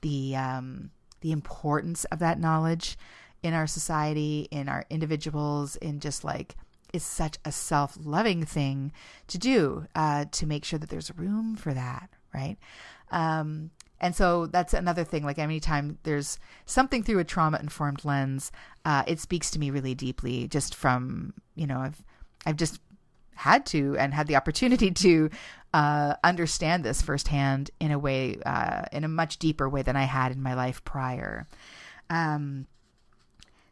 the, 0.02 0.36
um, 0.36 0.90
the 1.22 1.32
importance 1.32 2.06
of 2.06 2.20
that 2.20 2.40
knowledge 2.40 2.98
in 3.44 3.54
our 3.54 3.68
society, 3.68 4.48
in 4.52 4.70
our 4.70 4.86
individuals, 4.90 5.76
in 5.78 6.00
just 6.00 6.24
like 6.24 6.56
is 6.94 7.04
such 7.04 7.38
a 7.46 7.52
self 7.52 7.98
loving 8.02 8.44
thing 8.46 8.92
to 9.28 9.38
do 9.38 9.86
uh, 9.96 10.26
to 10.32 10.46
make 10.46 10.66
sure 10.66 10.80
that 10.80 10.90
there's 10.90 11.16
room 11.16 11.56
for 11.56 11.74
that, 11.74 12.10
right? 12.34 12.58
Um, 13.12 13.72
and 14.02 14.16
so 14.16 14.46
that's 14.46 14.74
another 14.74 15.04
thing. 15.04 15.24
Like 15.24 15.40
anytime 15.40 15.98
there's 16.04 16.40
something 16.66 17.04
through 17.04 17.20
a 17.20 17.24
trauma 17.24 17.60
informed 17.60 18.06
lens, 18.06 18.52
uh, 18.86 19.04
it 19.08 19.20
speaks 19.20 19.52
to 19.52 19.60
me 19.60 19.72
really 19.72 19.94
deeply. 19.94 20.48
Just 20.48 20.74
from 20.74 21.34
you 21.56 21.68
know, 21.68 21.80
I've 21.80 22.04
I've 22.46 22.58
just 22.58 22.80
had 23.36 23.66
to 23.66 23.96
and 23.98 24.14
had 24.14 24.28
the 24.28 24.36
opportunity 24.36 24.92
to 25.06 25.30
uh, 25.74 26.16
understand 26.24 26.84
this 26.84 27.02
firsthand 27.02 27.72
in 27.80 27.92
a 27.92 28.00
way, 28.00 28.38
uh, 28.46 28.84
in 28.92 29.04
a 29.04 29.08
much 29.08 29.38
deeper 29.38 29.70
way 29.70 29.82
than 29.82 29.96
I 29.96 30.04
had 30.04 30.32
in 30.32 30.42
my 30.42 30.56
life 30.56 30.84
prior. 30.84 31.48
Um, 32.10 32.66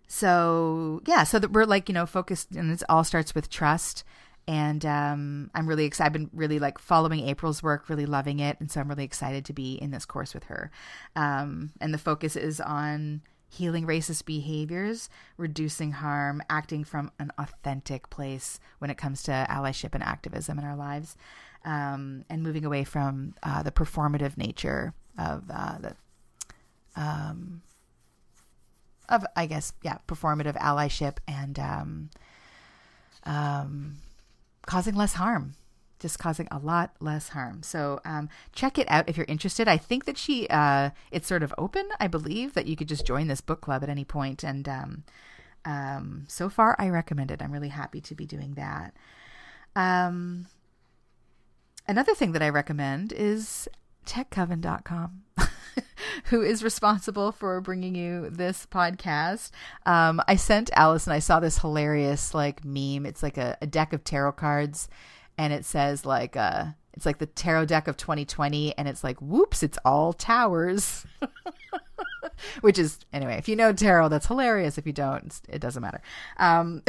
so 0.07 1.01
yeah, 1.05 1.23
so 1.23 1.39
that 1.39 1.51
we're 1.51 1.65
like 1.65 1.89
you 1.89 1.93
know 1.93 2.05
focused, 2.05 2.51
and 2.51 2.71
it 2.71 2.83
all 2.89 3.03
starts 3.03 3.35
with 3.35 3.49
trust. 3.49 4.03
And 4.49 4.85
um, 4.85 5.51
I'm 5.53 5.67
really 5.67 5.83
excited. 5.83 6.07
I've 6.07 6.13
been 6.13 6.29
really 6.31 6.57
like 6.57 6.79
following 6.79 7.27
April's 7.27 7.61
work, 7.61 7.89
really 7.89 8.05
loving 8.05 8.39
it, 8.39 8.57
and 8.61 8.71
so 8.71 8.79
I'm 8.79 8.87
really 8.87 9.03
excited 9.03 9.43
to 9.45 9.53
be 9.53 9.73
in 9.73 9.91
this 9.91 10.05
course 10.05 10.33
with 10.33 10.45
her. 10.45 10.71
Um, 11.17 11.71
and 11.81 11.93
the 11.93 11.97
focus 11.97 12.37
is 12.37 12.61
on 12.61 13.23
healing 13.49 13.85
racist 13.85 14.25
behaviors, 14.25 15.09
reducing 15.37 15.91
harm, 15.91 16.41
acting 16.49 16.83
from 16.83 17.11
an 17.19 17.31
authentic 17.37 18.09
place 18.09 18.59
when 18.79 18.89
it 18.89 18.97
comes 18.97 19.23
to 19.23 19.45
allyship 19.49 19.93
and 19.93 20.03
activism 20.03 20.57
in 20.57 20.65
our 20.65 20.75
lives, 20.75 21.17
um, 21.65 22.23
and 22.29 22.41
moving 22.41 22.63
away 22.63 22.85
from 22.85 23.33
uh, 23.43 23.63
the 23.63 23.71
performative 23.71 24.37
nature 24.37 24.93
of 25.17 25.43
uh, 25.53 25.77
the 25.79 25.95
um, 26.95 27.61
of 29.09 29.25
I 29.35 29.45
guess 29.45 29.73
yeah 29.83 29.97
performative 30.07 30.57
allyship 30.57 31.17
and 31.27 31.59
um, 31.59 32.09
um, 33.23 33.97
causing 34.65 34.95
less 34.95 35.13
harm 35.13 35.55
just 35.99 36.19
causing 36.19 36.47
a 36.51 36.59
lot 36.59 36.91
less 36.99 37.29
harm. 37.29 37.63
So 37.63 37.99
um, 38.05 38.29
check 38.53 38.77
it 38.77 38.87
out 38.89 39.09
if 39.09 39.17
you're 39.17 39.25
interested. 39.27 39.67
I 39.67 39.77
think 39.77 40.05
that 40.05 40.17
she 40.17 40.47
uh, 40.49 40.91
it's 41.11 41.27
sort 41.27 41.43
of 41.43 41.53
open. 41.57 41.89
I 41.99 42.07
believe 42.07 42.53
that 42.53 42.67
you 42.67 42.75
could 42.75 42.87
just 42.87 43.05
join 43.05 43.27
this 43.27 43.41
book 43.41 43.61
club 43.61 43.83
at 43.83 43.89
any 43.89 44.05
point. 44.05 44.43
and 44.43 44.67
um, 44.67 45.03
um, 45.65 46.25
so 46.27 46.49
far 46.49 46.75
I 46.79 46.89
recommend 46.89 47.31
it. 47.31 47.41
I'm 47.41 47.51
really 47.51 47.69
happy 47.69 47.99
to 48.01 48.15
be 48.15 48.25
doing 48.25 48.53
that. 48.53 48.93
Um, 49.75 50.47
another 51.87 52.15
thing 52.15 52.31
that 52.31 52.41
I 52.41 52.49
recommend 52.49 53.11
is 53.11 53.67
techcoven.com. 54.05 55.23
who 56.25 56.41
is 56.41 56.63
responsible 56.63 57.31
for 57.31 57.59
bringing 57.61 57.95
you 57.95 58.29
this 58.29 58.65
podcast. 58.65 59.51
Um, 59.85 60.21
I 60.27 60.35
sent 60.35 60.69
Allison, 60.73 61.13
I 61.13 61.19
saw 61.19 61.39
this 61.39 61.59
hilarious 61.59 62.33
like 62.33 62.63
meme. 62.63 63.05
It's 63.05 63.23
like 63.23 63.37
a, 63.37 63.57
a 63.61 63.67
deck 63.67 63.93
of 63.93 64.03
tarot 64.03 64.33
cards 64.33 64.89
and 65.37 65.53
it 65.53 65.65
says 65.65 66.05
like 66.05 66.35
uh 66.35 66.65
it's 66.93 67.05
like 67.05 67.19
the 67.19 67.25
tarot 67.27 67.65
deck 67.65 67.87
of 67.87 67.95
2020 67.97 68.77
and 68.77 68.87
it's 68.87 69.03
like 69.03 69.17
whoops 69.21 69.63
it's 69.63 69.77
all 69.85 70.13
towers 70.13 71.05
which 72.61 72.79
is 72.79 72.99
anyway 73.13 73.37
if 73.37 73.47
you 73.47 73.55
know 73.55 73.71
tarot 73.71 74.09
that's 74.09 74.27
hilarious 74.27 74.77
if 74.77 74.87
you 74.87 74.93
don't 74.93 75.41
it 75.47 75.59
doesn't 75.59 75.81
matter 75.81 76.01
um 76.37 76.81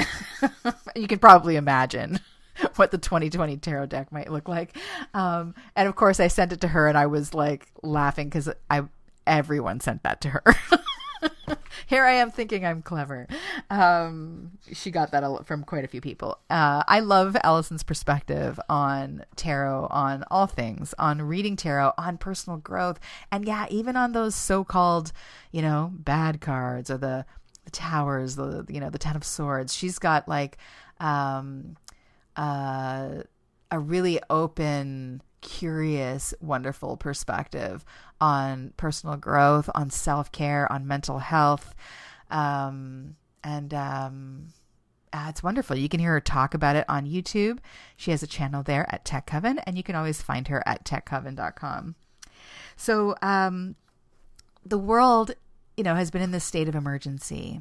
you 0.97 1.07
can 1.07 1.19
probably 1.19 1.57
imagine 1.57 2.19
what 2.77 2.91
the 2.91 2.99
2020 2.99 3.57
tarot 3.59 3.87
deck 3.87 4.13
might 4.13 4.31
look 4.31 4.49
like 4.49 4.77
um 5.15 5.55
and 5.77 5.89
of 5.89 5.97
course 5.97 6.21
i 6.21 6.29
sent 6.29 6.53
it 6.53 6.61
to 6.61 6.69
her 6.69 6.89
and 6.89 6.99
i 6.99 7.07
was 7.07 7.35
like 7.35 7.69
laughing 7.83 8.29
because 8.29 8.49
i 8.71 8.83
everyone 9.27 9.81
sent 9.81 10.03
that 10.03 10.21
to 10.21 10.31
her 10.31 10.43
Here 11.87 12.05
I 12.05 12.13
am 12.13 12.31
thinking 12.31 12.67
I'm 12.67 12.83
clever. 12.83 13.27
Um, 13.71 14.53
she 14.73 14.91
got 14.91 15.13
that 15.13 15.47
from 15.47 15.65
quite 15.65 15.85
a 15.85 15.89
few 15.89 16.01
people. 16.03 16.39
Uh, 16.51 16.83
I 16.87 17.01
love 17.01 17.35
Allison's 17.43 17.83
perspective 17.83 18.61
on 18.69 19.25
tarot, 19.37 19.89
on 19.91 20.25
all 20.31 20.47
things, 20.47 20.95
on 20.99 21.23
reading 21.23 21.57
tarot, 21.57 21.93
on 21.97 22.19
personal 22.19 22.59
growth, 22.59 23.01
and 23.33 23.47
yeah, 23.47 23.67
even 23.71 23.97
on 23.97 24.13
those 24.13 24.35
so-called, 24.35 25.13
you 25.51 25.63
know, 25.63 25.91
bad 25.95 26.43
cards 26.43 26.91
or 26.91 26.99
the, 26.99 27.25
the 27.65 27.71
towers, 27.71 28.37
the 28.37 28.67
you 28.69 28.81
know, 28.81 28.91
the 28.91 28.99
Ten 28.99 29.17
of 29.17 29.25
Swords. 29.25 29.75
She's 29.75 29.99
got 29.99 30.29
like 30.29 30.59
um, 31.01 31.77
uh, 32.39 33.25
a 33.71 33.79
really 33.79 34.19
open 34.31 35.21
curious, 35.41 36.35
wonderful 36.41 36.97
perspective 36.97 37.85
on 38.21 38.73
personal 38.77 39.17
growth, 39.17 39.69
on 39.75 39.91
self 39.91 40.33
care, 40.33 40.71
on 40.73 40.87
mental 40.87 41.19
health. 41.19 41.75
Um, 42.31 43.17
and 43.45 43.75
um, 43.75 44.47
uh, 45.13 45.27
it's 45.29 45.43
wonderful. 45.43 45.77
You 45.77 45.89
can 45.89 46.01
hear 46.01 46.13
her 46.13 46.21
talk 46.21 46.55
about 46.55 46.77
it 46.77 46.85
on 46.89 47.07
YouTube. 47.07 47.59
She 47.97 48.11
has 48.11 48.23
a 48.23 48.27
channel 48.27 48.63
there 48.63 48.87
at 48.93 49.05
Tech 49.05 49.27
Coven, 49.27 49.59
and 49.61 49.77
you 49.77 49.83
can 49.83 49.95
always 49.95 50.23
find 50.23 50.49
her 50.49 50.63
at 50.67 50.85
techcoven.com. 50.85 51.95
So, 52.77 53.17
um, 53.23 53.75
the 54.65 54.79
world, 54.79 55.33
you 55.77 55.85
know, 55.85 55.95
has 55.95 56.11
been 56.11 56.23
in 56.23 56.31
this 56.31 56.45
state 56.45 56.69
of 56.69 56.75
emergency 56.75 57.61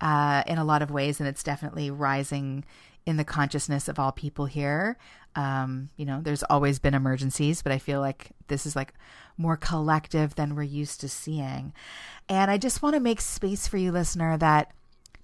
uh, 0.00 0.42
in 0.46 0.58
a 0.58 0.64
lot 0.64 0.82
of 0.82 0.90
ways, 0.90 1.20
and 1.20 1.28
it's 1.28 1.42
definitely 1.42 1.90
rising 1.90 2.64
in 3.06 3.16
the 3.16 3.24
consciousness 3.24 3.88
of 3.88 3.98
all 3.98 4.12
people 4.12 4.46
here. 4.46 4.98
Um, 5.36 5.90
you 5.96 6.04
know, 6.04 6.20
there's 6.20 6.42
always 6.44 6.78
been 6.78 6.94
emergencies, 6.94 7.62
but 7.62 7.72
I 7.72 7.78
feel 7.78 8.00
like 8.00 8.32
this 8.48 8.66
is 8.66 8.74
like 8.74 8.92
more 9.38 9.56
collective 9.56 10.34
than 10.34 10.54
we're 10.54 10.62
used 10.62 11.00
to 11.00 11.08
seeing. 11.08 11.72
And 12.28 12.50
I 12.50 12.58
just 12.58 12.82
want 12.82 12.94
to 12.94 13.00
make 13.00 13.20
space 13.20 13.68
for 13.68 13.76
you, 13.76 13.92
listener, 13.92 14.36
that 14.38 14.72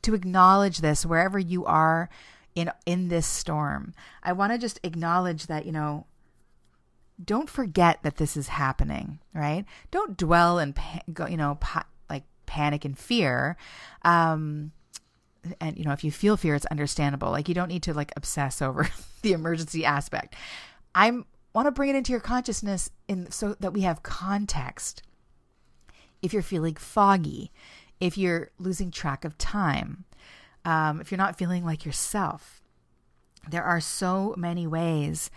to 0.02 0.14
acknowledge 0.14 0.78
this 0.78 1.04
wherever 1.04 1.38
you 1.38 1.64
are 1.64 2.08
in 2.54 2.70
in 2.86 3.08
this 3.08 3.26
storm. 3.26 3.94
I 4.22 4.32
want 4.32 4.52
to 4.52 4.58
just 4.58 4.78
acknowledge 4.82 5.46
that, 5.46 5.66
you 5.66 5.72
know, 5.72 6.06
don't 7.22 7.48
forget 7.48 8.02
that 8.02 8.16
this 8.16 8.36
is 8.36 8.48
happening, 8.48 9.18
right? 9.34 9.64
Don't 9.90 10.16
dwell 10.16 10.58
and 10.58 10.78
you 11.28 11.36
know, 11.36 11.56
pa- 11.60 11.86
like 12.10 12.24
panic 12.46 12.84
and 12.84 12.98
fear. 12.98 13.56
Um, 14.02 14.72
and 15.60 15.76
you 15.76 15.84
know 15.84 15.92
if 15.92 16.04
you 16.04 16.10
feel 16.10 16.36
fear 16.36 16.54
it's 16.54 16.66
understandable. 16.66 17.30
Like 17.30 17.48
you 17.48 17.54
don't 17.54 17.68
need 17.68 17.82
to 17.84 17.94
like 17.94 18.12
obsess 18.16 18.62
over 18.62 18.88
the 19.22 19.32
emergency 19.32 19.84
aspect. 19.84 20.34
I 20.94 21.10
want 21.54 21.66
to 21.66 21.70
bring 21.72 21.90
it 21.90 21.96
into 21.96 22.12
your 22.12 22.20
consciousness 22.20 22.90
in 23.08 23.30
so 23.30 23.54
that 23.60 23.72
we 23.72 23.82
have 23.82 24.02
context. 24.02 25.02
If 26.22 26.32
you're 26.32 26.42
feeling 26.42 26.76
foggy 26.76 27.50
if 28.02 28.18
you're 28.18 28.50
losing 28.58 28.90
track 28.90 29.24
of 29.24 29.38
time 29.38 30.04
um, 30.64 31.00
if 31.00 31.10
you're 31.12 31.18
not 31.18 31.38
feeling 31.38 31.64
like 31.64 31.84
yourself 31.84 32.60
there 33.48 33.62
are 33.62 33.80
so 33.80 34.34
many 34.36 34.66
ways 34.66 35.30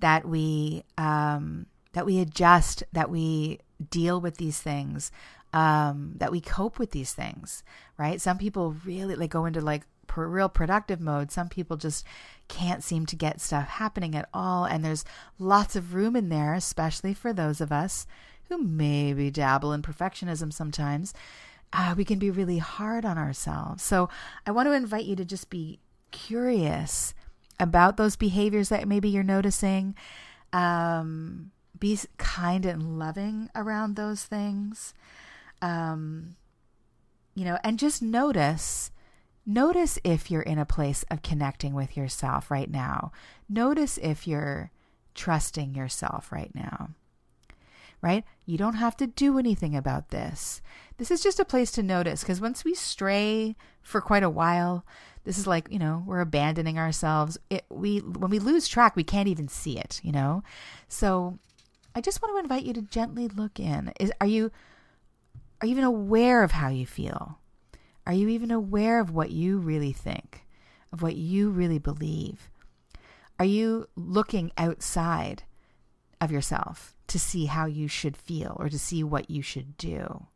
that 0.00 0.26
we 0.26 0.82
um, 0.96 1.66
that 1.92 2.06
we 2.06 2.18
adjust 2.18 2.82
that 2.92 3.10
we 3.10 3.60
deal 3.90 4.18
with 4.18 4.38
these 4.38 4.58
things 4.60 5.12
um, 5.52 6.14
that 6.16 6.32
we 6.32 6.40
cope 6.40 6.78
with 6.78 6.90
these 6.90 7.12
things, 7.12 7.62
right? 7.98 8.20
Some 8.20 8.38
people 8.38 8.76
really 8.84 9.14
like 9.14 9.30
go 9.30 9.46
into 9.46 9.60
like 9.60 9.84
per, 10.06 10.26
real 10.26 10.48
productive 10.48 11.00
mode. 11.00 11.30
Some 11.30 11.48
people 11.48 11.76
just 11.76 12.04
can't 12.48 12.82
seem 12.82 13.06
to 13.06 13.16
get 13.16 13.40
stuff 13.40 13.68
happening 13.68 14.14
at 14.14 14.28
all. 14.32 14.64
And 14.64 14.84
there's 14.84 15.04
lots 15.38 15.76
of 15.76 15.94
room 15.94 16.16
in 16.16 16.28
there, 16.28 16.54
especially 16.54 17.14
for 17.14 17.32
those 17.32 17.60
of 17.60 17.72
us 17.72 18.06
who 18.48 18.58
maybe 18.58 19.30
dabble 19.30 19.72
in 19.72 19.82
perfectionism 19.82 20.52
sometimes. 20.52 21.14
Uh, 21.72 21.94
we 21.96 22.04
can 22.04 22.18
be 22.18 22.30
really 22.30 22.58
hard 22.58 23.04
on 23.04 23.18
ourselves. 23.18 23.82
So 23.82 24.08
I 24.46 24.52
want 24.52 24.68
to 24.68 24.72
invite 24.72 25.04
you 25.04 25.16
to 25.16 25.24
just 25.24 25.50
be 25.50 25.80
curious 26.12 27.12
about 27.58 27.96
those 27.96 28.16
behaviors 28.16 28.68
that 28.68 28.86
maybe 28.86 29.08
you're 29.08 29.22
noticing. 29.22 29.94
Um, 30.52 31.50
be 31.78 31.98
kind 32.16 32.64
and 32.64 32.98
loving 32.98 33.50
around 33.54 33.96
those 33.96 34.24
things 34.24 34.94
um, 35.62 36.36
you 37.34 37.44
know, 37.44 37.58
and 37.62 37.78
just 37.78 38.02
notice 38.02 38.90
notice 39.46 39.98
if 40.02 40.30
you're 40.30 40.42
in 40.42 40.58
a 40.58 40.66
place 40.66 41.04
of 41.10 41.22
connecting 41.22 41.72
with 41.72 41.96
yourself 41.96 42.50
right 42.50 42.70
now. 42.70 43.12
Notice 43.48 43.96
if 43.98 44.26
you're 44.26 44.72
trusting 45.14 45.74
yourself 45.74 46.32
right 46.32 46.52
now. 46.54 46.90
Right? 48.02 48.24
You 48.44 48.58
don't 48.58 48.74
have 48.74 48.96
to 48.98 49.06
do 49.06 49.38
anything 49.38 49.74
about 49.74 50.10
this. 50.10 50.60
This 50.98 51.10
is 51.10 51.22
just 51.22 51.40
a 51.40 51.44
place 51.44 51.72
to 51.72 51.82
notice 51.82 52.20
because 52.20 52.40
once 52.40 52.64
we 52.64 52.74
stray 52.74 53.56
for 53.82 54.00
quite 54.00 54.22
a 54.22 54.30
while, 54.30 54.84
this 55.24 55.38
is 55.38 55.46
like, 55.46 55.68
you 55.70 55.78
know, 55.78 56.04
we're 56.06 56.20
abandoning 56.20 56.78
ourselves. 56.78 57.38
It 57.50 57.64
we 57.68 57.98
when 57.98 58.30
we 58.30 58.38
lose 58.38 58.68
track, 58.68 58.94
we 58.94 59.04
can't 59.04 59.28
even 59.28 59.48
see 59.48 59.78
it, 59.78 60.00
you 60.04 60.12
know? 60.12 60.42
So 60.88 61.38
I 61.94 62.00
just 62.00 62.22
want 62.22 62.34
to 62.34 62.40
invite 62.40 62.64
you 62.64 62.74
to 62.74 62.82
gently 62.82 63.26
look 63.26 63.58
in. 63.58 63.92
Is 63.98 64.12
are 64.20 64.26
you 64.26 64.52
are 65.60 65.66
you 65.66 65.72
even 65.72 65.84
aware 65.84 66.42
of 66.42 66.52
how 66.52 66.68
you 66.68 66.86
feel? 66.86 67.38
Are 68.06 68.12
you 68.12 68.28
even 68.28 68.50
aware 68.50 69.00
of 69.00 69.10
what 69.10 69.30
you 69.30 69.58
really 69.58 69.92
think, 69.92 70.44
of 70.92 71.02
what 71.02 71.16
you 71.16 71.50
really 71.50 71.78
believe? 71.78 72.50
Are 73.38 73.44
you 73.44 73.88
looking 73.96 74.52
outside 74.56 75.42
of 76.20 76.30
yourself 76.30 76.94
to 77.08 77.18
see 77.18 77.46
how 77.46 77.66
you 77.66 77.88
should 77.88 78.16
feel 78.16 78.56
or 78.58 78.68
to 78.68 78.78
see 78.78 79.02
what 79.02 79.30
you 79.30 79.42
should 79.42 79.76
do? 79.76 80.26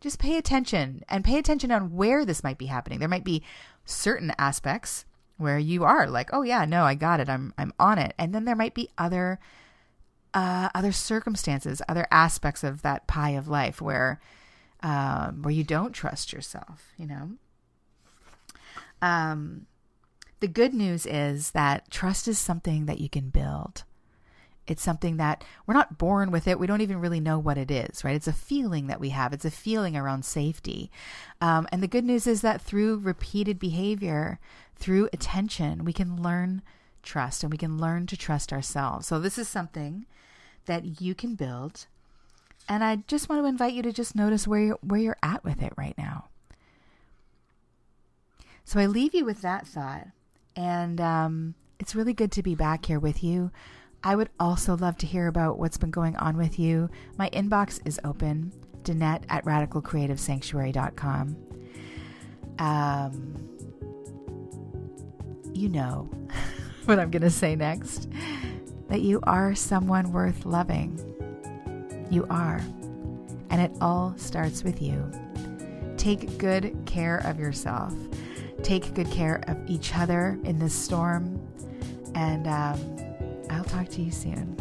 Just 0.00 0.18
pay 0.18 0.36
attention 0.36 1.02
and 1.08 1.24
pay 1.24 1.38
attention 1.38 1.70
on 1.72 1.94
where 1.94 2.24
this 2.24 2.44
might 2.44 2.58
be 2.58 2.66
happening. 2.66 2.98
There 2.98 3.08
might 3.08 3.24
be 3.24 3.42
certain 3.84 4.32
aspects 4.38 5.04
where 5.36 5.58
you 5.58 5.84
are 5.84 6.06
like, 6.06 6.30
"Oh 6.32 6.42
yeah, 6.42 6.64
no, 6.64 6.84
I 6.84 6.94
got 6.94 7.20
it. 7.20 7.28
I'm 7.28 7.54
I'm 7.56 7.72
on 7.78 7.98
it." 7.98 8.14
And 8.18 8.34
then 8.34 8.44
there 8.44 8.54
might 8.54 8.74
be 8.74 8.90
other 8.98 9.40
uh, 10.34 10.68
other 10.74 10.92
circumstances, 10.92 11.80
other 11.88 12.06
aspects 12.10 12.62
of 12.62 12.82
that 12.82 13.06
pie 13.06 13.30
of 13.30 13.48
life 13.48 13.80
where 13.80 14.20
um, 14.82 15.42
where 15.42 15.54
you 15.54 15.64
don't 15.64 15.92
trust 15.92 16.32
yourself. 16.32 16.92
You 16.98 17.06
know. 17.06 17.30
Um, 19.00 19.66
the 20.40 20.48
good 20.48 20.74
news 20.74 21.06
is 21.06 21.52
that 21.52 21.90
trust 21.90 22.28
is 22.28 22.38
something 22.38 22.86
that 22.86 23.00
you 23.00 23.08
can 23.08 23.30
build. 23.30 23.84
It's 24.66 24.82
something 24.82 25.18
that 25.18 25.44
we're 25.66 25.74
not 25.74 25.98
born 25.98 26.30
with 26.30 26.48
it. 26.48 26.58
We 26.58 26.66
don't 26.66 26.80
even 26.80 27.00
really 27.00 27.20
know 27.20 27.38
what 27.38 27.58
it 27.58 27.70
is, 27.70 28.02
right? 28.02 28.16
It's 28.16 28.28
a 28.28 28.32
feeling 28.32 28.86
that 28.86 29.00
we 29.00 29.10
have. 29.10 29.32
It's 29.32 29.44
a 29.44 29.50
feeling 29.50 29.96
around 29.96 30.24
safety. 30.24 30.90
Um, 31.40 31.68
and 31.70 31.82
the 31.82 31.88
good 31.88 32.04
news 32.04 32.26
is 32.26 32.40
that 32.40 32.62
through 32.62 32.98
repeated 32.98 33.58
behavior, 33.58 34.38
through 34.74 35.10
attention, 35.12 35.84
we 35.84 35.92
can 35.92 36.22
learn 36.22 36.62
trust 37.04 37.42
and 37.42 37.52
we 37.52 37.58
can 37.58 37.78
learn 37.78 38.06
to 38.06 38.16
trust 38.16 38.52
ourselves. 38.52 39.06
So, 39.06 39.20
this 39.20 39.38
is 39.38 39.48
something 39.48 40.06
that 40.66 41.00
you 41.00 41.14
can 41.14 41.34
build. 41.34 41.86
And 42.68 42.82
I 42.82 42.96
just 43.06 43.28
want 43.28 43.42
to 43.42 43.46
invite 43.46 43.74
you 43.74 43.82
to 43.82 43.92
just 43.92 44.16
notice 44.16 44.48
where 44.48 44.60
you're, 44.60 44.78
where 44.80 45.00
you're 45.00 45.18
at 45.22 45.44
with 45.44 45.62
it 45.62 45.72
right 45.76 45.96
now. 45.98 46.28
So 48.64 48.80
I 48.80 48.86
leave 48.86 49.14
you 49.14 49.24
with 49.24 49.42
that 49.42 49.66
thought. 49.66 50.08
And 50.56 51.00
um, 51.00 51.54
it's 51.78 51.94
really 51.94 52.14
good 52.14 52.32
to 52.32 52.42
be 52.42 52.54
back 52.54 52.86
here 52.86 52.98
with 52.98 53.22
you. 53.22 53.50
I 54.02 54.16
would 54.16 54.30
also 54.38 54.76
love 54.76 54.96
to 54.98 55.06
hear 55.06 55.28
about 55.28 55.58
what's 55.58 55.76
been 55.76 55.90
going 55.90 56.16
on 56.16 56.36
with 56.36 56.58
you. 56.58 56.90
My 57.16 57.30
inbox 57.30 57.80
is 57.86 58.00
open, 58.04 58.52
Danette 58.82 59.24
at 59.28 59.44
radicalcreativesanctuary.com. 59.44 61.36
Um, 62.58 63.48
you 65.52 65.68
know 65.68 66.10
what 66.88 66.98
I'm 66.98 67.10
going 67.10 67.22
to 67.22 67.30
say 67.30 67.56
next. 67.56 68.08
that 68.88 69.00
you 69.00 69.20
are 69.22 69.54
someone 69.54 70.12
worth 70.12 70.44
loving. 70.44 71.00
You 72.10 72.26
are. 72.28 72.60
And 73.50 73.60
it 73.60 73.72
all 73.80 74.14
starts 74.16 74.62
with 74.62 74.82
you. 74.82 75.10
Take 75.96 76.36
good 76.38 76.76
care 76.84 77.18
of 77.18 77.38
yourself. 77.38 77.94
Take 78.62 78.92
good 78.94 79.10
care 79.10 79.42
of 79.46 79.58
each 79.66 79.96
other 79.96 80.38
in 80.44 80.58
this 80.58 80.74
storm. 80.74 81.40
And 82.14 82.46
um, 82.46 82.78
I'll 83.50 83.64
talk 83.64 83.88
to 83.90 84.02
you 84.02 84.10
soon. 84.10 84.56